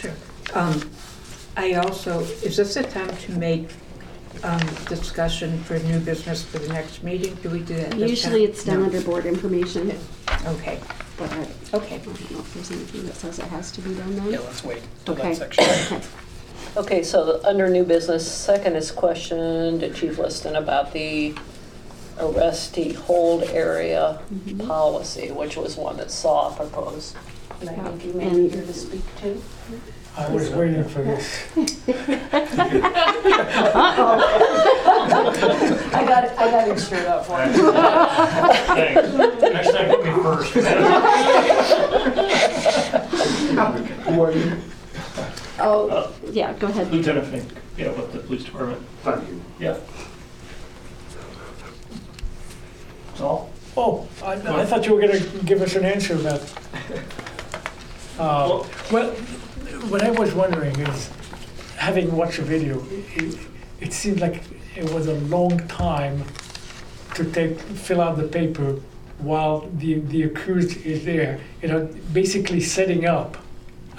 Sure. 0.00 0.12
Um, 0.54 0.90
I 1.56 1.74
also, 1.74 2.20
is 2.42 2.56
this 2.56 2.74
the 2.74 2.82
time 2.84 3.14
to 3.16 3.32
make 3.32 3.68
um, 4.42 4.60
discussion 4.88 5.62
for 5.64 5.78
new 5.80 5.98
business 6.00 6.42
for 6.42 6.58
the 6.58 6.68
next 6.68 7.02
meeting? 7.02 7.34
Do 7.42 7.50
we 7.50 7.60
do 7.60 7.74
that 7.74 7.90
this 7.90 7.98
time? 8.00 8.08
usually 8.08 8.44
it's 8.44 8.64
done 8.64 8.80
No. 8.80 8.84
under 8.86 9.00
board 9.02 9.26
information, 9.26 9.96
Okay, 10.46 10.80
but 11.18 11.30
I 11.32 11.46
okay. 11.74 11.96
I 11.96 11.98
don't 11.98 12.30
know 12.32 12.38
if 12.40 12.54
there's 12.54 12.70
anything 12.72 13.06
that 13.06 13.14
says 13.16 13.38
it 13.38 13.44
has 13.46 13.70
to 13.72 13.80
be 13.82 13.94
done 13.94 14.16
then. 14.16 14.32
Yeah, 14.32 14.40
let's 14.40 14.64
wait 14.64 14.82
till 15.04 15.14
Okay. 15.14 15.34
that 15.34 15.54
section. 15.54 15.64
Okay. 15.96 16.06
Okay, 16.76 17.02
so 17.02 17.40
under 17.44 17.68
new 17.68 17.84
business, 17.84 18.26
second 18.30 18.76
is 18.76 18.90
question 18.90 19.78
to 19.80 19.92
Chief 19.92 20.18
Liston 20.18 20.56
about 20.56 20.92
the 20.92 21.34
arrestee 22.18 22.94
hold 22.94 23.42
area 23.44 24.20
Mhm. 24.32 24.66
policy, 24.66 25.30
which 25.30 25.56
was 25.56 25.76
one 25.76 25.96
that 25.98 26.10
Saul 26.10 26.52
proposed. 26.52 27.14
And 27.60 27.70
I 27.70 27.74
think 27.74 28.04
you 28.06 28.12
may 28.14 28.28
be 28.30 28.48
here 28.48 28.62
to 28.62 28.72
speak 28.72 29.02
to. 29.20 29.40
I 30.16 30.28
was 30.30 30.50
waiting 30.50 30.84
for 30.84 31.02
this. 31.02 31.26
Uh-oh. 31.56 31.68
I 35.94 36.04
got, 36.06 36.24
it- 36.24 36.38
I 36.38 36.50
got 36.50 36.68
it 36.68 36.78
straight 36.78 37.06
up 37.06 37.24
for 37.26 37.42
you. 37.44 37.72
Thanks. 38.74 39.40
Next 39.42 39.72
time, 39.72 39.88
put 39.90 40.04
me 40.04 40.10
first. 40.22 40.52
Who 44.04 44.22
are 44.22 44.32
you? 44.32 44.52
Oh, 45.60 46.12
yeah, 46.32 46.52
go 46.54 46.66
ahead. 46.66 46.90
Lieutenant 46.90 47.26
Fink, 47.26 47.48
yeah, 47.76 47.92
with 47.92 48.12
the 48.12 48.18
police 48.20 48.44
department. 48.44 48.82
Thank 49.02 49.28
you. 49.28 49.40
Yeah. 49.58 49.78
Saul? 53.14 53.50
Oh, 53.76 54.08
I, 54.22 54.32
I 54.32 54.66
thought 54.66 54.86
you 54.86 54.94
were 54.94 55.00
gonna 55.00 55.20
give 55.44 55.62
us 55.62 55.76
an 55.76 55.84
answer 55.84 56.14
about. 56.14 56.42
Uh, 58.18 58.64
well, 58.90 59.12
what 59.88 60.02
I 60.02 60.10
was 60.10 60.34
wondering 60.34 60.78
is, 60.80 61.10
having 61.76 62.14
watched 62.14 62.36
the 62.38 62.44
video, 62.44 62.82
it, 63.16 63.38
it 63.80 63.92
seemed 63.92 64.20
like 64.20 64.42
it 64.76 64.90
was 64.92 65.06
a 65.06 65.14
long 65.14 65.66
time 65.68 66.24
to 67.14 67.24
take, 67.32 67.58
fill 67.58 68.00
out 68.00 68.16
the 68.16 68.28
paper 68.28 68.80
while 69.18 69.68
the, 69.78 70.00
the 70.00 70.24
accused 70.24 70.84
is 70.84 71.04
there, 71.04 71.40
you 71.62 71.68
know, 71.68 71.88
basically 72.12 72.60
setting 72.60 73.06
up, 73.06 73.36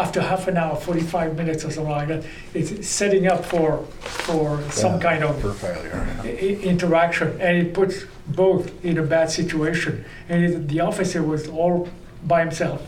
after 0.04 0.22
half 0.22 0.47
an 0.49 0.58
hour, 0.58 0.76
45 0.76 1.38
minutes 1.38 1.64
or 1.64 1.72
something 1.72 1.91
like 1.91 2.08
that, 2.10 2.24
it's 2.54 2.88
setting 2.88 3.26
up 3.28 3.45
for, 3.45 3.86
for 4.01 4.62
some 4.70 4.99
kind 4.99 5.24
of 5.24 5.39
For 5.41 5.54
failure. 5.54 6.06
i- 6.24 6.60
interaction, 6.74 7.30
and 7.39 7.58
it 7.58 7.74
puts 7.74 8.04
both 8.28 8.66
in 8.84 8.97
a 8.97 9.04
bad 9.04 9.32
situation. 9.32 10.04
And 10.30 10.43
it, 10.43 10.68
the 10.68 10.82
officer 10.82 11.24
was 11.24 11.47
all 11.47 11.88
by 12.26 12.41
himself 12.41 12.82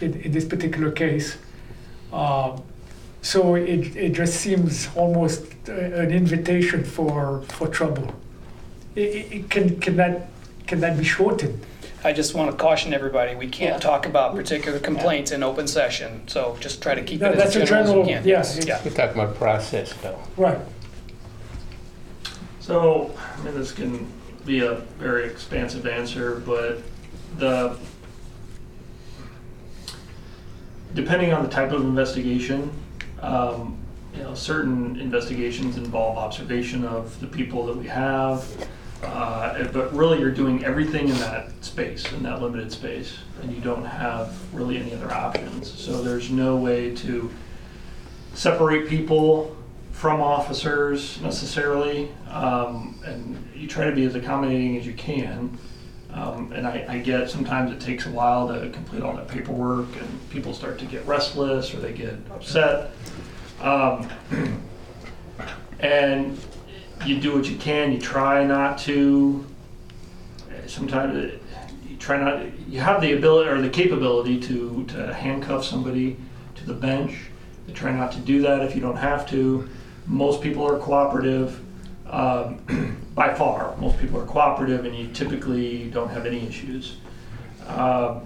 in, 0.00 0.14
in 0.24 0.30
this 0.32 0.44
particular 0.44 0.92
case. 0.92 1.36
Um, 2.12 2.62
so 3.22 3.56
it, 3.56 3.96
it 3.96 4.12
just 4.12 4.34
seems 4.40 4.88
almost 4.94 5.42
a- 5.68 6.00
an 6.04 6.10
invitation 6.12 6.84
for, 6.84 7.42
for 7.56 7.66
trouble. 7.66 8.08
I- 8.96 9.00
I- 9.00 9.26
I- 9.38 9.44
can, 9.50 9.80
can, 9.80 9.96
that, 9.96 10.28
can 10.68 10.78
that 10.80 10.96
be 10.96 11.04
shortened? 11.04 11.58
I 12.02 12.12
just 12.12 12.34
want 12.34 12.50
to 12.50 12.56
caution 12.56 12.94
everybody, 12.94 13.34
we 13.34 13.46
can't 13.48 13.74
Yeah. 13.74 13.78
talk 13.90 14.06
about 14.06 14.34
particular 14.34 14.78
complaints 14.78 15.32
in 15.32 15.42
open 15.42 15.66
session, 15.66 16.22
so 16.28 16.56
just 16.60 16.82
try 16.82 16.94
to 16.94 17.02
keep 17.02 17.20
No, 17.20 17.30
it 17.30 17.36
that's 17.36 17.54
as 17.54 17.62
a 17.62 17.66
general 17.66 17.80
as 17.82 17.88
general- 17.90 18.06
we 18.06 18.12
can. 18.12 18.26
Yes, 18.26 18.56
it's- 18.56 18.66
Yeah. 18.66 18.80
We're 18.84 18.96
talking 18.96 19.20
about 19.20 19.36
process 19.36 19.92
though. 20.02 20.18
Right. 20.36 20.58
So, 22.60 23.10
I 23.38 23.44
mean, 23.44 23.54
this 23.54 23.72
can 23.72 24.06
be 24.46 24.60
a 24.64 24.76
very 24.98 25.26
expansive 25.26 25.86
answer, 25.86 26.42
but 26.46 26.78
the, 27.38 27.76
depending 30.94 31.32
on 31.34 31.42
the 31.42 31.48
type 31.50 31.72
of 31.72 31.82
investigation, 31.82 32.70
um, 33.20 33.76
you 34.16 34.22
know, 34.22 34.34
certain 34.34 34.98
investigations 34.98 35.76
involve 35.76 36.16
observation 36.16 36.84
of 36.84 37.20
the 37.20 37.26
people 37.26 37.66
that 37.66 37.76
we 37.76 37.86
have. 37.88 38.44
Uh, 39.02 39.64
but 39.72 39.92
really, 39.94 40.18
you're 40.18 40.30
doing 40.30 40.64
everything 40.64 41.08
in 41.08 41.16
that 41.16 41.52
space, 41.64 42.10
in 42.12 42.22
that 42.22 42.42
limited 42.42 42.70
space, 42.70 43.18
and 43.40 43.54
you 43.54 43.60
don't 43.60 43.84
have 43.84 44.36
really 44.54 44.76
any 44.76 44.94
other 44.94 45.10
options. 45.10 45.70
So 45.70 46.02
there's 46.02 46.30
no 46.30 46.56
way 46.56 46.94
to 46.96 47.30
separate 48.34 48.88
people 48.88 49.56
from 49.92 50.20
officers 50.20 51.20
necessarily, 51.20 52.10
um, 52.28 52.98
and 53.04 53.36
you 53.54 53.66
try 53.66 53.84
to 53.84 53.94
be 53.94 54.04
as 54.04 54.14
accommodating 54.14 54.76
as 54.76 54.86
you 54.86 54.94
can. 54.94 55.58
Um, 56.12 56.52
and 56.52 56.66
I, 56.66 56.84
I 56.88 56.98
get 56.98 57.30
sometimes 57.30 57.70
it 57.70 57.80
takes 57.80 58.06
a 58.06 58.10
while 58.10 58.48
to 58.48 58.68
complete 58.70 59.02
all 59.02 59.14
that 59.16 59.28
paperwork, 59.28 59.88
and 59.96 60.30
people 60.30 60.52
start 60.52 60.78
to 60.80 60.84
get 60.84 61.06
restless 61.06 61.72
or 61.72 61.78
they 61.78 61.92
get 61.92 62.14
upset. 62.30 62.92
Um, 63.60 64.08
and 65.80 66.38
you 67.06 67.20
do 67.20 67.34
what 67.34 67.46
you 67.48 67.56
can. 67.56 67.92
You 67.92 67.98
try 67.98 68.44
not 68.44 68.78
to. 68.80 69.44
Sometimes 70.66 71.32
you 71.88 71.96
try 71.96 72.18
not. 72.18 72.42
You 72.68 72.80
have 72.80 73.00
the 73.00 73.12
ability 73.12 73.50
or 73.50 73.60
the 73.60 73.70
capability 73.70 74.40
to 74.40 74.84
to 74.88 75.14
handcuff 75.14 75.64
somebody 75.64 76.16
to 76.56 76.66
the 76.66 76.74
bench. 76.74 77.26
You 77.66 77.74
try 77.74 77.92
not 77.92 78.12
to 78.12 78.18
do 78.18 78.42
that 78.42 78.62
if 78.62 78.74
you 78.74 78.80
don't 78.80 78.96
have 78.96 79.28
to. 79.30 79.68
Most 80.06 80.42
people 80.42 80.66
are 80.66 80.78
cooperative. 80.78 81.60
Um, 82.06 82.96
by 83.14 83.34
far, 83.34 83.76
most 83.76 83.98
people 83.98 84.20
are 84.20 84.26
cooperative, 84.26 84.84
and 84.84 84.94
you 84.96 85.08
typically 85.08 85.90
don't 85.90 86.08
have 86.08 86.26
any 86.26 86.46
issues. 86.46 86.96
Um, 87.66 88.22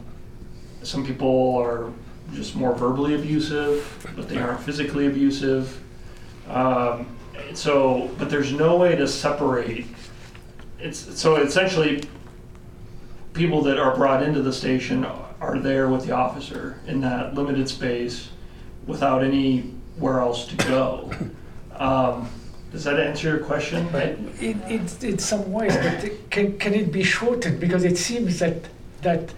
some 0.83 1.05
people 1.05 1.57
are 1.57 1.91
just 2.33 2.55
more 2.55 2.75
verbally 2.75 3.15
abusive, 3.15 4.11
but 4.17 4.29
they 4.29 4.39
aren't 4.39 4.61
physically 4.61 5.07
abusive. 5.07 5.81
Um, 6.49 7.07
so, 7.55 8.11
but 8.19 8.31
there's 8.31 8.53
no 8.53 8.77
way 8.77 8.97
to 8.97 9.07
separate. 9.09 9.87
It's 10.79 11.19
so 11.21 11.37
essentially 11.37 12.03
people 13.33 13.63
that 13.63 13.79
are 13.79 13.97
brought 13.97 14.23
into 14.23 14.43
the 14.43 14.53
station 14.53 15.05
are 15.41 15.59
there 15.59 15.89
with 15.89 16.05
the 16.07 16.13
officer 16.13 16.79
in 16.87 17.01
that 17.01 17.35
limited 17.35 17.69
space 17.69 18.31
without 18.87 19.23
anywhere 19.25 20.21
else 20.21 20.47
to 20.47 20.57
go. 20.57 21.11
Um, 21.77 22.29
does 22.71 22.85
that 22.85 23.01
answer 23.01 23.29
your 23.31 23.39
question? 23.39 23.89
In, 24.41 24.63
in, 24.63 24.89
in 25.03 25.19
some 25.19 25.51
ways, 25.53 25.77
but 25.77 26.05
it- 26.05 26.31
can, 26.31 26.59
can 26.59 26.75
it 26.75 26.93
be 26.93 27.03
shortened? 27.03 27.59
Because 27.61 27.85
it 27.85 27.97
seems 27.99 28.39
that, 28.39 28.57
that 29.03 29.33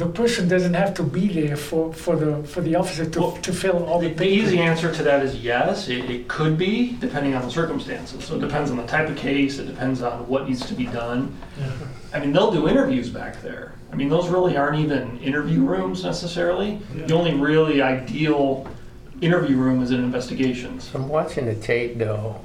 the 0.00 0.06
person 0.06 0.48
doesn't 0.48 0.72
have 0.72 0.94
to 0.94 1.02
be 1.02 1.28
there 1.28 1.58
for, 1.58 1.92
for 1.92 2.16
the, 2.16 2.42
for 2.44 2.62
the 2.62 2.74
officer 2.74 3.04
to, 3.04 3.20
Well, 3.20 3.32
to 3.36 3.52
fill 3.52 3.84
all 3.84 4.00
the 4.00 4.08
The 4.08 4.26
easy 4.26 4.58
answer 4.58 4.90
to 4.92 5.02
that 5.02 5.22
is 5.22 5.36
yes, 5.36 5.88
it, 5.88 6.10
it 6.10 6.26
could 6.26 6.56
be, 6.56 6.96
depending 6.98 7.34
on 7.34 7.42
the 7.42 7.50
circumstances. 7.50 8.24
So 8.24 8.36
it 8.36 8.40
depends 8.40 8.70
on 8.70 8.78
the 8.78 8.86
type 8.86 9.10
of 9.10 9.16
case, 9.16 9.58
it 9.58 9.66
depends 9.66 10.00
on 10.00 10.26
what 10.26 10.48
needs 10.48 10.64
to 10.66 10.74
be 10.74 10.86
done. 10.86 11.36
I 12.14 12.18
mean, 12.18 12.32
they'll 12.32 12.50
do 12.50 12.66
interviews 12.66 13.10
back 13.10 13.42
there. 13.42 13.74
I 13.92 13.96
mean, 13.96 14.08
those 14.08 14.28
really 14.28 14.56
aren't 14.56 14.78
even 14.78 15.18
interview 15.18 15.60
rooms 15.60 16.02
necessarily. 16.02 16.80
The 16.94 17.14
only 17.14 17.34
really 17.34 17.82
ideal 17.82 18.66
interview 19.20 19.56
room 19.56 19.82
is 19.82 19.90
in 19.90 20.02
investigations. 20.02 20.88
From 20.88 21.08
watching 21.08 21.44
the 21.44 21.54
tape 21.54 21.98
though, 21.98 22.40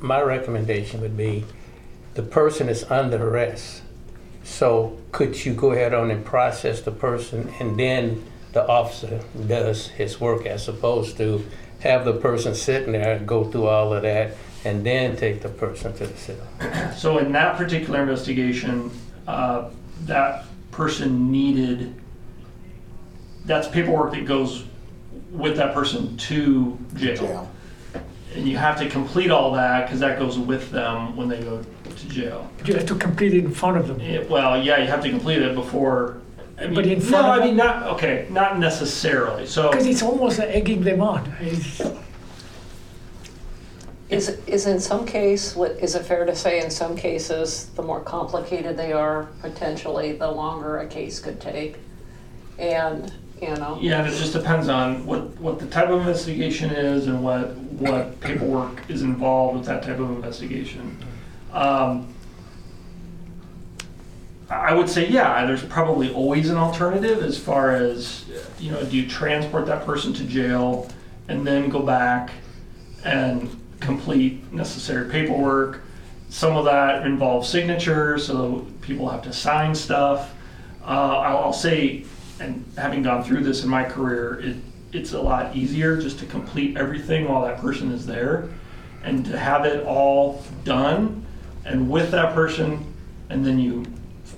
my 0.00 0.20
recommendation 0.20 1.00
would 1.00 1.16
be 1.16 1.46
the 2.12 2.22
person 2.22 2.68
is 2.68 2.84
under 2.90 3.26
arrest. 3.26 3.82
So 4.42 4.98
could 5.12 5.44
you 5.44 5.54
go 5.54 5.72
ahead 5.72 5.94
on 5.94 6.10
and 6.10 6.24
process 6.24 6.80
the 6.82 6.90
person 6.90 7.52
and 7.60 7.78
then 7.78 8.24
the 8.52 8.66
officer 8.66 9.20
does 9.46 9.88
his 9.88 10.20
work 10.20 10.46
as 10.46 10.68
opposed 10.68 11.16
to 11.18 11.46
have 11.80 12.04
the 12.04 12.12
person 12.12 12.54
sitting 12.54 12.92
there 12.92 13.16
and 13.16 13.26
go 13.26 13.44
through 13.44 13.66
all 13.66 13.92
of 13.92 14.02
that 14.02 14.36
and 14.64 14.84
then 14.84 15.16
take 15.16 15.40
the 15.40 15.48
person 15.48 15.92
to 15.94 16.06
the 16.06 16.16
cell? 16.16 16.92
So 16.96 17.18
in 17.18 17.32
that 17.32 17.56
particular 17.56 18.02
investigation, 18.02 18.90
uh, 19.26 19.70
that 20.02 20.44
person 20.70 21.30
needed, 21.30 21.94
that's 23.44 23.68
paperwork 23.68 24.12
that 24.12 24.26
goes 24.26 24.64
with 25.30 25.56
that 25.56 25.74
person 25.74 26.16
to 26.16 26.78
jail. 26.94 27.16
Jail. 27.16 27.50
And 28.34 28.46
you 28.46 28.56
have 28.56 28.78
to 28.78 28.88
complete 28.88 29.30
all 29.30 29.52
that 29.52 29.86
because 29.86 30.00
that 30.00 30.18
goes 30.18 30.38
with 30.38 30.70
them 30.70 31.16
when 31.16 31.28
they 31.28 31.40
go 31.40 31.64
to 32.10 32.20
jail. 32.20 32.50
You 32.64 32.74
have 32.74 32.86
to 32.86 32.94
complete 32.94 33.34
it 33.34 33.44
in 33.44 33.50
front 33.52 33.78
of 33.78 33.88
them. 33.88 34.00
Yeah, 34.00 34.22
well, 34.28 34.62
yeah, 34.62 34.78
you 34.78 34.86
have 34.88 35.02
to 35.02 35.10
complete 35.10 35.42
it 35.42 35.54
before. 35.54 36.20
I 36.58 36.66
mean, 36.66 36.74
But 36.74 36.86
in 36.86 36.98
no, 36.98 37.04
front 37.04 37.26
of 37.26 37.42
I 37.42 37.46
mean 37.46 37.56
them? 37.56 37.66
not 37.66 37.82
okay, 37.94 38.26
not 38.30 38.58
necessarily. 38.58 39.46
So 39.46 39.70
Because 39.70 39.86
it's 39.86 40.02
almost 40.02 40.38
like 40.38 40.48
egging 40.50 40.82
them 40.82 41.00
on. 41.00 41.32
It's- 41.40 41.80
Is, 44.10 44.28
is 44.48 44.66
in 44.66 44.80
some 44.80 45.06
case, 45.06 45.54
what, 45.54 45.70
is 45.80 45.94
it 45.94 46.04
fair 46.04 46.24
to 46.26 46.34
say 46.34 46.60
in 46.60 46.68
some 46.68 46.96
cases, 46.96 47.66
the 47.76 47.82
more 47.82 48.00
complicated 48.00 48.76
they 48.76 48.92
are, 48.92 49.28
potentially, 49.40 50.10
the 50.12 50.28
longer 50.28 50.78
a 50.80 50.86
case 50.88 51.20
could 51.20 51.40
take? 51.40 51.76
And, 52.58 53.12
you 53.40 53.54
know, 53.54 53.78
yeah, 53.80 54.00
and 54.02 54.12
it 54.12 54.18
just 54.18 54.32
depends 54.32 54.68
on 54.68 55.06
what 55.06 55.38
what 55.40 55.60
the 55.60 55.66
type 55.66 55.88
of 55.90 56.00
investigation 56.00 56.70
is 56.70 57.06
and 57.06 57.22
what 57.22 57.54
what 57.80 58.20
paperwork 58.20 58.82
is 58.90 59.02
involved 59.02 59.56
with 59.58 59.66
that 59.66 59.82
type 59.84 60.00
of 60.00 60.10
investigation. 60.10 60.98
Um, 61.52 62.14
I 64.50 64.74
would 64.74 64.88
say, 64.88 65.08
yeah, 65.08 65.46
there's 65.46 65.62
probably 65.64 66.12
always 66.12 66.50
an 66.50 66.56
alternative 66.56 67.22
as 67.22 67.38
far 67.38 67.70
as, 67.70 68.24
you 68.58 68.72
know, 68.72 68.84
do 68.84 68.96
you 68.96 69.08
transport 69.08 69.66
that 69.66 69.86
person 69.86 70.12
to 70.14 70.24
jail 70.24 70.88
and 71.28 71.46
then 71.46 71.68
go 71.68 71.80
back 71.80 72.32
and 73.04 73.48
complete 73.78 74.52
necessary 74.52 75.08
paperwork? 75.08 75.82
Some 76.30 76.56
of 76.56 76.64
that 76.64 77.06
involves 77.06 77.48
signatures, 77.48 78.26
so 78.26 78.66
people 78.80 79.08
have 79.08 79.22
to 79.22 79.32
sign 79.32 79.72
stuff. 79.74 80.34
Uh, 80.82 81.18
I'll, 81.18 81.38
I'll 81.38 81.52
say, 81.52 82.04
and 82.40 82.64
having 82.76 83.02
gone 83.02 83.22
through 83.22 83.44
this 83.44 83.62
in 83.62 83.68
my 83.68 83.84
career, 83.84 84.40
it, 84.40 84.56
it's 84.92 85.12
a 85.12 85.20
lot 85.20 85.54
easier 85.54 85.96
just 85.96 86.18
to 86.20 86.26
complete 86.26 86.76
everything 86.76 87.28
while 87.28 87.42
that 87.44 87.58
person 87.60 87.92
is 87.92 88.04
there 88.04 88.48
and 89.04 89.24
to 89.26 89.38
have 89.38 89.64
it 89.64 89.84
all 89.86 90.44
done 90.64 91.24
and 91.64 91.88
with 91.90 92.10
that 92.10 92.34
person, 92.34 92.84
and 93.28 93.44
then 93.44 93.58
you 93.58 93.84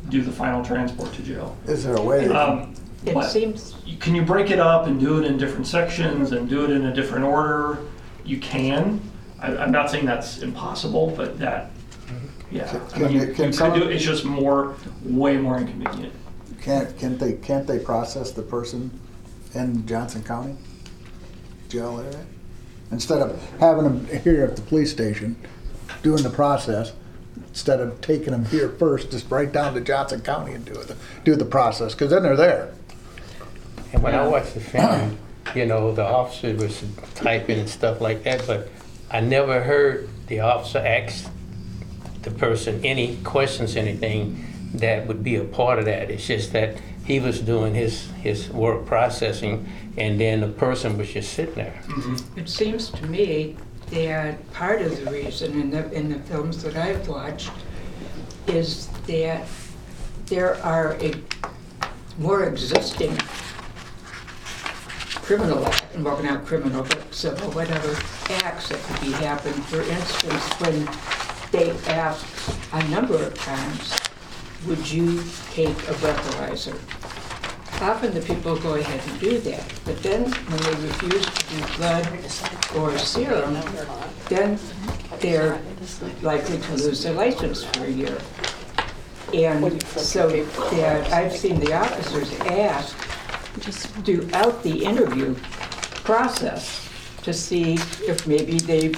do 0.08 0.22
the 0.22 0.32
final 0.32 0.64
transport 0.64 1.12
to 1.14 1.22
jail. 1.22 1.56
Is 1.66 1.84
there 1.84 1.94
a 1.96 2.02
way? 2.02 2.26
that- 2.28 2.36
Um, 2.36 2.74
It 3.04 3.14
but 3.14 3.30
seems, 3.30 3.74
can 3.98 4.14
you 4.14 4.22
break 4.22 4.50
it 4.52 4.60
up 4.60 4.86
and 4.86 5.00
do 5.00 5.18
it 5.18 5.24
in 5.26 5.36
different 5.36 5.66
sections 5.66 6.30
and 6.30 6.48
do 6.48 6.62
it 6.64 6.70
in 6.70 6.84
a 6.86 6.94
different 6.94 7.24
order? 7.24 7.78
You 8.24 8.38
can. 8.38 9.00
I, 9.40 9.56
I'm 9.56 9.72
not 9.72 9.90
saying 9.90 10.06
that's 10.06 10.38
impossible, 10.42 11.12
but 11.16 11.36
that, 11.40 11.70
yeah. 12.52 12.70
I 12.72 12.92
Can 12.92 13.02
mean, 13.02 13.12
you- 13.12 13.20
you, 13.20 13.26
can 13.26 13.28
you 13.28 13.50
could 13.50 13.54
some- 13.56 13.72
do 13.78 13.84
it. 13.88 13.92
It's 13.92 14.04
just 14.04 14.24
more, 14.24 14.74
way 15.04 15.36
more 15.36 15.58
inconvenient. 15.58 16.12
Can't, 16.60 16.96
can't 16.96 17.18
they, 17.18 17.32
can't 17.32 17.66
they 17.66 17.80
process 17.80 18.30
the 18.30 18.42
person 18.42 18.90
in 19.54 19.84
Johnson 19.84 20.22
County 20.22 20.54
jail 21.68 21.98
area? 21.98 22.24
Instead 22.92 23.20
of 23.20 23.42
having 23.58 23.82
them 23.84 24.06
here 24.22 24.44
at 24.44 24.54
the 24.54 24.62
police 24.62 24.92
station, 24.92 25.34
doing 26.04 26.22
the 26.22 26.30
process, 26.30 26.92
instead 27.52 27.80
of 27.80 28.00
taking 28.00 28.30
them 28.30 28.46
here 28.46 28.70
first, 28.70 29.10
just 29.10 29.30
right 29.30 29.52
down 29.52 29.74
to 29.74 29.80
Johnson 29.82 30.22
County 30.22 30.54
and 30.54 30.64
do 30.64 30.72
it, 30.72 30.90
do 31.22 31.36
the 31.36 31.44
process, 31.44 31.92
because 31.92 32.08
then 32.08 32.22
they're 32.22 32.34
there. 32.34 32.72
And 33.92 34.02
when 34.02 34.14
I 34.14 34.26
watched 34.26 34.54
the 34.54 34.60
film, 34.60 35.18
you 35.54 35.66
know, 35.66 35.92
the 35.92 36.02
officer 36.02 36.54
was 36.54 36.82
typing 37.14 37.58
and 37.58 37.68
stuff 37.68 38.00
like 38.00 38.22
that, 38.22 38.46
but 38.46 38.70
I 39.10 39.20
never 39.20 39.62
heard 39.62 40.08
the 40.28 40.40
officer 40.40 40.78
ask 40.78 41.30
the 42.22 42.30
person 42.30 42.82
any 42.86 43.16
questions, 43.16 43.76
anything, 43.76 44.46
that 44.72 45.06
would 45.06 45.22
be 45.22 45.36
a 45.36 45.44
part 45.44 45.78
of 45.78 45.84
that. 45.84 46.10
It's 46.10 46.26
just 46.26 46.54
that 46.54 46.80
he 47.04 47.20
was 47.20 47.38
doing 47.40 47.74
his, 47.74 48.06
his 48.22 48.48
work 48.48 48.86
processing, 48.86 49.68
and 49.98 50.18
then 50.18 50.40
the 50.40 50.48
person 50.48 50.96
was 50.96 51.10
just 51.12 51.34
sitting 51.34 51.56
there. 51.56 51.82
Mm-hmm. 51.84 52.38
It 52.38 52.48
seems 52.48 52.88
to 52.92 53.06
me 53.06 53.56
that 53.92 54.52
part 54.52 54.80
of 54.80 55.04
the 55.04 55.10
reason 55.10 55.60
in 55.60 55.70
the, 55.70 55.90
in 55.92 56.08
the 56.08 56.18
films 56.20 56.62
that 56.62 56.76
I've 56.76 57.06
watched 57.06 57.52
is 58.46 58.86
that 59.06 59.46
there 60.26 60.56
are 60.64 60.94
a 60.94 61.14
more 62.18 62.44
existing 62.44 63.14
criminal, 65.16 65.70
well, 65.98 66.22
not 66.22 66.46
criminal, 66.46 66.82
but 66.82 67.14
civil, 67.14 67.50
whatever, 67.52 67.90
acts 68.44 68.70
that 68.70 68.80
could 68.80 69.00
be 69.00 69.12
happening. 69.12 69.60
For 69.64 69.82
instance, 69.82 70.42
when 70.60 70.88
they 71.52 71.70
ask 71.92 72.26
a 72.72 72.88
number 72.88 73.22
of 73.22 73.34
times, 73.34 73.98
would 74.66 74.90
you 74.90 75.22
take 75.52 75.68
a 75.68 75.94
breathalyzer? 76.00 76.78
Often 77.82 78.14
the 78.14 78.20
people 78.20 78.56
go 78.60 78.76
ahead 78.76 79.00
and 79.10 79.20
do 79.20 79.38
that, 79.40 79.64
but 79.84 80.00
then 80.04 80.30
when 80.30 80.62
they 80.62 80.86
refuse 80.86 81.26
to 81.26 81.48
do 81.48 81.76
blood 81.78 82.06
or 82.76 82.96
serum, 82.96 83.54
then 84.28 84.56
they're 85.18 85.60
likely 86.22 86.58
to 86.60 86.72
lose 86.76 87.02
their 87.02 87.12
license 87.12 87.64
for 87.64 87.82
a 87.84 87.90
year. 87.90 88.20
And 89.34 89.82
so 89.82 90.28
that 90.30 91.12
I've 91.12 91.36
seen 91.36 91.58
the 91.58 91.72
officers 91.72 92.32
ask 92.42 92.96
throughout 94.04 94.62
the 94.62 94.84
interview 94.84 95.34
process 96.04 96.88
to 97.22 97.32
see 97.32 97.74
if 98.06 98.28
maybe 98.28 98.58
they've 98.60 98.94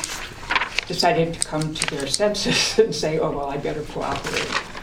decided 0.87 1.33
to 1.33 1.41
come 1.41 1.73
to 1.73 1.87
their 1.97 2.07
senses 2.07 2.79
and 2.85 2.95
say, 2.95 3.19
oh, 3.19 3.31
well, 3.31 3.47
I 3.47 3.57
better 3.57 3.83
cooperate. 3.85 4.74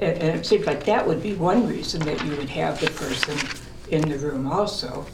And 0.00 0.16
and 0.22 0.38
it 0.38 0.46
seems 0.46 0.66
like 0.66 0.84
that 0.84 1.06
would 1.06 1.22
be 1.22 1.34
one 1.34 1.66
reason 1.66 2.00
that 2.02 2.24
you 2.24 2.36
would 2.36 2.48
have 2.50 2.80
the 2.80 2.90
person 2.90 3.36
in 3.90 4.08
the 4.08 4.18
room 4.18 4.46
also. 4.50 5.06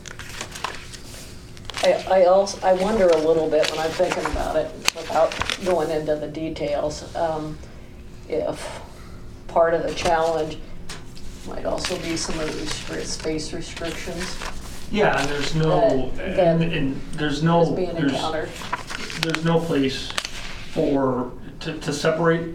I, 1.82 1.92
I 2.10 2.24
also, 2.24 2.66
I 2.66 2.72
wonder 2.74 3.08
a 3.08 3.16
little 3.18 3.48
bit 3.48 3.70
when 3.70 3.78
I'm 3.80 3.90
thinking 3.90 4.24
about 4.26 4.56
it, 4.56 4.70
without 4.96 5.34
going 5.64 5.90
into 5.90 6.16
the 6.16 6.28
details, 6.28 7.14
um, 7.14 7.58
if 8.28 8.80
part 9.48 9.74
of 9.74 9.82
the 9.82 9.94
challenge 9.94 10.58
might 11.46 11.66
also 11.66 11.98
be 11.98 12.16
some 12.16 12.40
of 12.40 12.46
these 12.58 12.72
restri- 12.84 13.04
space 13.04 13.52
restrictions 13.52 14.38
Yeah, 14.90 15.20
and 15.20 15.28
there's 15.28 15.54
no, 15.54 16.10
That- 16.16 16.38
and, 16.38 16.62
that 16.62 16.72
and 16.72 17.00
there's 17.12 17.42
no, 17.42 17.62
is 17.62 17.68
being 17.70 17.92
there's, 17.94 18.12
encountered. 18.12 18.48
there's 19.20 19.44
no 19.44 19.60
place 19.60 20.10
for, 20.72 21.32
to, 21.60 21.78
to 21.80 21.92
separate, 21.92 22.54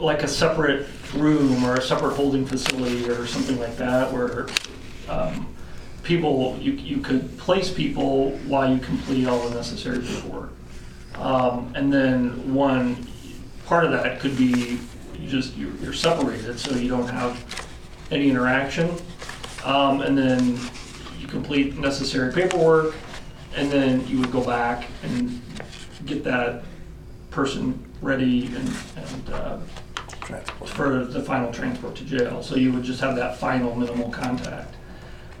like 0.00 0.22
a 0.22 0.28
separate 0.28 0.86
room 1.14 1.64
or 1.64 1.74
a 1.74 1.82
separate 1.82 2.14
holding 2.14 2.46
facility 2.46 3.08
or 3.08 3.26
something 3.26 3.58
like 3.58 3.76
that 3.76 4.12
where, 4.12 4.46
um, 5.08 5.46
people, 6.02 6.56
you, 6.60 6.72
you 6.72 6.98
could 6.98 7.36
place 7.38 7.72
people 7.72 8.30
while 8.46 8.72
you 8.72 8.80
complete 8.80 9.26
all 9.26 9.48
the 9.48 9.54
necessary 9.54 9.98
paperwork. 9.98 10.50
Um, 11.16 11.72
and 11.74 11.92
then 11.92 12.54
one, 12.54 13.06
part 13.66 13.84
of 13.84 13.90
that 13.90 14.20
could 14.20 14.36
be 14.36 14.78
you 15.18 15.28
just, 15.28 15.56
you're, 15.56 15.74
you're 15.76 15.92
separated, 15.92 16.58
so 16.58 16.74
you 16.76 16.88
don't 16.88 17.08
have 17.08 17.66
any 18.10 18.30
interaction. 18.30 18.90
Um, 19.64 20.00
and 20.00 20.16
then 20.16 20.58
you 21.18 21.26
complete 21.26 21.76
necessary 21.76 22.32
paperwork, 22.32 22.94
and 23.56 23.70
then 23.70 24.06
you 24.06 24.20
would 24.20 24.30
go 24.30 24.44
back 24.44 24.86
and 25.02 25.42
get 26.06 26.22
that 26.24 26.62
person 27.30 27.84
ready 28.00 28.46
and, 28.46 28.72
and, 28.96 29.30
uh, 29.30 29.58
Transport. 30.28 30.70
for 30.70 31.04
the 31.06 31.22
final 31.22 31.50
transport 31.52 31.94
to 31.96 32.04
jail. 32.04 32.42
So 32.42 32.56
you 32.56 32.72
would 32.72 32.84
just 32.84 33.00
have 33.00 33.16
that 33.16 33.38
final 33.38 33.74
minimal 33.74 34.10
contact, 34.10 34.74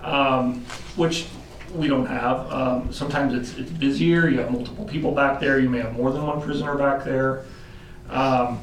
um, 0.02 0.64
which 0.96 1.26
we 1.74 1.86
don't 1.88 2.06
have. 2.06 2.50
Um, 2.50 2.92
sometimes 2.92 3.34
it's, 3.34 3.58
it's 3.58 3.70
busier. 3.70 4.28
You 4.28 4.38
have 4.38 4.50
multiple 4.50 4.86
people 4.86 5.12
back 5.12 5.40
there. 5.40 5.58
You 5.58 5.68
may 5.68 5.80
have 5.80 5.92
more 5.92 6.10
than 6.10 6.26
one 6.26 6.40
prisoner 6.40 6.74
back 6.76 7.04
there. 7.04 7.44
Um, 8.08 8.58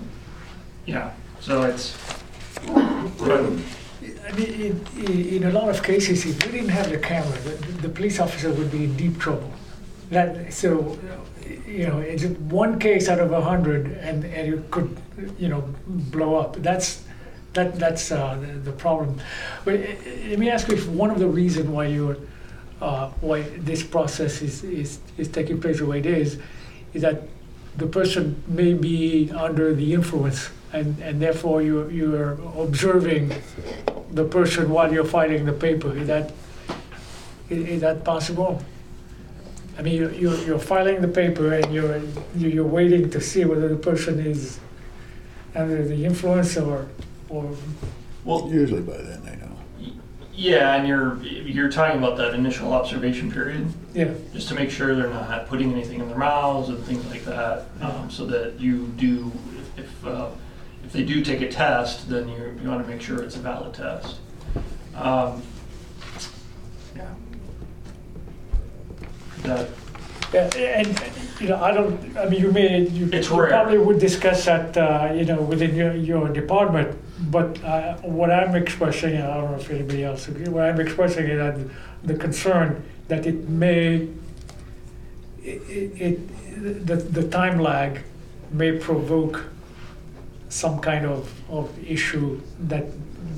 yeah, 0.86 1.12
so 1.40 1.64
it's. 1.64 1.96
but- 2.66 3.52
I 4.28 4.32
mean, 4.32 4.50
in, 4.50 4.88
in, 5.06 5.26
in 5.36 5.44
a 5.44 5.52
lot 5.52 5.70
of 5.70 5.84
cases, 5.84 6.26
if 6.26 6.44
we 6.46 6.52
didn't 6.52 6.70
have 6.70 6.90
the 6.90 6.98
camera, 6.98 7.38
the, 7.42 7.52
the 7.84 7.90
police 7.90 8.20
officer 8.20 8.52
would 8.52 8.72
be 8.72 8.86
in 8.86 8.98
deep 8.98 9.20
trouble. 9.20 9.52
That, 10.10 10.52
so, 10.52 10.98
you 11.68 11.88
know, 11.88 12.00
it's 12.00 12.26
one 12.26 12.80
case 12.80 13.08
out 13.08 13.20
of 13.20 13.32
a 13.32 13.42
hundred 13.42 13.86
and, 13.98 14.24
and 14.26 14.54
it 14.54 14.72
could, 14.72 14.98
you 15.38 15.48
know, 15.48 15.62
blow 15.88 16.36
up. 16.36 16.56
That's, 16.58 17.04
that, 17.54 17.80
that's, 17.80 18.12
uh, 18.12 18.38
the, 18.40 18.48
the 18.60 18.72
problem. 18.72 19.20
But 19.64 19.76
uh, 19.76 19.78
uh, 19.78 20.30
let 20.30 20.40
me 20.40 20.50
ask 20.50 20.68
you 20.68 20.76
if 20.76 20.88
one 20.88 21.10
of 21.10 21.20
the 21.20 21.28
reasons 21.28 21.70
why 21.70 21.88
you're, 21.88 22.18
uh, 22.82 23.10
why 23.22 23.44
this 23.60 23.84
process 23.84 24.42
is, 24.42 24.64
is, 24.64 25.00
is 25.18 25.28
taking 25.28 25.62
place 25.62 25.80
the 25.80 25.86
way 25.86 26.00
it 26.00 26.06
is, 26.06 26.40
is 26.94 27.02
that 27.02 27.24
the 27.78 27.88
person 27.88 28.42
may 28.48 28.74
be 28.74 29.32
under 29.32 29.74
the 29.74 29.94
influence 29.94 30.50
and, 30.74 31.00
and 31.00 31.22
therefore 31.22 31.62
you, 31.62 31.90
you're 31.90 32.34
observing 32.58 33.34
the 34.12 34.26
person 34.26 34.70
while 34.70 34.92
you're 34.92 35.06
filing 35.06 35.46
the 35.46 35.54
paper. 35.54 35.96
Is 35.98 36.08
that, 36.08 36.34
is, 37.50 37.68
is 37.68 37.82
that 37.82 38.04
possible? 38.04 38.62
I 39.78 39.82
mean, 39.82 39.96
you're, 39.96 40.12
you're, 40.12 40.38
you're 40.46 40.60
filing 40.60 41.02
the 41.02 41.08
paper 41.08 41.54
and 41.54 41.74
you're 41.74 42.02
you're 42.36 42.66
waiting 42.66 43.10
to 43.10 43.20
see 43.20 43.44
whether 43.44 43.68
the 43.68 43.76
person 43.76 44.20
is 44.20 44.60
under 45.56 45.88
the 45.88 46.06
influence 46.06 46.58
or, 46.58 46.88
or, 47.30 47.56
Well, 48.24 48.50
Usually 48.52 48.82
by 48.82 48.98
then 48.98 49.24
they 49.24 49.36
know. 49.38 49.94
yeah, 50.34 50.76
and 50.76 50.88
you're, 50.88 51.22
you're 51.24 51.72
talking 51.72 51.98
about 51.98 52.18
that 52.18 52.34
initial 52.34 52.74
observation 52.74 53.32
period. 53.32 53.68
yeah. 53.94 54.14
just 54.34 54.50
to 54.50 54.56
make 54.56 54.70
sure 54.70 54.96
they're 54.96 55.10
not 55.10 55.48
putting 55.48 55.72
anything 55.72 56.00
in 56.02 56.08
their 56.10 56.18
mouths 56.18 56.70
and 56.70 56.84
things 56.84 57.06
like 57.08 57.24
that, 57.26 57.66
um, 57.82 58.10
so 58.10 58.26
that 58.26 58.60
you 58.60 58.88
do, 58.98 59.32
if, 59.78 60.06
uh, 60.06 60.28
if 60.84 60.92
they 60.92 61.04
do 61.04 61.24
take 61.24 61.42
a 61.42 61.50
test, 61.50 62.10
then 62.10 62.28
you, 62.28 62.60
you 62.62 62.70
wanna 62.70 62.86
make 62.88 63.02
sure 63.02 63.24
it's 63.24 63.36
a 63.36 63.40
valid 63.40 63.74
test. 63.74 64.18
Um, 64.96 65.42
Yeah. 66.96 67.14
That, 69.44 69.70
Yeah, 70.34 70.50
and, 70.56 71.02
you 71.40 71.48
know, 71.50 71.62
I 71.64 71.72
don't, 71.72 72.18
I 72.18 72.28
mean, 72.28 72.42
you 72.42 72.52
may, 72.52 72.80
you 72.88 73.10
It's 73.12 73.30
you 73.30 73.40
rare. 73.40 73.50
probably 73.50 73.78
would 73.78 74.00
discuss 74.00 74.46
that, 74.46 74.76
uh, 74.78 75.14
you 75.14 75.26
know, 75.26 75.42
within 75.42 75.76
your, 75.76 75.94
your 75.96 76.30
department, 76.30 76.98
but 77.32 77.64
uh, 77.64 77.96
what 77.98 78.32
I'm 78.32 78.56
expressing, 78.56 79.16
I 79.16 79.36
don't 79.36 79.52
know 79.52 79.58
if 79.58 79.70
anybody 79.70 80.04
else 80.04 80.28
agree, 80.28 80.48
what 80.48 80.64
I'm 80.64 80.80
expressing 80.80 81.26
is 81.26 81.38
that 81.38 81.58
the 82.04 82.16
concern 82.16 82.84
that 83.08 83.26
it 83.26 83.48
may, 83.48 84.08
it, 85.44 85.62
it, 86.02 86.86
the, 86.88 86.96
the 86.96 87.28
time 87.30 87.60
lag 87.60 88.02
may 88.52 88.78
provoke 88.78 89.46
some 90.50 90.80
kind 90.80 91.06
of, 91.06 91.32
of 91.50 91.72
issue 91.88 92.42
that 92.62 92.86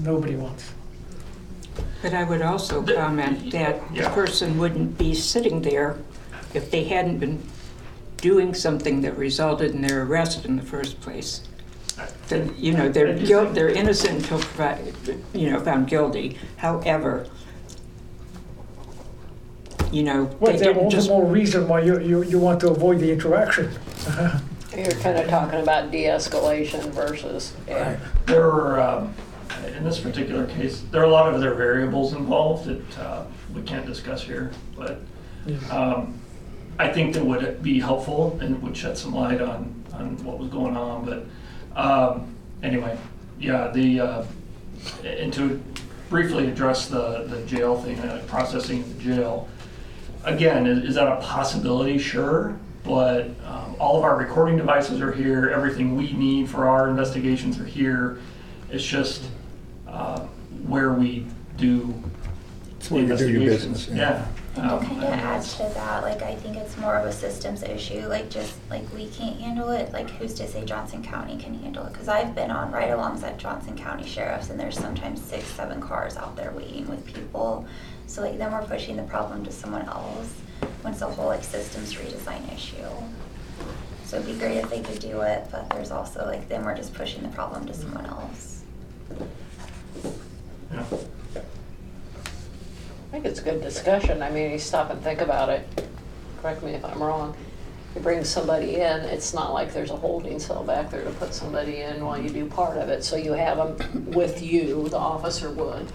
nobody 0.04 0.36
wants. 0.36 0.72
But 2.02 2.14
I 2.14 2.24
would 2.24 2.42
also 2.42 2.84
comment 2.84 3.52
that 3.52 3.94
the 3.94 4.10
person 4.10 4.58
wouldn't 4.58 4.98
be 4.98 5.14
sitting 5.14 5.62
there 5.62 5.98
if 6.54 6.72
they 6.72 6.86
hadn't 6.86 7.20
been 7.20 7.42
doing 8.18 8.54
something 8.54 9.02
that 9.02 9.18
resulted 9.18 9.72
in 9.72 9.82
their 9.82 10.04
arrest 10.04 10.46
in 10.46 10.56
the 10.56 10.64
first 10.64 11.00
place. 11.02 11.42
Then, 12.28 12.54
you 12.58 12.74
know, 12.74 12.90
they're 12.90 13.18
guilt, 13.18 13.54
they're 13.54 13.70
innocent 13.70 14.18
until, 14.24 14.40
provi- 14.40 14.94
you 15.34 15.50
know, 15.52 15.60
found 15.60 15.88
guilty. 15.88 16.38
However, 16.58 17.28
you 19.92 20.04
know, 20.04 20.26
Well, 20.40 20.52
they 20.52 20.60
there's 20.60 20.62
didn't 20.62 20.78
all 20.78 20.90
the 20.90 20.96
just 20.96 21.10
more 21.10 21.26
reason 21.26 21.68
why 21.68 21.82
you, 21.82 22.00
you, 22.00 22.24
you 22.24 22.40
want 22.40 22.60
to 22.62 22.70
avoid 22.70 23.00
the 23.00 23.12
interaction. 23.12 23.72
You're 24.76 24.92
kind 24.92 25.18
of 25.18 25.28
talking 25.28 25.60
about 25.60 25.90
de-escalation 25.92 26.90
versus, 26.92 27.54
yeah. 27.68 27.98
there 28.28 28.46
are, 28.46 28.80
um, 28.80 29.14
in 29.76 29.84
this 29.84 30.00
particular 30.00 30.46
case, 30.46 30.84
there 30.92 31.02
are 31.02 31.06
a 31.06 31.10
lot 31.10 31.28
of 31.30 31.36
other 31.36 31.56
variables 31.56 32.14
involved 32.14 32.66
that, 32.66 33.00
uh, 33.00 33.24
we 33.56 33.62
can't 33.64 33.86
discuss 33.88 34.22
here, 34.22 34.52
but, 34.76 35.00
Um, 35.72 36.20
I 36.80 36.90
think 36.90 37.14
that 37.14 37.26
would 37.26 37.64
be 37.64 37.80
helpful 37.80 38.38
and 38.42 38.62
would 38.62 38.78
shed 38.78 38.98
some 38.98 39.14
light 39.14 39.42
on, 39.42 39.84
on 39.94 40.24
what 40.24 40.38
was 40.38 40.50
going 40.50 40.78
on, 40.78 41.06
but, 41.06 41.26
um, 41.80 42.36
anyway, 42.62 42.98
yeah, 43.40 43.70
the, 43.72 44.00
uh, 44.00 44.26
and 45.04 45.34
to 45.34 45.62
briefly 46.10 46.48
address 46.48 46.88
the, 46.88 47.26
the 47.28 47.42
jail 47.46 47.82
thing, 47.82 48.00
uh, 48.00 48.24
processing 48.28 48.84
in 48.84 48.98
the 48.98 49.04
jail, 49.04 49.48
again, 50.24 50.68
is, 50.68 50.90
is 50.90 50.96
that 50.96 51.08
a 51.08 51.16
possibility? 51.22 51.98
Sure, 51.98 52.58
but, 52.84 53.26
um, 53.46 53.76
all 53.80 53.98
of 53.98 54.04
our 54.04 54.16
recording 54.16 54.56
devices 54.58 55.02
are 55.02 55.12
here, 55.12 55.50
everything 55.50 55.96
we 55.96 56.14
need 56.14 56.48
for 56.50 56.68
our 56.68 56.90
investigations 56.90 57.60
are 57.60 57.66
here. 57.66 58.20
It's 58.70 58.84
just, 58.84 59.24
uh, 59.88 60.20
where 60.68 60.94
we 60.94 61.26
do 61.58 61.94
It's 62.80 62.92
where 62.92 63.02
you 63.02 63.08
do 63.18 63.28
your 63.30 63.42
investigations. 63.42 63.86
business. 63.88 63.98
Yeah, 63.98 64.28
And 64.58 64.70
to 64.70 64.76
Um, 64.76 64.86
kind 64.86 65.04
of 65.04 65.14
add 65.14 65.44
to 65.44 65.64
that, 65.76 66.04
like, 66.04 66.22
I 66.24 66.36
think 66.36 66.58
it's 66.58 66.76
more 66.78 66.96
of 66.96 67.06
a 67.06 67.12
systems 67.12 67.62
issue, 67.62 68.08
like, 68.08 68.30
just, 68.30 68.56
like, 68.70 68.92
we 68.94 69.08
can't 69.10 69.40
handle 69.40 69.70
it, 69.70 69.94
like, 69.94 70.10
who's 70.10 70.34
to 70.36 70.48
say 70.48 70.66
Johnson 70.66 71.04
County 71.04 71.38
can 71.38 71.54
handle 71.60 71.86
it? 71.86 71.94
Cause 71.94 72.08
I've 72.08 72.34
been 72.34 72.50
on 72.50 72.72
ride-alongs 72.72 73.24
at 73.24 73.38
Johnson 73.38 73.78
County 73.78 74.08
Sheriff's, 74.08 74.50
and 74.50 74.60
there's 74.60 74.78
sometimes 74.78 75.22
six, 75.22 75.46
seven 75.46 75.80
cars 75.80 76.18
out 76.18 76.36
there 76.36 76.52
waiting 76.52 76.88
with 76.88 77.06
people. 77.06 77.66
So, 78.08 78.22
like, 78.22 78.38
then 78.38 78.52
we're 78.52 78.64
pushing 78.64 78.96
the 78.98 79.04
problem 79.04 79.44
to 79.46 79.52
someone 79.52 79.84
else, 79.84 80.34
when 80.82 80.94
it's 80.94 81.02
a 81.02 81.08
whole, 81.08 81.28
like, 81.28 81.44
systems 81.44 81.94
redesign 81.94 82.52
issue. 82.54 82.76
So 84.06 84.18
it'd 84.18 84.28
be 84.28 84.40
great 84.40 84.58
if 84.58 84.70
they 84.70 84.80
could 84.82 85.00
do 85.00 85.22
it, 85.22 85.48
but 85.52 85.70
there's 85.70 85.92
also, 85.92 86.26
like, 86.26 86.48
then 86.50 86.66
we're 86.66 86.76
just 86.76 86.94
pushing 86.94 87.22
the 87.22 87.30
problem 87.30 87.66
to 87.68 87.74
someone 87.74 88.06
else. 88.06 88.64
Yeah. 90.72 90.84
I 93.08 93.10
think 93.10 93.26
it's 93.26 93.40
good 93.40 93.62
discussion. 93.62 94.22
I 94.22 94.30
mean, 94.30 94.52
you 94.52 94.60
stop 94.60 94.90
and 94.90 95.02
think 95.02 95.22
about 95.22 95.48
it. 95.48 95.66
Correct 96.42 96.62
me 96.62 96.74
if 96.74 96.84
I'm 96.84 97.02
wrong. 97.02 97.38
You 97.96 98.02
bring 98.02 98.24
somebody 98.26 98.76
in, 98.76 99.00
it's 99.02 99.34
not 99.34 99.54
like 99.54 99.74
there's 99.74 99.92
a 99.92 99.96
holding 99.96 100.40
cell 100.40 100.64
back 100.64 100.92
there 100.92 101.06
to 101.06 101.12
put 101.12 101.34
somebody 101.34 101.78
in 101.78 102.06
while 102.06 102.22
you 102.22 102.30
do 102.30 102.46
part 102.48 102.78
of 102.78 102.90
it. 102.90 103.06
So 103.06 103.16
you 103.16 103.32
have 103.32 103.58
them 103.78 104.12
with 104.12 104.42
you, 104.42 104.90
the 104.90 104.98
officer 104.98 105.50
would, 105.52 105.88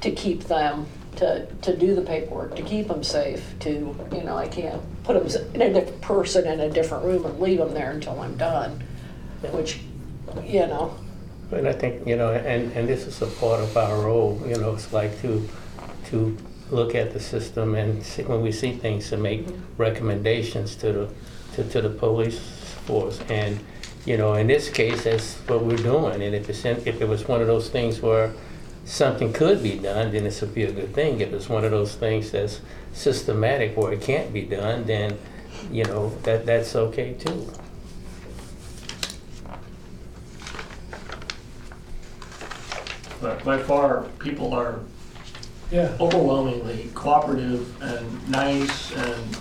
to 0.00 0.10
keep 0.10 0.44
them, 0.44 0.86
to, 1.16 1.46
to 1.62 1.76
do 1.76 1.94
the 1.94 2.02
paperwork, 2.02 2.56
to 2.56 2.62
keep 2.62 2.88
them 2.88 3.04
safe, 3.04 3.54
to, 3.60 3.96
you 4.12 4.22
know, 4.24 4.36
I 4.36 4.48
can't 4.48 4.82
put 5.04 5.14
them 5.14 5.44
in 5.54 5.62
a 5.62 5.72
different 5.72 6.00
person 6.02 6.46
in 6.48 6.60
a 6.60 6.68
different 6.68 7.04
room 7.04 7.24
and 7.26 7.38
leave 7.38 7.58
them 7.58 7.72
there 7.74 7.92
until 7.92 8.20
I'm 8.20 8.36
done, 8.36 8.82
which, 9.52 9.80
you 10.44 10.66
know, 10.66 10.96
And 11.52 11.66
I 11.66 11.72
think, 11.72 12.06
you 12.06 12.16
know, 12.16 12.32
and, 12.32 12.72
and 12.72 12.88
this 12.88 13.06
is 13.06 13.22
a 13.22 13.26
part 13.26 13.60
of 13.60 13.76
our 13.76 14.00
role, 14.00 14.40
you 14.46 14.56
know, 14.56 14.74
it's 14.74 14.92
like 14.92 15.20
to, 15.22 15.48
to 16.10 16.36
look 16.70 16.94
at 16.94 17.12
the 17.12 17.20
system 17.20 17.74
and 17.74 18.02
see, 18.04 18.22
when 18.22 18.42
we 18.42 18.52
see 18.52 18.72
things, 18.72 19.08
to 19.10 19.16
make 19.16 19.46
recommendations 19.76 20.76
to 20.76 20.92
the, 20.92 21.10
to, 21.54 21.64
to 21.64 21.82
the 21.82 21.90
police 21.90 22.38
force. 22.86 23.20
And, 23.28 23.58
you 24.06 24.16
know, 24.16 24.34
in 24.34 24.46
this 24.46 24.68
case, 24.68 25.04
that's 25.04 25.36
what 25.48 25.64
we're 25.64 25.76
doing. 25.76 26.22
And 26.22 26.34
if 26.34 26.48
it's, 26.48 26.64
in- 26.64 26.82
if 26.86 27.00
it 27.00 27.08
was 27.08 27.26
one 27.26 27.40
of 27.40 27.46
those 27.46 27.68
things 27.68 28.00
where 28.00 28.32
something 28.84 29.32
could 29.32 29.62
be 29.62 29.78
done, 29.78 30.12
then 30.12 30.24
this 30.24 30.40
would 30.40 30.54
be 30.54 30.64
a 30.64 30.72
good 30.72 30.94
thing. 30.94 31.20
If 31.20 31.32
it's 31.32 31.48
one 31.48 31.64
of 31.64 31.70
those 31.70 31.94
things 31.94 32.30
that's 32.30 32.60
systematic 32.92 33.76
where 33.76 33.92
it 33.92 34.00
can't 34.00 34.32
be 34.32 34.42
done, 34.42 34.84
then, 34.84 35.18
you 35.70 35.84
know, 35.84 36.10
that, 36.22 36.46
that's 36.46 36.74
okay 36.76 37.14
too. 37.14 37.52
But 43.20 43.44
by 43.44 43.58
far, 43.58 44.04
people 44.18 44.54
are 44.54 44.80
Yeah. 45.70 45.96
overwhelmingly 46.00 46.90
cooperative 46.94 47.80
and 47.82 48.28
nice 48.28 48.92
and, 48.92 49.36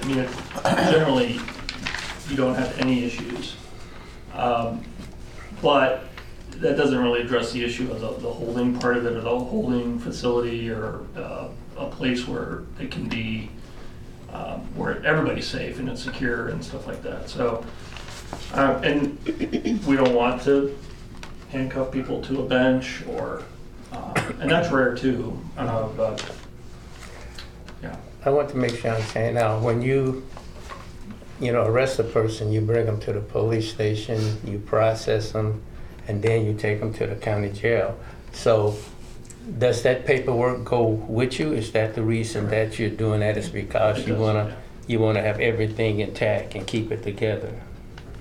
I 0.00 0.06
mean, 0.06 0.28
generally, 0.92 1.40
you 2.28 2.36
don't 2.36 2.54
have 2.54 2.78
any 2.78 3.04
issues. 3.04 3.56
Um, 4.34 4.84
But 5.60 6.04
that 6.58 6.76
doesn't 6.76 6.98
really 6.98 7.20
address 7.20 7.52
the 7.52 7.64
issue 7.64 7.90
of 7.92 8.00
the, 8.00 8.08
the 8.08 8.32
holding 8.32 8.78
part 8.78 8.96
of 8.96 9.06
it, 9.06 9.12
or 9.16 9.20
the 9.20 9.38
holding 9.38 9.98
facility 9.98 10.70
or 10.70 11.00
uh, 11.16 11.48
a 11.76 11.86
place 11.86 12.26
where 12.26 12.62
it 12.80 12.90
can 12.90 13.08
be, 13.08 13.48
um, 14.32 14.60
where 14.74 15.04
everybody's 15.04 15.46
safe 15.46 15.78
and 15.78 15.88
it's 15.88 16.02
secure 16.02 16.48
and 16.48 16.64
stuff 16.64 16.86
like 16.88 17.02
that. 17.02 17.28
So, 17.28 17.64
uh, 18.54 18.80
and 18.82 19.18
we 19.86 19.94
don't 19.96 20.14
want 20.14 20.42
to 20.42 20.76
handcuff 21.50 21.92
people 21.92 22.20
to 22.22 22.40
a 22.42 22.46
bench 22.48 23.02
or, 23.08 23.42
uh, 23.92 24.32
and 24.40 24.50
that's 24.50 24.70
rare 24.70 24.94
too, 24.94 25.38
uh, 25.56 25.86
but, 25.88 26.24
yeah. 27.82 27.96
I 28.24 28.30
want 28.30 28.48
to 28.50 28.56
make 28.56 28.76
sure 28.76 28.92
I'm 28.94 29.02
saying 29.02 29.34
now, 29.34 29.58
when 29.58 29.82
you, 29.82 30.26
you 31.40 31.52
know, 31.52 31.64
arrest 31.64 31.98
a 31.98 32.04
person, 32.04 32.52
you 32.52 32.60
bring 32.60 32.86
them 32.86 33.00
to 33.00 33.12
the 33.12 33.20
police 33.20 33.70
station, 33.70 34.38
you 34.44 34.58
process 34.58 35.32
them, 35.32 35.62
and 36.08 36.22
then 36.22 36.46
you 36.46 36.54
take 36.54 36.80
them 36.80 36.92
to 36.94 37.06
the 37.06 37.16
county 37.16 37.50
jail. 37.50 37.98
So 38.32 38.76
does 39.58 39.82
that 39.82 40.06
paperwork 40.06 40.64
go 40.64 40.84
with 40.86 41.38
you? 41.40 41.52
Is 41.52 41.72
that 41.72 41.94
the 41.94 42.02
reason 42.02 42.48
that 42.50 42.78
you're 42.78 42.90
doing 42.90 43.20
that 43.20 43.36
is 43.36 43.48
because 43.48 43.98
It 43.98 44.06
you 44.06 44.12
does, 44.14 44.20
wanna, 44.22 44.56
you 44.86 45.00
wanna 45.00 45.20
have 45.20 45.40
everything 45.40 46.00
intact 46.00 46.54
and 46.54 46.66
keep 46.66 46.92
it 46.92 47.02
together? 47.02 47.52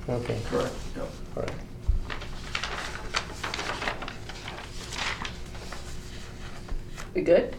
Okay, 0.09 0.39
Correct, 0.49 0.73
yep. 0.95 1.05
all 1.37 1.43
right. 1.43 1.51
We 7.13 7.21
good? 7.21 7.55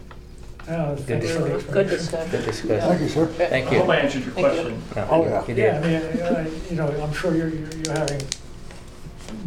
Yeah, 0.68 0.94
thanks 0.94 1.30
for 1.32 1.40
the 1.40 1.48
Good 1.48 1.86
explanation. 1.88 1.88
discussion. 1.88 2.30
Good 2.30 2.44
discussion. 2.44 2.80
Thank 2.88 3.00
you, 3.00 3.09
sir. 3.09 3.26
Thank 3.26 3.66
I 3.66 3.74
hope 3.78 3.88
I 3.88 3.96
answered 3.96 4.24
your 4.24 4.34
Thank 4.34 4.46
you. 4.46 4.62
question. 4.62 4.82
No, 4.96 5.09
Oh, 5.11 5.24
you- 5.24 5.30
yeah. 5.30 5.46
you 5.46 5.55
Yeah, 5.55 5.78
I 5.78 5.80
did. 5.80 6.14
mean, 6.14 6.22
uh, 6.22 6.50
you 6.70 6.76
know, 6.76 7.03
I'm 7.03 7.12
sure 7.12 7.34
you're, 7.34 7.48
you're 7.48 7.68
you're 7.84 7.94
having 7.94 8.20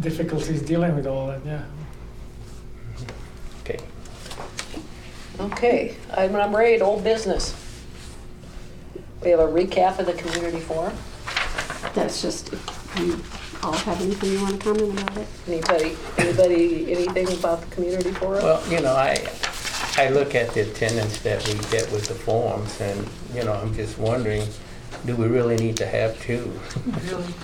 difficulties 0.00 0.60
dealing 0.62 0.94
with 0.94 1.06
all 1.06 1.28
that, 1.28 1.40
yeah. 1.46 1.62
Okay. 3.64 3.78
Okay, 5.40 5.94
item 6.12 6.32
number 6.36 6.60
eight, 6.62 6.82
old 6.82 7.02
business. 7.02 7.54
We 9.22 9.30
have 9.30 9.40
a 9.40 9.46
recap 9.48 9.98
of 9.98 10.06
the 10.06 10.12
community 10.12 10.60
forum. 10.60 10.92
That's 11.94 12.20
just, 12.20 12.52
if 12.52 12.98
you 12.98 13.20
all 13.62 13.72
have 13.72 14.00
anything 14.02 14.32
you 14.32 14.42
want 14.42 14.60
to 14.60 14.74
comment 14.74 15.00
about 15.00 15.16
it? 15.16 15.26
Anybody, 15.48 15.96
anybody, 16.18 16.92
anything 16.92 17.38
about 17.38 17.62
the 17.62 17.74
community 17.74 18.12
forum? 18.12 18.44
Well, 18.44 18.62
you 18.70 18.80
know, 18.80 18.94
I, 18.94 19.14
I 19.98 20.10
look 20.10 20.34
at 20.34 20.52
the 20.52 20.60
attendance 20.60 21.18
that 21.20 21.46
we 21.46 21.54
get 21.70 21.90
with 21.90 22.06
the 22.08 22.14
forums 22.14 22.80
and, 22.80 23.06
you 23.34 23.42
know, 23.44 23.54
I'm 23.54 23.74
just 23.74 23.98
wondering, 23.98 24.46
do 25.06 25.16
we 25.16 25.26
really 25.26 25.56
need 25.56 25.76
to 25.78 25.86
have 25.86 26.20
two? 26.20 26.52
Really? 27.04 27.34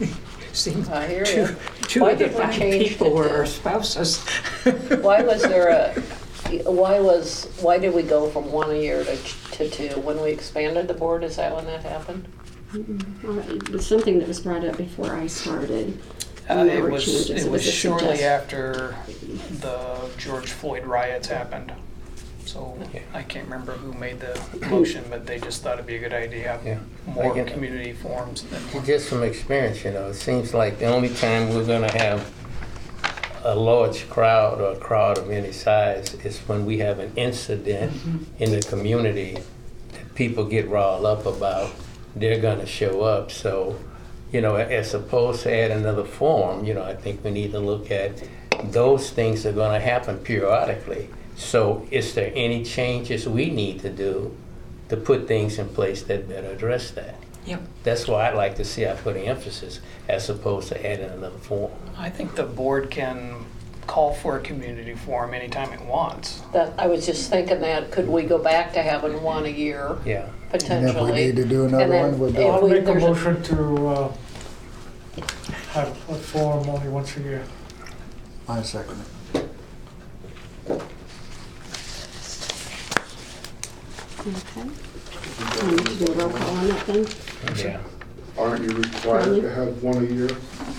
Seems 0.52 0.88
I 0.88 1.06
hear 1.06 1.24
two, 1.24 1.40
you. 1.42 1.56
two 1.82 2.00
Why 2.02 2.10
of 2.12 2.18
the 2.18 2.24
did 2.26 2.34
we 2.34 2.40
five 2.40 2.54
change 2.54 2.88
people 2.90 3.06
it 3.08 3.14
were 3.14 3.28
to- 3.28 3.34
our 3.36 3.46
spouses. 3.46 4.18
Why 5.00 5.22
was 5.22 5.42
there 5.42 5.68
a, 5.68 6.00
why 6.64 6.98
was, 6.98 7.46
why 7.60 7.76
did 7.78 7.92
we 7.92 8.02
go 8.02 8.30
from 8.30 8.50
one 8.50 8.70
a 8.70 8.74
year 8.74 9.04
to, 9.04 9.16
to 9.52 9.68
two? 9.70 10.00
When 10.00 10.20
we 10.22 10.30
expanded 10.30 10.88
the 10.88 10.94
board, 10.94 11.22
is 11.22 11.36
that 11.36 11.54
when 11.54 11.66
that 11.66 11.82
happened? 11.82 12.26
Well, 13.22 13.38
It 13.50 13.68
was 13.70 13.86
something 13.86 14.18
that 14.18 14.26
was 14.28 14.40
brought 14.40 14.64
up 14.64 14.78
before 14.78 15.12
I 15.14 15.26
started. 15.26 16.00
Uh, 16.48 16.52
and 16.54 16.68
there 16.70 16.78
It 16.78 16.82
were 16.82 16.90
was, 16.90 17.04
changes. 17.04 17.44
it 17.44 17.50
was 17.50 17.66
a 17.66 17.70
shortly 17.70 18.16
suggest- 18.16 18.22
after 18.52 18.96
the 19.60 20.08
George 20.18 20.50
Floyd 20.50 20.84
riots 20.86 21.28
happened. 21.28 21.72
So 22.46 22.78
Yeah. 22.94 23.00
I 23.12 23.22
can't 23.22 23.44
remember 23.44 23.72
who 23.72 23.92
made 23.92 24.20
the 24.20 24.40
motion, 24.70 25.04
but 25.10 25.26
they 25.26 25.38
just 25.38 25.62
thought 25.62 25.74
it'd 25.74 25.86
be 25.86 25.96
a 25.96 25.98
good 25.98 26.14
idea 26.14 26.58
to 26.62 26.68
Yeah. 26.68 26.74
have 26.74 27.14
more 27.16 27.32
Again- 27.32 27.46
community 27.52 27.92
forums 27.92 28.44
than. 28.44 28.84
Just 28.84 29.08
from 29.08 29.22
experience, 29.22 29.84
you 29.84 29.90
know, 29.90 30.08
it 30.08 30.14
seems 30.14 30.54
like 30.54 30.78
the 30.78 30.86
only 30.86 31.10
time 31.10 31.52
we're 31.54 31.64
gonna 31.66 31.92
have 31.98 32.24
a 33.44 33.54
large 33.54 34.08
crowd 34.08 34.60
or 34.60 34.72
a 34.72 34.76
crowd 34.76 35.18
of 35.18 35.30
any 35.30 35.52
size 35.52 36.14
is 36.24 36.38
when 36.48 36.64
we 36.64 36.78
have 36.78 36.98
an 36.98 37.12
incident 37.16 37.92
in 38.38 38.50
the 38.50 38.60
community 38.62 39.36
that 39.92 40.14
people 40.14 40.44
get 40.44 40.68
riled 40.68 41.04
up 41.04 41.26
about, 41.26 41.70
they're 42.16 42.40
gonna 42.40 42.66
show 42.66 43.02
up. 43.02 43.30
So, 43.30 43.76
you 44.32 44.40
know, 44.40 44.56
as 44.56 44.94
opposed 44.94 45.42
to 45.42 45.54
add 45.54 45.70
another 45.70 46.04
form, 46.04 46.64
you 46.64 46.74
know, 46.74 46.82
I 46.82 46.94
think 46.94 47.24
we 47.24 47.30
need 47.30 47.52
to 47.52 47.60
look 47.60 47.90
at 47.90 48.22
those 48.64 49.10
things 49.10 49.42
that 49.42 49.50
are 49.50 49.56
gonna 49.56 49.80
happen 49.80 50.18
periodically. 50.18 51.08
So 51.36 51.86
is 51.90 52.14
there 52.14 52.32
any 52.34 52.64
changes 52.64 53.28
we 53.28 53.50
need 53.50 53.80
to 53.80 53.90
do 53.90 54.36
to 54.88 54.96
put 54.96 55.28
things 55.28 55.58
in 55.58 55.68
place 55.68 56.02
that 56.02 56.28
better 56.28 56.48
address 56.48 56.90
that? 56.92 57.14
Yep. 57.46 57.62
That's 57.82 58.06
why 58.06 58.28
I'd 58.28 58.34
like 58.34 58.56
to 58.56 58.64
see 58.64 58.86
I 58.86 58.92
put 58.92 59.16
an 59.16 59.22
emphasis 59.22 59.80
as 60.08 60.28
opposed 60.28 60.68
to 60.68 60.86
adding 60.86 61.08
another 61.08 61.38
form. 61.38 61.72
I 61.96 62.10
think 62.10 62.34
the 62.34 62.42
board 62.42 62.90
can 62.90 63.46
call 63.88 64.12
for 64.14 64.36
a 64.36 64.40
community 64.40 64.94
forum 64.94 65.34
anytime 65.34 65.72
it 65.72 65.80
wants. 65.80 66.42
That, 66.52 66.72
I 66.78 66.86
was 66.86 67.04
just 67.04 67.28
thinking 67.30 67.60
that, 67.62 67.90
could 67.90 68.06
we 68.06 68.22
go 68.22 68.38
back 68.38 68.72
to 68.74 68.82
having 68.82 69.20
one 69.22 69.46
a 69.46 69.48
year 69.48 69.98
Yeah. 70.04 70.28
potentially? 70.50 71.12
need 71.12 71.36
to 71.36 71.44
do 71.44 71.64
another 71.64 71.82
And 71.84 71.92
then 71.92 72.10
one, 72.12 72.18
we'll 72.20 72.32
do 72.32 72.40
it. 72.40 72.46
I'll 72.50 72.68
make 72.68 72.82
a 72.82 72.84
there's 72.84 73.02
motion 73.02 73.42
to 73.44 73.88
uh, 73.88 74.12
have 75.70 75.88
a 75.88 76.14
forum 76.14 76.68
only 76.68 76.88
once 76.88 77.16
a 77.16 77.20
year. 77.20 77.44
I 78.48 78.62
second 78.62 79.00
it. 79.00 79.42
Okay. 84.20 84.60
Um, 84.60 85.78
to 85.78 86.04
do 86.04 86.12
a 86.12 86.14
roll 86.14 86.30
call 86.30 86.56
on 86.56 86.68
that 86.68 86.86
then? 86.86 87.06
Yeah. 87.56 87.80
Aren't 88.38 88.62
you 88.62 88.76
required 88.76 89.42
to 89.42 89.50
have 89.52 89.82
one 89.82 89.98
a 89.98 90.06
year? 90.06 90.28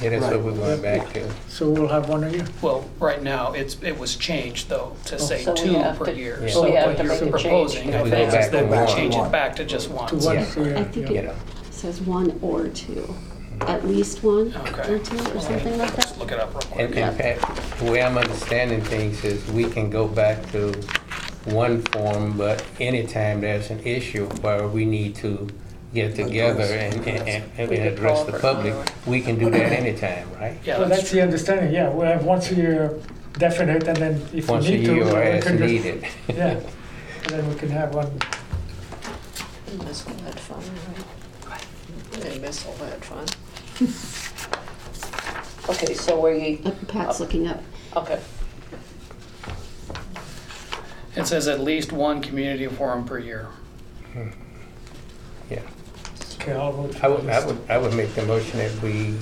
Yeah, 0.01 0.11
that's 0.17 0.25
what 0.33 0.43
we're 0.43 0.53
going 0.53 0.81
back 0.81 1.11
to. 1.13 1.29
So 1.49 1.69
we'll 1.69 1.89
have 1.89 2.07
one 2.07 2.23
a 2.23 2.29
year. 2.29 2.45
Well, 2.61 2.89
right 2.99 3.21
now, 3.21 3.51
it's, 3.51 3.81
it 3.83 3.97
was 3.99 4.15
changed 4.15 4.69
though, 4.69 4.95
to 5.05 5.15
oh, 5.15 5.17
say 5.17 5.43
So 5.43 5.53
we 5.53 5.59
two 5.59 5.73
have 5.73 5.97
per 5.99 6.05
to- 6.05 6.15
year. 6.15 6.47
So 6.49 6.63
we 6.63 6.71
have 6.71 6.87
what 6.87 6.97
to 6.97 7.03
you're 7.03 7.11
make 7.13 7.21
a 7.21 7.25
change. 7.25 7.31
proposing, 7.43 7.93
I 7.95 8.03
we 8.03 8.09
think, 8.11 8.27
is 8.29 8.33
back 8.33 8.51
that 8.51 8.59
to 8.61 8.65
we 8.65 8.77
one. 8.77 8.87
change 8.87 9.15
it 9.15 9.31
back 9.31 9.55
to 9.57 9.65
just 9.65 9.87
To 9.89 9.93
once. 9.93 10.11
once 10.25 10.25
a 10.57 10.61
I 10.61 10.63
year, 10.65 10.83
think 10.85 11.09
yeah. 11.09 11.19
It 11.21 11.35
says 11.73 11.99
one 12.01 12.39
or 12.41 12.69
two, 12.69 13.13
at 13.61 13.85
least 13.85 14.23
one 14.23 14.53
Okay. 14.55 14.93
or 14.93 14.99
two 14.99 15.17
or 15.17 15.41
something 15.41 15.77
like 15.77 15.93
Just 15.97 16.13
that. 16.13 16.19
look 16.19 16.31
it 16.31 16.39
up 16.39 16.51
real 16.53 16.61
quick. 16.61 16.85
And, 16.85 16.95
and 16.97 17.17
Pat, 17.17 17.41
the 17.79 17.91
way 17.91 18.01
I'm 18.01 18.17
understanding 18.17 18.79
things 18.81 19.25
is 19.25 19.45
we 19.51 19.65
can 19.65 19.89
go 19.89 20.07
back 20.07 20.49
to 20.53 20.71
one 21.45 21.81
form, 21.81 22.37
but 22.37 22.63
anytime 22.79 23.41
there's 23.41 23.69
an 23.69 23.79
issue 23.81 24.27
where 24.41 24.65
we 24.67 24.85
need 24.85 25.15
to 25.15 25.49
get 25.93 26.15
together 26.15 26.63
and, 26.63 26.95
and, 27.07 27.27
and- 27.29 27.43
and 27.57 27.69
We 27.69 27.77
address 27.77 28.23
the 28.25 28.33
public, 28.33 28.75
we 29.07 29.21
can 29.21 29.39
do 29.39 29.49
that 29.49 29.71
anytime, 29.71 30.31
right? 30.39 30.57
Yeah, 30.63 30.79
Well, 30.79 30.89
that's 30.89 31.01
that's 31.01 31.11
the 31.11 31.21
understanding, 31.21 31.73
yeah, 31.73 31.89
we 31.89 32.05
have 32.05 32.23
once 32.25 32.51
a 32.51 32.55
year 32.55 32.99
definite, 33.37 33.87
and 33.87 33.97
then 33.97 34.13
if 34.33 34.47
we 34.47 34.53
Once 34.53 34.67
a 34.67 34.71
need 34.71 34.85
to. 34.85 34.93
year 34.95 35.03
or 35.07 35.13
we 35.15 35.21
as 35.21 35.43
can 35.43 35.57
just- 35.57 35.71
needed. 35.73 36.05
Yeah, 36.27 36.59
and 37.23 37.29
then 37.29 37.49
we 37.49 37.55
can 37.55 37.69
have 37.69 37.93
one, 37.95 38.11
Miss 39.85 40.05
all 40.07 40.13
that 40.25 40.39
fun, 40.39 40.63
right? 41.47 41.65
I 42.35 42.37
miss 42.39 42.65
all 42.65 42.73
that 42.75 43.03
fun. 43.05 43.25
Okay, 45.69 45.93
so 45.93 46.19
we, 46.19 46.61
Uh, 46.65 46.71
Pat's 46.87 47.19
looking 47.19 47.47
up. 47.47 47.61
okay, 47.95 48.19
It 51.15 51.25
says 51.27 51.47
at 51.47 51.59
least 51.59 51.91
one 51.91 52.21
community 52.21 52.65
forum 52.67 53.05
per 53.05 53.19
year. 53.19 53.47
Yeah. 56.49 56.55
okay, 56.55 56.61
I'll 56.61 56.71
vote. 56.71 56.95
I 56.95 56.99
for 56.99 57.09
would, 57.11 57.19
I 57.29 57.39
this. 57.39 57.45
would, 57.45 57.61
I 57.69 57.77
would 57.77 57.93
make 57.93 58.13
the 58.15 58.25
motion 58.25 58.59
that 58.59 58.81
we, 58.81 59.15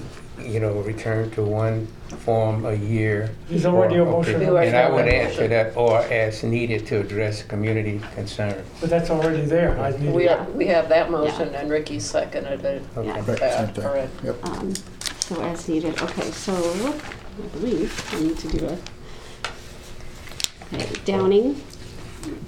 you 0.43 0.59
know, 0.59 0.73
return 0.81 1.29
to 1.31 1.41
one 1.43 1.87
form 2.19 2.65
a 2.65 2.73
year. 2.73 3.29
There's 3.49 3.65
already 3.65 3.95
a 3.97 4.03
or- 4.03 4.11
motion. 4.11 4.39
We 4.39 4.45
already 4.47 4.67
And 4.69 4.77
I 4.77 4.81
have 4.81 4.93
would 4.93 5.05
that 5.05 5.13
answer 5.13 5.41
motion. 5.41 5.49
that, 5.49 5.77
or 5.77 5.99
as 6.03 6.43
needed 6.43 6.85
to 6.87 6.99
address 7.01 7.43
community 7.43 7.99
concern. 8.15 8.63
but 8.79 8.89
that's 8.89 9.09
already 9.09 9.41
there, 9.45 9.77
I 9.79 9.91
need. 9.97 10.13
we, 10.13 10.27
are- 10.27 10.45
we 10.51 10.67
have 10.67 10.87
that 10.89 11.11
motion 11.11 11.53
and 11.55 11.69
Ricky 11.69 11.99
seconded 11.99 12.63
it. 12.63 12.83
Okay. 12.95 13.07
Yeah. 13.07 13.25
Right, 13.25 13.39
same 13.39 13.67
thing. 13.73 13.85
all 13.85 13.93
right. 13.93 14.09
Yep. 14.23 14.45
Um, 14.45 14.73
So 15.19 15.41
as 15.43 15.67
needed, 15.67 16.01
okay, 16.01 16.31
so 16.31 16.53
I 16.53 17.47
believe 17.57 17.91
we 18.13 18.27
need 18.27 18.37
to 18.37 18.47
do 18.47 18.65
a, 18.67 18.77
okay, 20.75 20.93
Downing. 21.05 21.61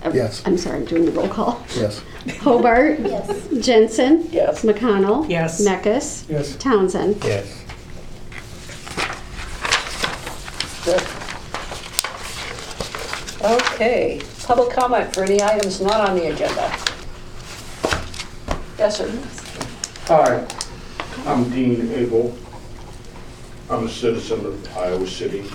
Uh, 0.04 0.12
Yes. 0.14 0.42
I'm 0.46 0.58
sorry, 0.58 0.78
I'm 0.78 0.86
doing 0.86 1.06
the 1.06 1.12
roll 1.12 1.28
call. 1.28 1.64
Yes. 1.76 2.02
Hobart. 2.42 3.00
Yes. 3.00 3.48
Jensen. 3.66 4.28
Yes. 4.32 4.64
MacConnell. 4.64 5.30
Yes. 5.30 5.62
Meckus. 5.66 6.30
Yes, 6.30 6.56
Townsend. 6.58 7.24
Yes. 7.24 7.56
Okay, 13.42 14.22
public 14.44 14.70
comment 14.72 15.14
for 15.14 15.24
any 15.24 15.42
items 15.42 15.80
not 15.80 16.10
on 16.10 16.16
the 16.18 16.28
agenda. 16.30 16.76
Yes, 18.78 18.98
sir. 18.98 19.10
Hi, 20.08 20.46
I'm 21.26 21.50
Dean 21.50 21.90
Abel. 21.94 22.36
I'm 23.70 23.86
a 23.86 23.90
citizen 23.90 24.46
of 24.46 24.78
Iowa 24.78 25.08
City. 25.08 25.46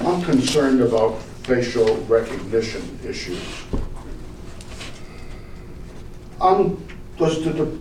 I'm 0.00 0.22
concerned 0.22 0.80
about 0.80 1.20
facial 1.44 1.96
recognition 2.06 2.98
issues. 3.04 3.64
Does 7.18 7.44
the 7.44 7.80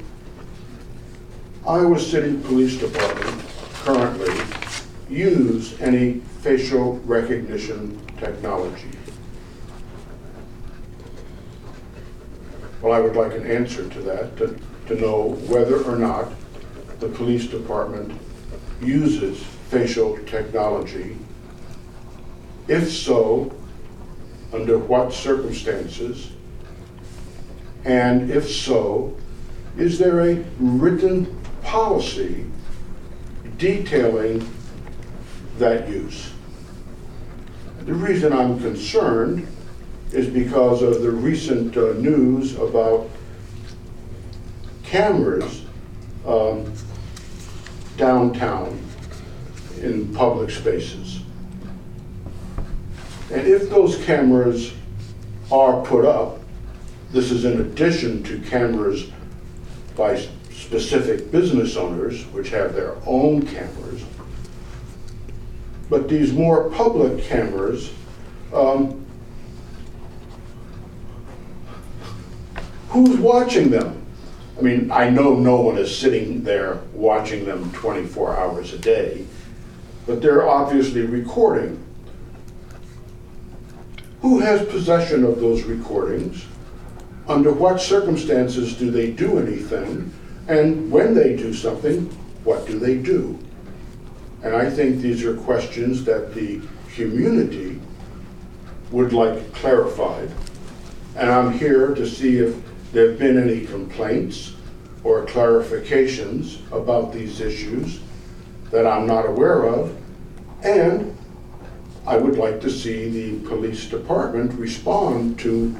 Iowa 1.67 1.99
City 1.99 2.37
Police 2.37 2.77
Department 2.77 3.41
currently 3.83 4.35
use 5.09 5.79
any 5.81 6.19
facial 6.41 6.97
recognition 6.99 7.99
technology? 8.17 8.91
Well, 12.81 12.91
I 12.93 12.99
would 12.99 13.15
like 13.15 13.33
an 13.33 13.49
answer 13.49 13.87
to 13.89 14.01
that, 14.01 14.37
to, 14.37 14.59
to 14.87 15.01
know 15.01 15.29
whether 15.47 15.81
or 15.83 15.95
not 15.95 16.33
the 16.99 17.07
police 17.07 17.47
department 17.47 18.11
uses 18.81 19.41
facial 19.69 20.17
technology. 20.25 21.17
If 22.67 22.91
so, 22.91 23.51
under 24.53 24.77
what 24.77 25.13
circumstances? 25.13 26.31
And 27.83 28.29
if 28.31 28.49
so, 28.49 29.17
is 29.77 29.99
there 29.99 30.21
a 30.21 30.35
written 30.59 31.41
policy 31.63 32.45
detailing 33.57 34.47
that 35.57 35.89
use? 35.89 36.31
The 37.85 37.93
reason 37.93 38.31
I'm 38.31 38.59
concerned 38.59 39.47
is 40.13 40.27
because 40.27 40.81
of 40.81 41.01
the 41.01 41.11
recent 41.11 41.75
uh, 41.75 41.93
news 41.93 42.55
about 42.55 43.09
cameras 44.83 45.65
um, 46.25 46.71
downtown 47.97 48.79
in 49.81 50.13
public 50.13 50.49
spaces. 50.49 51.22
And 53.33 53.47
if 53.47 53.67
those 53.67 53.97
cameras 54.05 54.73
are 55.51 55.83
put 55.83 56.05
up, 56.05 56.39
this 57.11 57.31
is 57.31 57.45
in 57.45 57.61
addition 57.61 58.21
to 58.23 58.39
cameras 58.41 59.07
by 59.95 60.17
specific 60.51 61.31
business 61.31 61.75
owners, 61.75 62.25
which 62.27 62.51
have 62.51 62.75
their 62.75 62.95
own 63.07 63.41
cameras. 63.41 64.03
But 65.89 66.07
these 66.07 66.31
more 66.31 66.69
public 66.69 67.23
cameras, 67.23 67.91
um, 68.53 69.03
who's 72.89 73.17
watching 73.17 73.71
them? 73.71 73.99
I 74.59 74.61
mean, 74.61 74.91
I 74.91 75.09
know 75.09 75.33
no 75.33 75.59
one 75.59 75.79
is 75.79 75.95
sitting 75.95 76.43
there 76.43 76.81
watching 76.93 77.45
them 77.45 77.71
24 77.71 78.37
hours 78.37 78.73
a 78.73 78.77
day, 78.77 79.25
but 80.05 80.21
they're 80.21 80.47
obviously 80.47 81.01
recording. 81.01 81.83
Who 84.23 84.39
has 84.39 84.65
possession 84.67 85.25
of 85.25 85.41
those 85.41 85.63
recordings? 85.63 86.45
Under 87.27 87.51
what 87.51 87.81
circumstances 87.81 88.73
do 88.73 88.89
they 88.89 89.11
do 89.11 89.37
anything? 89.37 90.13
And 90.47 90.89
when 90.89 91.13
they 91.13 91.35
do 91.35 91.53
something, 91.53 92.05
what 92.45 92.65
do 92.65 92.79
they 92.79 92.95
do? 92.95 93.37
And 94.41 94.55
I 94.55 94.69
think 94.69 95.01
these 95.01 95.25
are 95.25 95.35
questions 95.35 96.05
that 96.05 96.33
the 96.33 96.61
community 96.95 97.81
would 98.91 99.11
like 99.11 99.53
clarified. 99.55 100.31
And 101.17 101.29
I'm 101.29 101.51
here 101.51 101.93
to 101.93 102.07
see 102.07 102.37
if 102.37 102.55
there 102.93 103.09
have 103.09 103.19
been 103.19 103.37
any 103.37 103.65
complaints 103.65 104.53
or 105.03 105.25
clarifications 105.25 106.59
about 106.71 107.11
these 107.11 107.41
issues 107.41 107.99
that 108.71 108.87
I'm 108.87 109.05
not 109.05 109.25
aware 109.25 109.65
of. 109.65 109.93
And 110.63 111.17
I 112.05 112.17
would 112.17 112.37
like 112.37 112.59
to 112.61 112.69
see 112.69 113.09
the 113.09 113.47
police 113.47 113.85
department 113.85 114.53
respond 114.53 115.39
to 115.39 115.75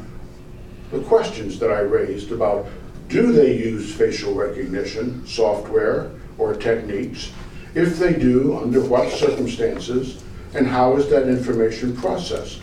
the 0.91 0.99
questions 1.01 1.59
that 1.59 1.71
I 1.71 1.80
raised 1.80 2.32
about, 2.32 2.67
do 3.09 3.32
they 3.34 3.57
use 3.57 3.93
facial 3.93 4.34
recognition 4.34 5.26
software 5.28 6.11
or 6.38 6.55
techniques? 6.55 7.32
If 7.76 7.97
they 7.97 8.13
do, 8.13 8.57
under 8.57 8.82
what 8.82 9.11
circumstances, 9.11 10.24
and 10.53 10.67
how 10.67 10.95
is 10.95 11.09
that 11.09 11.28
information 11.28 11.95
processed? 11.95 12.61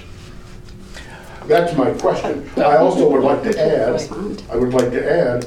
That's 1.47 1.77
my 1.77 1.93
question. 1.93 2.49
Uh, 2.57 2.63
I 2.63 2.77
also 2.77 3.11
would 3.11 3.25
like 3.25 3.43
to 3.43 3.61
add. 3.61 4.43
I 4.51 4.57
would 4.57 4.73
like 4.73 4.91
to 4.93 5.11
add 5.11 5.47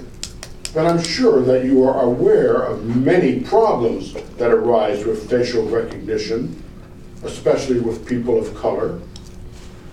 that 0.73 0.85
I'm 0.85 1.01
sure 1.01 1.41
that 1.41 1.65
you 1.65 1.83
are 1.87 2.01
aware 2.01 2.63
of 2.63 2.83
many 2.95 3.39
problems 3.41 4.13
that 4.37 4.51
arise 4.51 5.05
with 5.05 5.29
facial 5.29 5.65
recognition, 5.67 6.62
especially 7.23 7.79
with 7.79 8.07
people 8.07 8.37
of 8.37 8.55
color. 8.55 8.99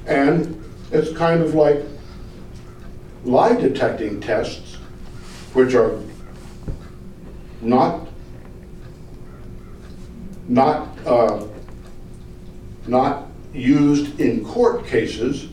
And 0.07 0.63
it's 0.93 1.17
kind 1.17 1.43
of 1.43 1.55
like 1.55 1.83
lie 3.25 3.55
detecting 3.55 4.21
tests, 4.21 4.77
which 5.53 5.75
are 5.75 6.01
not, 7.61 8.09
not, 10.49 10.89
uh, 11.07 11.47
not 12.87 13.27
used 13.53 14.19
in 14.21 14.45
court 14.45 14.87
cases. 14.87 15.49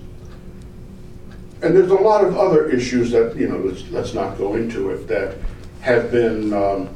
And 1.61 1.75
there's 1.75 1.91
a 1.91 1.95
lot 1.95 2.23
of 2.23 2.37
other 2.37 2.69
issues 2.69 3.11
that, 3.11 3.35
you 3.35 3.47
know, 3.49 3.57
let's, 3.57 3.89
let's 3.89 4.13
not 4.13 4.37
go 4.37 4.55
into 4.55 4.91
it, 4.91 5.07
that 5.07 5.35
have 5.81 6.11
been 6.11 6.53
um, 6.53 6.89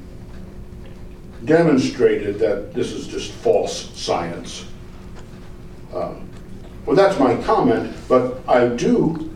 demonstrated 1.46 2.38
that 2.40 2.74
this 2.74 2.92
is 2.92 3.08
just 3.08 3.32
false 3.32 3.90
science. 4.00 4.66
Um, 5.94 6.28
Well, 6.86 6.96
that's 6.96 7.20
my 7.20 7.36
comment, 7.44 7.94
but 8.08 8.40
I 8.48 8.68
do 8.68 9.30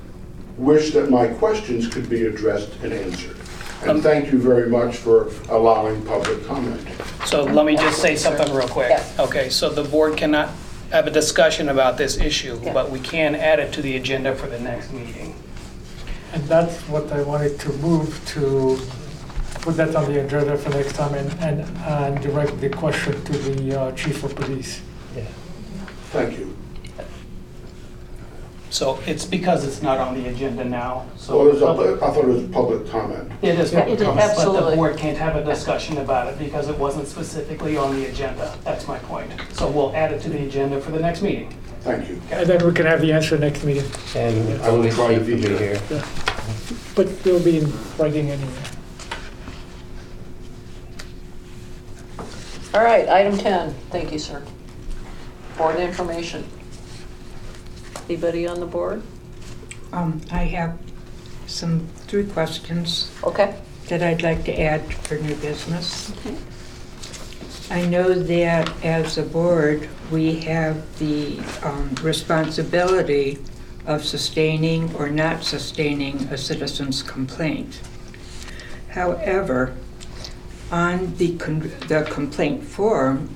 wish 0.57 0.91
that 0.93 1.11
my 1.11 1.27
questions 1.27 1.87
could 1.87 2.09
be 2.09 2.25
addressed 2.25 2.71
and 2.81 2.91
answered. 2.91 3.35
And 3.85 4.01
thank 4.01 4.31
you 4.31 4.39
very 4.39 4.67
much 4.67 4.97
for 4.97 5.29
allowing 5.49 6.01
public 6.05 6.43
comment. 6.47 6.81
So 7.25 7.43
let 7.43 7.65
me 7.67 7.75
just 7.75 8.01
say 8.01 8.15
something 8.15 8.51
real 8.51 8.67
quick. 8.67 8.89
Yeah. 8.89 9.03
Okay, 9.25 9.49
so 9.49 9.69
the 9.69 9.83
board 9.83 10.17
cannot 10.17 10.49
have 10.91 11.05
a 11.05 11.11
discussion 11.11 11.69
about 11.69 11.97
this 11.97 12.17
issue, 12.17 12.59
Yeah. 12.63 12.73
but 12.73 12.89
we 12.89 12.99
can 12.99 13.35
add 13.35 13.59
it 13.59 13.71
to 13.73 13.81
the 13.81 13.95
agenda 13.95 14.33
for 14.33 14.47
the 14.47 14.59
next 14.59 14.91
meeting. 14.91 15.35
and 16.33 16.43
that's 16.49 16.81
what 16.89 17.09
I 17.13 17.21
wanted 17.21 17.59
to 17.59 17.69
move 17.73 18.09
to 18.33 18.77
put 19.61 19.77
that 19.77 19.95
on 19.95 20.11
the 20.11 20.19
agenda 20.25 20.57
for 20.57 20.69
next 20.69 20.93
time 20.93 21.13
and, 21.13 21.31
and, 21.39 21.61
and 21.85 22.21
direct 22.21 22.59
the 22.59 22.69
question 22.69 23.23
to 23.23 23.31
the 23.31 23.79
uh, 23.79 23.91
chief 23.93 24.23
of 24.23 24.35
police. 24.35 24.81
Yeah. 26.13 26.21
Thank 26.21 26.39
you. 26.39 26.55
So 28.71 28.99
it's 29.05 29.23
because 29.23 29.65
it's 29.65 29.81
not 29.81 29.99
on 29.99 30.21
the 30.21 30.27
agenda 30.27 30.65
now, 30.65 31.05
so. 31.15 31.37
Well, 31.37 31.45
there's 31.45 31.61
a- 31.61 32.03
I 32.03 32.09
thought 32.11 32.25
it 32.25 32.27
was 32.27 32.43
public 32.43 32.89
comment. 32.89 33.31
It 33.41 33.57
is, 33.57 33.71
public 33.71 33.93
it 33.93 34.01
is. 34.01 34.05
comment, 34.07 34.17
but 34.17 34.35
the 34.35 34.41
Absolutely. 34.41 34.75
board 34.75 34.97
can't 34.97 35.17
have 35.17 35.37
a 35.37 35.43
discussion 35.45 35.97
about 35.99 36.27
it 36.27 36.37
because 36.37 36.67
it 36.67 36.77
wasn't 36.77 37.07
specifically 37.07 37.77
on 37.77 37.95
the 37.95 38.07
agenda. 38.07 38.53
That's 38.65 38.85
my 38.85 38.97
point. 38.99 39.31
So 39.53 39.69
we'll 39.69 39.95
add 39.95 40.11
it 40.11 40.21
to 40.23 40.29
the 40.29 40.43
agenda 40.45 40.81
for 40.81 40.91
the 40.91 40.99
next 40.99 41.21
meeting. 41.21 41.53
Thank 41.81 42.09
you. 42.09 42.19
And 42.31 42.49
then 42.49 42.65
we 42.65 42.73
can 42.73 42.85
have 42.85 42.99
the 42.99 43.13
answer 43.13 43.37
next 43.37 43.63
meeting, 43.63 43.85
And 44.15 44.61
I 44.61 44.69
will 44.69 44.77
only 44.79 44.89
try 44.91 45.15
to 45.15 45.23
Steve 45.23 45.41
be 45.43 45.57
here. 45.57 45.79
but 46.95 47.07
it'll 47.07 47.39
be 47.39 47.59
in 47.59 47.71
writing 47.97 48.29
anyway. 48.29 48.49
All 52.73 52.83
right, 52.83 53.07
item 53.07 53.37
10. 53.37 53.73
Thank 53.89 54.11
you, 54.11 54.19
sir. 54.19 54.41
Board 55.57 55.77
information. 55.79 56.45
Anybody 58.09 58.45
on 58.47 58.59
the 58.59 58.65
board? 58.65 59.01
Um, 59.93 60.21
I 60.31 60.43
have 60.43 60.77
some, 61.47 61.87
three 62.07 62.25
questions 62.25 63.09
Okay. 63.23 63.55
that 63.87 64.03
I'd 64.03 64.21
like 64.21 64.43
to 64.45 64.59
add 64.61 64.81
for 64.93 65.15
new 65.15 65.35
business. 65.35 66.11
Okay. 66.19 66.35
I 67.71 67.85
know 67.85 68.13
that 68.13 68.71
as 68.83 69.17
a 69.17 69.23
board, 69.23 69.89
we 70.11 70.35
have 70.41 70.99
the 70.99 71.39
um, 71.63 71.95
responsibility 72.03 73.39
of 73.87 74.03
sustaining 74.03 74.93
or 74.95 75.09
not 75.09 75.43
sustaining 75.43 76.17
a 76.25 76.37
citizen's 76.37 77.01
complaint. 77.01 77.79
However, 78.89 79.75
on 80.71 81.15
the 81.15 81.37
con- 81.37 81.71
the 81.87 82.07
complaint 82.11 82.63
form, 82.63 83.35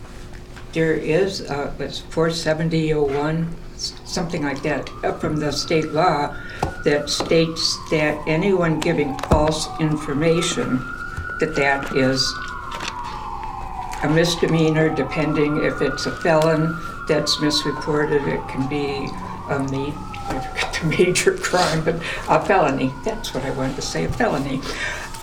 there 0.73 0.93
is, 0.93 1.41
uh, 1.49 1.71
it's 1.79 1.99
47001, 1.99 3.47
s- 3.75 3.93
something 4.05 4.43
like 4.43 4.61
that, 4.63 4.89
from 5.19 5.37
the 5.37 5.51
state 5.51 5.91
law 5.93 6.35
that 6.83 7.09
states 7.09 7.77
that 7.91 8.17
anyone 8.27 8.79
giving 8.79 9.17
false 9.29 9.67
information, 9.79 10.77
that 11.39 11.53
that 11.55 11.95
is 11.95 12.33
a 14.03 14.09
misdemeanor, 14.09 14.89
depending 14.89 15.63
if 15.63 15.81
it's 15.81 16.05
a 16.05 16.11
felon 16.17 16.77
that's 17.07 17.41
misreported, 17.41 18.21
it 18.27 18.39
can 18.47 18.67
be 18.69 19.09
a 19.49 19.59
ma, 19.59 19.91
I 20.29 20.39
forget 20.39 20.73
the 20.81 20.87
major 21.05 21.33
crime, 21.35 21.83
but 21.83 21.95
a 22.29 22.45
felony, 22.45 22.93
that's 23.03 23.33
what 23.33 23.43
I 23.43 23.49
wanted 23.51 23.75
to 23.75 23.81
say, 23.81 24.05
a 24.05 24.09
felony. 24.09 24.61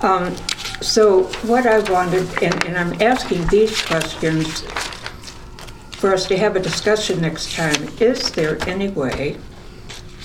Um, 0.03 0.34
So 0.82 1.22
what 1.49 1.66
I 1.66 1.78
wanted, 1.90 2.28
and, 2.42 2.64
and 2.66 2.76
I'm 2.76 3.01
asking 3.01 3.47
these 3.47 3.80
questions 3.80 4.62
for 5.99 6.12
us 6.12 6.26
to 6.26 6.36
have 6.36 6.57
a 6.57 6.61
discussion 6.61 7.20
next 7.20 7.55
time, 7.55 7.88
is 8.01 8.30
there 8.32 8.59
any 8.68 8.88
way 8.88 9.36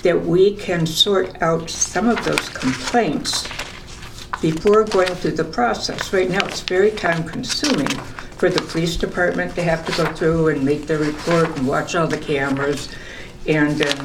that 0.03 0.19
we 0.19 0.55
can 0.55 0.85
sort 0.85 1.41
out 1.41 1.69
some 1.69 2.09
of 2.09 2.23
those 2.25 2.49
complaints 2.49 3.47
before 4.41 4.83
going 4.85 5.13
through 5.15 5.31
the 5.31 5.43
process. 5.43 6.11
Right 6.11 6.29
now, 6.29 6.45
it's 6.45 6.61
very 6.61 6.91
time 6.91 7.23
consuming 7.27 7.87
for 8.37 8.49
the 8.49 8.61
police 8.61 8.97
department 8.97 9.53
to 9.55 9.61
have 9.61 9.85
to 9.85 9.91
go 9.95 10.11
through 10.13 10.49
and 10.49 10.65
make 10.65 10.87
their 10.87 10.97
report 10.97 11.55
and 11.57 11.67
watch 11.67 11.95
all 11.95 12.07
the 12.07 12.17
cameras. 12.17 12.89
And 13.47 13.77
then 13.77 13.95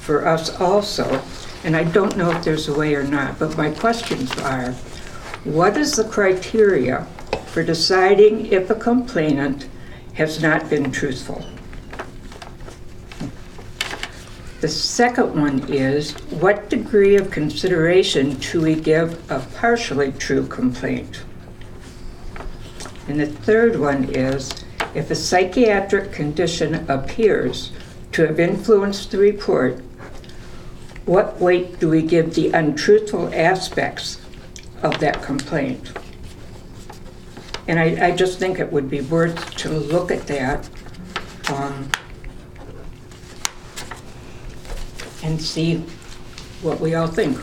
for 0.00 0.26
us 0.26 0.58
also, 0.58 1.22
and 1.64 1.76
I 1.76 1.84
don't 1.84 2.16
know 2.16 2.30
if 2.30 2.42
there's 2.42 2.68
a 2.68 2.78
way 2.78 2.94
or 2.94 3.04
not, 3.04 3.38
but 3.38 3.56
my 3.58 3.70
questions 3.70 4.32
are, 4.38 4.72
what 5.44 5.76
is 5.76 5.96
the 5.96 6.04
criteria 6.04 7.06
for 7.48 7.62
deciding 7.62 8.46
if 8.46 8.70
a 8.70 8.74
complainant 8.74 9.68
has 10.18 10.42
not 10.42 10.68
been 10.68 10.90
truthful? 10.90 11.44
The 14.60 14.66
second 14.66 15.40
one 15.40 15.72
is, 15.72 16.10
what 16.42 16.68
degree 16.68 17.14
of 17.14 17.30
consideration 17.30 18.34
do 18.34 18.60
we 18.60 18.74
give 18.74 19.30
a 19.30 19.38
partially 19.54 20.10
true 20.10 20.44
complaint? 20.48 21.22
And 23.06 23.20
the 23.20 23.26
third 23.26 23.78
one 23.78 24.12
is, 24.12 24.50
if 24.92 25.12
a 25.12 25.14
psychiatric 25.14 26.10
condition 26.10 26.84
appears 26.90 27.70
to 28.10 28.26
have 28.26 28.40
influenced 28.40 29.12
the 29.12 29.18
report, 29.18 29.80
what 31.06 31.40
weight 31.40 31.78
do 31.78 31.88
we 31.90 32.02
give 32.02 32.34
the 32.34 32.50
untruthful 32.50 33.32
aspects 33.32 34.20
of 34.82 34.98
that 34.98 35.22
complaint? 35.22 35.92
And 37.68 37.78
I, 37.78 38.08
I 38.08 38.10
just 38.16 38.38
think 38.38 38.58
it 38.58 38.72
would 38.72 38.88
be 38.90 39.02
worth 39.02 39.54
to 39.56 39.68
look 39.68 40.10
at 40.10 40.26
that. 40.26 40.68
um, 41.50 41.90
and 45.22 45.40
see 45.40 45.78
what 46.62 46.80
we 46.80 46.94
all 46.94 47.06
think, 47.08 47.36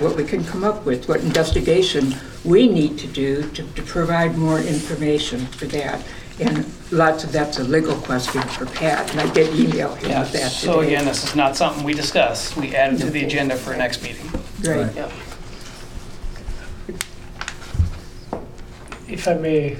what 0.00 0.16
we 0.16 0.24
can 0.24 0.44
come 0.44 0.64
up 0.64 0.84
with, 0.84 1.08
what 1.08 1.20
investigation 1.20 2.14
we 2.44 2.66
need 2.68 2.98
to 2.98 3.06
do 3.06 3.48
to, 3.50 3.62
to 3.74 3.82
provide 3.82 4.36
more 4.36 4.58
information 4.58 5.46
for 5.46 5.66
that. 5.66 6.04
And 6.40 6.66
lots 6.90 7.22
of 7.24 7.32
that's 7.32 7.58
a 7.58 7.64
legal 7.64 7.94
question 7.96 8.42
for 8.42 8.66
Pat, 8.66 9.10
and 9.12 9.20
I 9.20 9.32
did 9.32 9.54
email 9.54 9.94
him 9.94 10.10
Yeah, 10.10 10.20
with 10.22 10.32
that 10.32 10.50
today. 10.52 10.72
so 10.72 10.80
again, 10.80 11.04
this 11.04 11.22
is 11.24 11.36
not 11.36 11.56
something 11.56 11.84
we 11.84 11.92
discussed. 11.94 12.56
We 12.56 12.74
added 12.74 12.98
to 13.00 13.10
the 13.10 13.24
agenda 13.24 13.56
for 13.56 13.76
next 13.76 14.02
meeting. 14.02 14.26
Right. 14.62 14.92
Yep. 14.94 15.12
If 19.10 19.26
I 19.26 19.34
may 19.34 19.76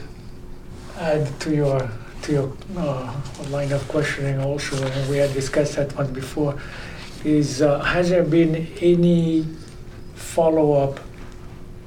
add 0.99 1.41
to 1.41 1.55
your, 1.55 1.89
to 2.22 2.33
your 2.33 2.53
uh, 2.76 3.14
line 3.49 3.70
of 3.72 3.87
questioning 3.87 4.41
also, 4.41 4.76
and 4.85 5.09
we 5.09 5.18
had 5.18 5.33
discussed 5.33 5.76
that 5.76 5.95
one 5.97 6.12
before, 6.12 6.61
is 7.24 7.62
uh, 7.62 7.78
has 7.81 8.11
there 8.11 8.24
been 8.24 8.66
any 8.81 9.47
follow-up 10.14 10.99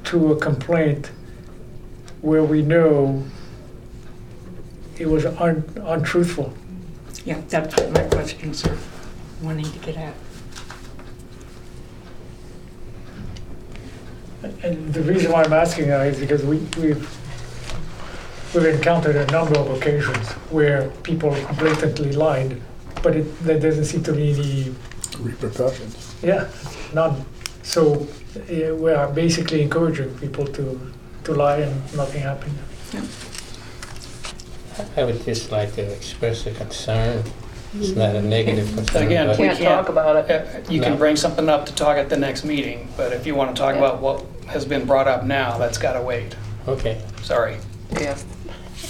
to 0.05 0.31
a 0.31 0.39
complaint 0.39 1.11
where 2.21 2.43
we 2.43 2.61
know 2.61 3.23
it 4.97 5.09
was 5.09 5.25
un- 5.25 5.65
untruthful? 5.83 6.53
Yeah, 7.25 7.41
that's 7.49 7.75
what 7.75 7.91
my 7.91 8.03
questions 8.03 8.65
are 8.65 8.77
wanting 9.41 9.69
to 9.69 9.79
get 9.79 9.97
at. 9.97 10.13
And 14.63 14.93
the 14.93 15.01
reason 15.01 15.31
why 15.31 15.43
I'm 15.43 15.53
asking 15.53 15.87
that 15.87 16.07
is 16.07 16.19
because 16.19 16.43
we, 16.43 16.57
we've, 16.77 17.22
we've 18.53 18.65
encountered 18.65 19.15
a 19.15 19.25
number 19.31 19.57
of 19.59 19.69
occasions 19.71 20.27
where 20.51 20.89
people 21.03 21.31
blatantly 21.57 22.11
lied, 22.13 22.61
but 23.01 23.15
it, 23.15 23.43
there 23.43 23.59
doesn't 23.59 23.85
seem 23.85 24.03
to 24.03 24.13
be 24.13 24.31
any, 24.33 24.75
Repercussions. 25.19 26.15
yeah, 26.23 26.49
none. 26.93 27.23
So 27.63 28.07
eh, 28.49 28.71
we 28.71 28.91
are 28.91 29.07
basically 29.11 29.61
encouraging 29.61 30.17
people 30.17 30.45
to, 30.47 30.79
to 31.25 31.33
lie 31.33 31.57
and 31.57 31.75
nothing 31.95 32.21
happened. 32.21 32.57
I 34.97 35.03
would 35.03 35.23
just 35.23 35.51
like 35.51 35.73
to 35.75 35.81
express 35.81 36.45
a 36.47 36.51
concern. 36.51 37.23
It's 37.75 37.95
not 37.95 38.15
a 38.15 38.21
negative 38.21 38.73
concern. 38.75 39.03
Again, 39.07 39.29
we 39.29 39.35
Can't 39.35 39.59
talk 39.59 39.89
about 39.89 40.29
it. 40.29 40.31
Uh, 40.67 40.71
You 40.71 40.81
can 40.81 40.93
No. 40.93 40.97
bring 40.97 41.15
something 41.15 41.47
up 41.49 41.65
to 41.67 41.73
talk 41.75 41.97
at 41.97 42.09
the 42.09 42.17
next 42.17 42.43
meeting, 42.43 42.87
but 42.97 43.13
if 43.13 43.25
you 43.25 43.33
want 43.35 43.55
to 43.55 43.59
talk 43.59 43.75
about 43.75 43.99
what 44.01 44.25
has 44.47 44.65
been 44.65 44.85
brought 44.85 45.07
up 45.07 45.23
now, 45.25 45.57
that's 45.57 45.77
got 45.77 45.93
to 45.93 46.01
wait. 46.01 46.35
Okay. 46.67 47.01
Sorry. 47.23 47.57
Yeah. 47.99 48.15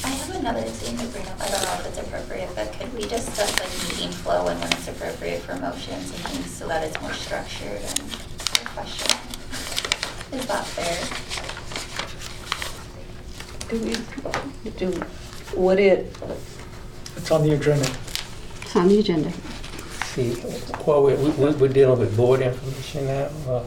I 0.04 0.10
have 0.10 0.36
another 0.36 0.62
thing 0.64 0.98
to 0.98 1.06
bring 1.14 1.28
up, 1.28 1.40
I 1.42 1.48
don't 1.50 1.64
know 1.64 1.74
if 1.80 1.86
it's 1.88 2.00
appropriate, 2.00 2.50
but 2.56 2.74
could 2.74 2.94
we 2.94 3.02
discuss 3.02 3.52
like 3.60 3.90
meeting 3.90 4.12
flow 4.12 4.48
and 4.48 4.60
when 4.60 4.72
it's 4.74 4.88
appropriate 4.88 5.42
for 5.42 5.56
motions 5.56 6.12
and 6.12 6.20
things 6.28 6.52
so 6.52 6.68
that 6.68 6.84
it's 6.84 7.00
more 7.02 7.14
structured 7.14 7.82
and 7.82 8.00
a 8.00 8.66
question? 8.74 9.18
Is 10.34 10.46
that 10.48 10.66
fair? 10.66 10.98
Do 13.70 13.80
we, 13.86 14.70
do, 14.72 15.04
would 15.56 15.80
it, 15.80 16.16
It's 17.18 17.32
on 17.32 17.44
the 17.44 17.54
agenda. 17.54 17.88
It's 18.62 18.76
on 18.76 18.88
the 18.88 19.00
agenda. 19.00 19.32
See, 20.06 20.36
well, 20.86 21.04
we, 21.04 21.14
we, 21.16 21.52
we're 21.54 21.68
dealing 21.68 22.00
with 22.00 22.16
board 22.18 22.42
information 22.42 23.06
now. 23.08 23.30
uh, 23.48 23.64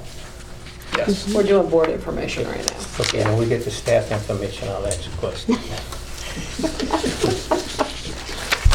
Yes. 0.97 1.33
we're 1.35 1.43
doing 1.43 1.69
board 1.69 1.91
information 1.91 2.47
right 2.49 2.65
now. 2.71 2.79
Okay, 3.01 3.23
when 3.25 3.37
we 3.37 3.47
get 3.47 3.65
the 3.65 3.71
staff 3.71 4.11
information, 4.11 4.69
I'll 4.69 4.87
ask 4.87 5.07
a 5.13 5.17
question. 5.19 5.57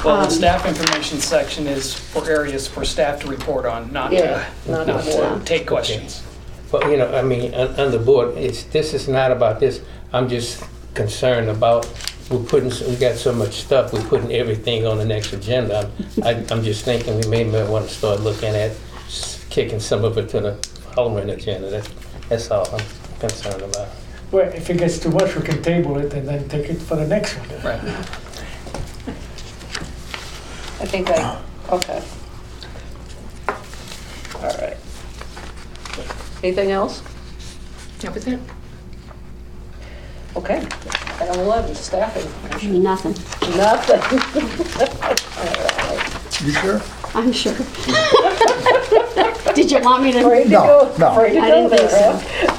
Well, 0.03 0.23
the 0.25 0.29
staff 0.31 0.65
information 0.65 1.19
section 1.19 1.67
is 1.67 1.93
for 1.93 2.27
areas 2.27 2.67
for 2.67 2.83
staff 2.83 3.19
to 3.21 3.27
report 3.27 3.65
on, 3.67 3.91
not 3.93 4.11
Yeah, 4.11 4.49
to, 4.65 4.71
not 4.71 4.87
not 4.87 5.03
to 5.03 5.41
take 5.45 5.67
questions. 5.67 6.23
But, 6.71 6.89
you 6.89 6.97
know, 6.97 7.13
I 7.15 7.21
mean, 7.21 7.53
on, 7.53 7.79
on 7.79 7.91
the 7.91 7.99
board, 7.99 8.35
it's, 8.37 8.63
this 8.63 8.93
is 8.95 9.07
not 9.07 9.31
about 9.31 9.59
this. 9.59 9.81
I'm 10.11 10.27
just 10.27 10.63
concerned 10.95 11.49
about, 11.49 11.85
we're 12.31 12.39
putting, 12.43 12.71
s- 12.71 12.81
we 12.81 12.95
got 12.95 13.15
so 13.15 13.31
much 13.33 13.53
stuff, 13.61 13.93
we're 13.93 14.01
putting 14.07 14.31
everything 14.31 14.87
on 14.87 14.97
the 14.97 15.05
next 15.05 15.33
agenda. 15.33 15.91
I'm, 16.17 16.23
I- 16.23 16.45
I'm 16.49 16.63
just 16.63 16.83
thinking 16.83 17.19
we 17.19 17.27
may, 17.27 17.43
may 17.43 17.67
want 17.69 17.87
to 17.87 17.93
start 17.93 18.21
looking 18.21 18.49
at 18.55 18.71
s- 19.05 19.45
kicking 19.51 19.79
some 19.79 20.03
of 20.03 20.17
it 20.17 20.29
to 20.29 20.39
the 20.39 20.53
following 20.95 21.29
agenda. 21.29 21.69
That's, 21.69 21.89
that's 22.29 22.49
all 22.51 22.67
I'm 22.73 22.85
concerned 23.19 23.61
about. 23.61 23.89
Well, 24.31 24.47
if 24.53 24.69
it 24.69 24.77
gets 24.77 24.99
too 24.99 25.11
much, 25.11 25.35
we 25.35 25.41
can 25.41 25.61
table 25.61 25.97
it 25.97 26.13
and 26.13 26.25
then 26.27 26.47
take 26.47 26.69
it 26.69 26.81
for 26.81 26.95
the 26.95 27.05
next 27.05 27.35
one. 27.37 27.49
Right. 27.63 27.81
I 30.79 30.85
think 30.85 31.09
I, 31.09 31.41
okay. 31.69 32.01
All 34.35 34.57
right. 34.57 34.77
Anything 36.43 36.71
else? 36.71 37.03
That 37.99 38.15
Is 38.17 38.27
it. 38.27 38.39
Okay. 40.35 40.65
Item 41.19 41.39
11, 41.41 41.75
staffing. 41.75 42.81
Nothing, 42.81 43.15
Nothing. 43.57 44.01
You 46.43 46.51
sure? 46.53 46.81
I'm 47.13 47.31
sure. 47.31 47.53
Did 49.53 49.69
you 49.69 49.79
want 49.81 50.01
me 50.03 50.11
to? 50.13 50.19
Afraid 50.21 50.45
to 50.45 50.49
No, 50.49 50.63
go, 50.65 50.95
no. 50.97 51.11
afraid 51.11 51.33
to 51.33 51.39
I 51.39 51.49
go 51.49 51.69
didn't 51.69 51.77
think 51.77 51.91
there, 51.91 52.17
huh? 52.17 52.57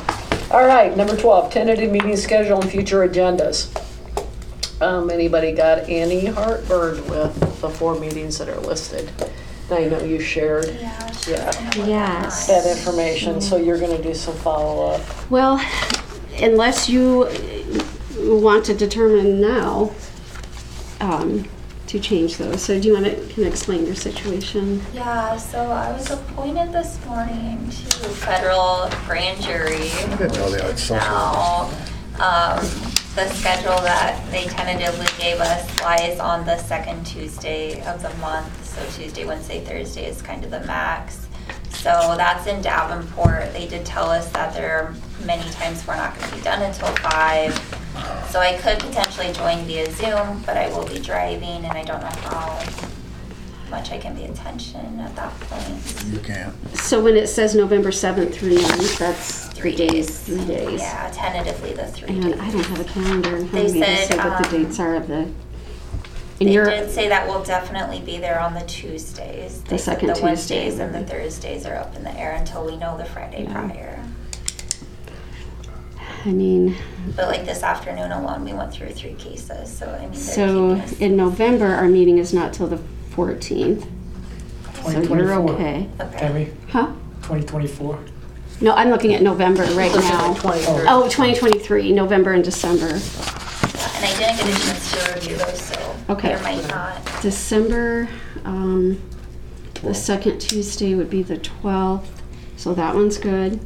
All 0.53 0.67
right, 0.67 0.95
number 0.95 1.17
12, 1.17 1.51
tentative 1.51 1.91
meeting 1.91 2.15
schedule 2.15 2.61
and 2.61 2.71
future 2.71 3.09
agendas. 3.09 3.71
Um, 4.83 5.09
anybody 5.09 5.53
got 5.53 5.89
any 5.89 6.27
heartburn 6.27 7.09
with 7.09 7.61
the 7.63 7.71
four 7.71 7.99
meetings 7.99 8.37
that 8.37 8.51
are 8.51 8.61
listed? 8.61 9.11
I 9.71 9.87
know 9.87 10.03
you 10.05 10.21
shared 10.21 10.67
Yeah. 10.79 11.11
Yeah. 11.27 11.53
Yes. 11.87 12.47
that 12.49 12.67
information, 12.67 13.41
so 13.41 13.57
you're 13.57 13.79
gonna 13.79 14.03
do 14.03 14.13
some 14.13 14.35
follow-up. 14.35 15.01
Well, 15.31 15.59
unless 16.43 16.87
you 16.87 17.29
want 18.19 18.67
to 18.67 18.75
determine 18.75 19.41
now 19.41 19.93
um, 21.01 21.49
to 21.93 22.01
change 22.01 22.39
those. 22.39 22.63
So 22.63 22.81
do 22.81 22.89
you 22.89 22.95
want 22.95 23.05
to, 23.05 23.15
kind 23.15 23.39
of 23.39 23.47
explain 23.47 23.85
your 23.85 23.95
situation? 23.95 24.83
Yeah, 24.95 25.37
so 25.37 25.61
I 25.71 25.93
was 25.93 26.11
appointed 26.11 26.73
this 26.73 26.99
morning 27.05 27.69
to 27.69 28.09
federal 28.09 28.89
grand 29.05 29.43
jury. 29.43 29.91
I 29.91 30.17
didn't 30.17 30.33
know 30.33 30.51
they 30.51 30.63
had 30.63 30.79
social. 30.79 30.97
Now, 30.97 31.71
um, 32.19 32.65
the 33.15 33.29
schedule 33.29 33.77
that 33.83 34.25
they 34.31 34.45
tentatively 34.45 35.07
gave 35.19 35.39
us 35.39 35.81
lies 35.83 36.19
on 36.19 36.47
the 36.47 36.57
second 36.57 37.05
Tuesday 37.05 37.85
of 37.85 38.01
the 38.01 38.15
month. 38.15 38.65
So 38.65 38.83
Tuesday, 38.99 39.27
Wednesday, 39.27 39.63
Thursday 39.63 40.07
is 40.07 40.23
kind 40.23 40.45
of 40.45 40.51
the 40.51 40.61
max. 40.61 41.27
So 41.73 42.15
that's 42.17 42.47
in 42.47 42.63
Davenport. 42.63 43.53
They 43.53 43.69
did 43.69 43.85
tell 43.85 44.09
us 44.09 44.31
that 44.31 44.55
there 44.55 44.79
are 44.79 44.95
many 45.27 45.49
times 45.51 45.87
we're 45.87 45.97
not 45.97 46.19
gonna 46.19 46.37
be 46.37 46.41
done 46.41 46.63
until 46.63 46.89
five. 46.97 47.82
So 48.31 48.41
I 48.41 48.57
could 48.59 48.79
potentially 48.79 49.33
join 49.33 49.65
via 49.67 49.91
Zoom, 49.93 50.43
but 50.47 50.57
I 50.57 50.69
will 50.71 50.87
be 50.87 50.99
driving 50.99 51.65
and 51.65 51.67
I 51.77 51.85
don't 51.85 52.01
know 52.01 52.07
how 52.31 52.59
much 53.71 53.91
I 53.91 53.99
can 53.99 54.17
pay 54.17 54.25
attention 54.27 55.01
at 55.01 55.15
that 55.17 55.33
point. 55.41 56.05
You 56.13 56.19
can't. 56.21 56.55
So 56.77 57.03
when 57.03 57.17
it 57.17 57.27
says 57.27 57.55
November 57.55 57.91
7th 57.91 58.33
through 58.35 58.57
9th, 58.57 58.99
that's 58.99 59.47
three 59.49 59.75
Three 59.77 59.87
days, 59.89 60.07
days. 60.07 60.21
three 60.21 60.45
days. 60.47 60.81
Yeah, 60.81 61.11
tentatively 61.13 61.73
the 61.75 61.87
three 61.87 62.09
And 62.09 62.23
days. 62.23 62.41
I 62.41 62.51
don't 62.51 62.65
have 62.67 62.81
a 62.81 62.85
calendar 62.85 63.37
in 63.37 63.49
front 63.49 63.53
They 63.53 63.67
of 63.67 63.73
me 63.75 63.81
to 63.81 63.87
said, 63.87 64.09
say 64.09 64.17
what 64.17 64.43
the 64.51 64.57
um, 64.57 64.65
dates 64.65 64.81
are 64.81 64.95
of 64.97 65.09
the. 65.09 65.15
They 66.39 66.47
And 66.47 66.55
you're, 66.55 66.65
did 66.65 66.91
say 66.91 67.09
that 67.09 67.29
we'll 67.29 67.45
definitely 67.45 68.01
be 68.01 68.19
there 68.19 68.41
on 68.41 68.55
the 68.55 68.63
Tuesdays. 68.63 69.63
They 69.65 69.77
said 69.79 69.85
second 69.95 70.09
The 70.09 70.15
Tuesday, 70.15 70.25
Wednesdays 70.27 70.79
and 70.81 70.95
the 70.95 70.99
right. 71.01 71.09
Thursdays 71.09 71.67
are 71.67 71.77
up 71.77 71.95
in 71.95 72.03
the 72.03 72.13
air 72.19 72.33
until 72.33 72.65
we 72.67 72.77
know 72.77 72.97
the 72.99 73.05
Friday 73.05 73.45
Yeah. 73.45 73.53
prior. 73.69 74.05
I 76.25 76.31
mean, 76.31 76.77
But 77.17 77.29
like 77.29 77.45
this 77.45 77.63
afternoon 77.63 78.13
alone, 78.13 78.45
we 78.45 78.53
went 78.53 78.73
through 78.73 78.91
three 78.91 79.15
cases, 79.15 79.71
so 79.77 79.87
I 79.91 80.01
mean, 80.03 80.11
they're 80.13 80.21
so 80.21 80.75
keeping 80.77 80.81
us. 80.83 80.93
in 81.01 81.17
November, 81.17 81.67
our 81.67 81.89
meeting 81.89 82.19
is 82.19 82.33
not 82.33 82.53
till 82.53 82.67
the 82.69 82.79
14th. 83.15 83.83
So 84.85 84.91
you're 84.91 85.03
2024. 85.03 85.51
okay. 85.55 85.89
Okay. 86.01 86.19
Tammy, 86.19 86.51
Huh? 86.71 86.87
2024. 87.23 87.99
No, 88.61 88.73
I'm 88.75 88.91
looking 88.91 89.15
at 89.15 89.23
November 89.23 89.63
right 89.75 89.93
now. 89.95 90.33
the 90.35 90.41
23rd. 90.41 90.87
Oh, 90.89 91.03
2023, 91.09 91.93
November 91.93 92.33
and 92.33 92.45
December. 92.45 92.87
Yeah, 92.87 93.91
And 93.97 94.05
I 94.05 94.19
didn't 94.19 94.37
get 94.37 94.41
a 94.41 94.67
chance 94.67 94.93
to 94.93 95.15
review 95.15 95.37
those, 95.37 95.61
so 95.61 95.97
Okay. 96.11 96.29
there 96.29 96.43
might 96.43 96.69
not. 96.69 97.01
December, 97.23 98.09
um, 98.45 99.01
the 99.83 99.95
second 99.95 100.39
Tuesday 100.41 100.95
would 100.95 101.11
be 101.11 101.23
the 101.23 101.37
12th, 101.39 102.07
so 102.57 102.73
that 102.75 102.95
one's 102.95 103.19
good. 103.19 103.59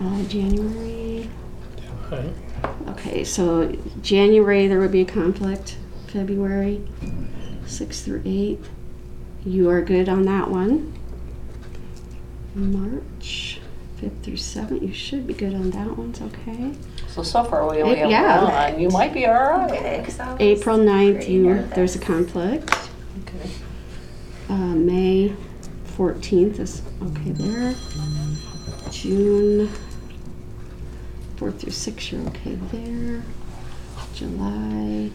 Uh, 0.00 0.22
January, 0.24 1.28
Okay. 2.12 2.32
okay, 2.88 3.24
so 3.24 3.70
January, 4.02 4.66
there 4.66 4.80
would 4.80 4.90
be 4.92 5.02
a 5.02 5.04
conflict. 5.04 5.76
February, 6.08 6.80
6th 7.66 8.02
through 8.04 8.22
8th. 8.22 8.66
You 9.44 9.68
are 9.70 9.80
good 9.80 10.08
on 10.08 10.24
that 10.24 10.50
one. 10.50 10.92
March, 12.54 13.60
5th 14.02 14.22
through 14.24 14.34
7th, 14.34 14.82
you 14.82 14.92
should 14.92 15.24
be 15.26 15.34
good 15.34 15.54
on 15.54 15.70
that 15.70 15.96
one, 15.96 16.10
it's 16.10 16.20
okay. 16.20 16.72
So, 17.06 17.22
so 17.22 17.44
far 17.44 17.70
we 17.70 17.80
only 17.82 17.96
have 17.98 18.10
Yeah. 18.10 18.70
one. 18.72 18.80
You 18.80 18.88
might 18.88 19.12
be 19.14 19.26
all 19.26 19.34
right. 19.34 19.70
Okay, 19.70 20.02
'cause 20.04 20.18
I 20.18 20.32
was 20.32 20.40
April 20.40 20.78
9th, 20.78 21.14
pretty 21.18 21.32
you, 21.32 21.42
nervous. 21.44 21.74
there's 21.76 21.94
a 21.96 21.98
conflict. 22.00 22.70
Okay. 23.22 23.50
Uh, 24.48 24.54
May 24.74 25.32
14th 25.96 26.58
is 26.58 26.82
okay 27.02 27.30
there. 27.30 27.74
June 28.90 29.70
4th 31.40 31.58
through 31.60 31.70
6th, 31.72 32.12
you're 32.12 32.20
okay 32.28 32.54
there. 32.70 33.22
July, 34.14 35.10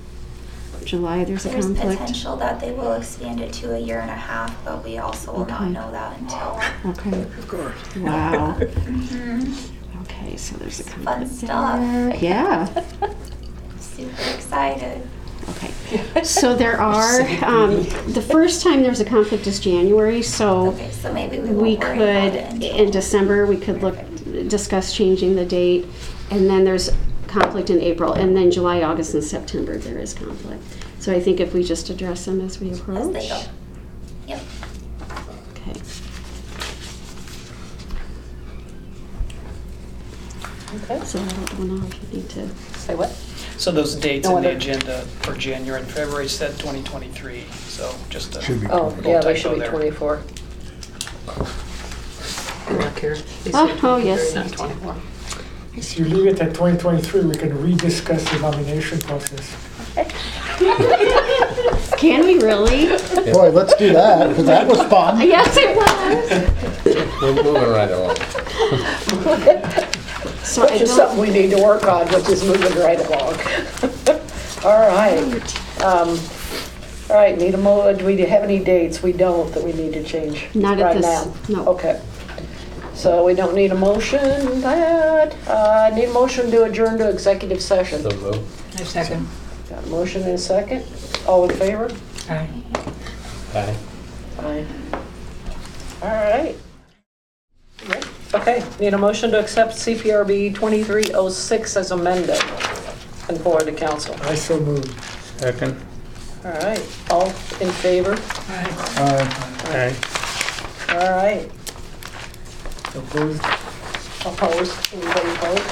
July, 0.84 1.23
there's 1.23 1.45
a 1.45 1.49
There's 1.49 1.65
conflict. 1.67 1.99
potential 1.99 2.36
that 2.38 2.59
they 2.59 2.71
will 2.71 2.93
expand 2.93 3.39
it 3.41 3.53
to 3.53 3.76
a 3.76 3.80
year 3.80 3.99
and 3.99 4.09
a 4.09 4.15
half, 4.15 4.51
but 4.65 4.84
we 4.84 4.97
also 4.97 5.32
will 5.34 5.45
not 5.45 5.61
Okay. 5.61 5.71
know 5.71 5.91
that 5.91 6.17
until. 6.19 6.59
Okay, 6.91 7.21
Of 7.21 7.47
course. 7.47 7.95
wow. 7.97 8.55
Mhm. 8.59 9.53
Okay, 10.03 10.36
so 10.38 10.55
there's 10.57 10.80
a 10.80 10.84
Fun 10.84 11.03
conflict 11.05 11.32
stuff. 11.36 11.80
there. 11.80 12.15
Yeah, 12.17 12.65
Super 13.80 14.23
excited. 14.36 15.01
okay. 15.49 16.23
So 16.23 16.55
there 16.55 16.80
are, 16.82 17.21
um, 17.45 17.84
the 18.13 18.21
first 18.21 18.61
time 18.63 18.82
there's 18.82 18.99
a 18.99 19.05
conflict 19.05 19.45
is 19.47 19.59
January, 19.59 20.21
so 20.23 20.69
Okay, 20.69 20.89
so 20.91 21.13
maybe 21.13 21.39
we 21.39 21.49
we 21.49 21.76
won't 21.76 21.80
worry 21.80 21.97
about 21.97 22.32
could, 22.32 22.36
it 22.36 22.51
until. 22.53 22.76
in 22.80 22.91
December, 22.91 23.45
we 23.45 23.57
could 23.57 23.82
look, 23.84 23.97
discuss 24.47 24.93
changing 24.93 25.36
the 25.36 25.45
date. 25.45 25.86
And 26.32 26.49
then 26.49 26.63
there's 26.63 26.91
conflict 27.28 27.69
in 27.69 27.80
April, 27.82 28.13
and 28.13 28.36
then 28.36 28.49
July, 28.51 28.82
August, 28.82 29.13
and 29.13 29.23
September, 29.23 29.78
there 29.78 29.97
is 29.99 30.13
conflict. 30.13 30.63
So 30.99 31.13
I 31.13 31.19
think 31.19 31.39
if 31.39 31.53
we 31.53 31.63
just 31.63 31.89
address 31.89 32.26
them 32.26 32.41
as 32.41 32.59
we 32.59 32.71
As 32.71 32.80
approach. 32.80 33.13
they 33.13 33.28
go. 33.28 33.41
Yep. 34.28 34.41
Okay. 35.51 35.73
Okay. 40.76 41.05
So 41.05 41.19
I 41.19 41.26
don't 41.55 41.59
know 41.80 41.86
if 41.88 42.13
you 42.13 42.17
need 42.19 42.30
to, 42.32 42.49
Say 42.78 42.95
what? 42.95 43.09
So 43.57 43.71
those 43.71 43.95
dates 43.95 44.28
No 44.28 44.38
in 44.38 44.43
the 44.43 44.49
other- 44.49 44.57
agenda 44.57 45.01
for 45.21 45.34
January 45.36 45.82
and 45.82 45.89
February 45.89 46.28
said 46.28 46.51
2023, 46.59 47.45
so 47.67 47.93
just 48.09 48.36
a. 48.36 48.41
Should 48.41 48.61
be. 48.61 48.67
Oh, 48.69 48.95
yeah, 49.03 49.21
they 49.21 49.36
should 49.36 49.53
be 49.53 49.59
there. 49.59 49.69
24. 49.71 50.21
oh, 53.53 53.80
oh, 53.84 53.97
yes. 53.97 54.34
Not 54.36 54.51
24. 54.51 54.95
If 55.78 55.99
you 55.99 56.05
leave 56.05 56.28
it 56.28 56.39
at 56.41 56.54
2023, 56.54 57.25
we 57.25 57.36
can 57.36 57.51
rediscuss 57.51 58.29
the 58.32 58.39
nomination 58.39 58.99
process. 58.99 59.55
Can 61.97 62.25
we 62.25 62.37
really? 62.39 62.87
Boy, 63.32 63.49
let's 63.49 63.75
do 63.75 63.91
that, 63.93 64.29
because 64.29 64.45
that 64.45 64.67
was 64.67 64.82
fun. 64.83 65.20
Yes, 65.21 65.55
it 65.58 65.75
was. 65.75 66.29
We're 67.21 67.43
moving 67.43 67.70
right 67.70 67.91
along. 67.91 68.16
So 70.43 70.62
I 70.62 70.66
Which 70.71 70.82
is 70.82 70.89
don't, 70.89 70.97
something 70.97 71.20
we 71.20 71.29
need 71.32 71.51
to 71.51 71.62
work 71.62 71.86
on, 71.87 72.08
which 72.08 72.29
is 72.29 72.43
moving 72.45 72.78
right 72.79 72.99
along. 72.99 73.33
All 74.63 74.87
right. 74.87 75.82
Um, 75.83 76.17
All 77.09 77.16
right, 77.17 77.37
need 77.37 77.54
a 77.54 77.58
mo, 77.58 77.93
do 77.93 78.05
we 78.05 78.17
have 78.21 78.43
any 78.43 78.59
dates? 78.59 79.04
We 79.04 79.12
don't, 79.12 79.51
that 79.54 79.63
we 79.63 79.74
need 79.74 79.93
to 79.93 80.04
change 80.04 80.47
Not 80.55 80.79
at 80.79 80.83
right 80.83 80.95
this- 81.01 81.49
now? 81.49 81.63
no. 81.63 81.67
Okay. 81.74 81.99
So 82.96 83.26
we 83.26 83.34
don't 83.34 83.54
need 83.55 83.72
a 83.72 83.76
motion, 83.76 84.62
that, 84.62 85.36
uh, 85.47 85.92
need 85.93 86.05
a 86.05 86.13
motion 86.13 86.50
to 86.51 86.63
adjourn 86.63 86.97
to 86.97 87.09
executive 87.09 87.62
session. 87.62 88.01
So 88.01 88.09
move. 88.17 88.80
A 88.82 88.86
second. 88.86 89.28
Got 89.70 89.84
a 89.84 89.88
motion 89.88 90.24
and 90.24 90.32
a 90.32 90.38
second? 90.38 90.86
All 91.28 91.50
in 91.50 91.55
favor? 91.58 91.89
Aye. 92.30 92.47
Aye. 93.54 93.76
Aye. 94.39 94.66
All 96.01 96.09
right. 96.09 96.55
Yep. 97.89 98.05
Okay, 98.34 98.63
need 98.80 98.93
a 98.93 98.97
motion 98.97 99.32
to 99.32 99.39
accept 99.39 99.74
CPRB 99.74 100.54
2306 100.55 101.78
as 101.78 101.92
amended 101.92 102.39
and 103.30 103.39
forward 103.42 103.66
to 103.66 103.72
council. 103.72 104.16
I 104.24 104.36
so 104.36 104.59
moved. 104.59 104.92
Second. 105.39 105.80
All 106.43 106.51
right, 106.51 106.82
all 107.09 107.28
in 107.59 107.72
favor? 107.72 108.13
Uh, 108.13 109.26
Aye. 109.67 109.96
All 110.89 111.12
right, 111.12 111.50
Opposed? 112.97 113.42
opposed? 114.26 114.93
Anybody 114.93 115.30
opposed? 115.36 115.63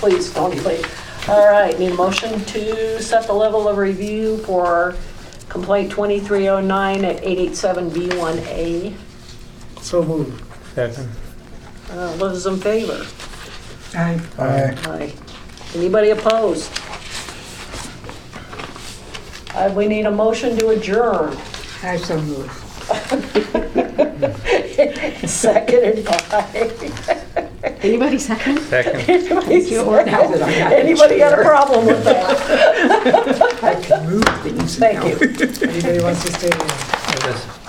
Please 0.00 0.32
don't 0.34 0.64
leave. 0.64 1.28
All 1.28 1.48
right, 1.50 1.78
need 1.78 1.92
a 1.92 1.94
motion 1.94 2.44
to 2.46 3.00
set 3.02 3.26
the 3.26 3.32
level 3.32 3.68
of 3.68 3.76
review 3.78 4.38
for 4.38 4.94
complaint 5.48 5.90
2309 5.90 7.04
at 7.04 7.22
887B1A. 7.22 8.94
So 9.80 10.02
moved. 10.02 10.42
Second. 10.74 11.08
Uh, 11.90 12.16
Those 12.16 12.46
in 12.46 12.56
favor? 12.58 13.04
Aye. 13.94 14.20
Aye. 14.38 14.76
Aye. 14.86 15.14
Anybody 15.74 16.10
opposed? 16.10 16.70
Uh, 19.54 19.72
We 19.74 19.88
need 19.88 20.06
a 20.06 20.10
motion 20.10 20.56
to 20.58 20.68
adjourn. 20.70 21.36
I 21.82 21.96
so 21.96 22.20
move. 22.20 23.76
Seconded 25.26 26.04
by. 26.04 26.70
Anybody 27.82 28.18
second? 28.18 28.58
Second. 28.60 29.08
Anybody 29.08 29.58
you. 29.60 29.84
Now 29.84 30.02
that 30.04 30.42
I'm 30.42 30.70
the 30.70 30.76
Anybody 30.76 31.18
got 31.18 31.32
a 31.32 31.36
chair. 31.36 31.44
problem 31.44 31.86
with 31.86 32.04
that? 32.04 33.64
I 33.64 33.74
can 33.80 34.10
move 34.10 34.24
things 34.42 34.76
Thank 34.76 34.98
now. 34.98 35.06
you. 35.06 35.14
Anybody 35.16 36.02
wants 36.02 36.24
to 36.24 36.32
stay 36.32 36.48
in? 36.48 36.52
It 36.52 37.24
was 37.26 37.59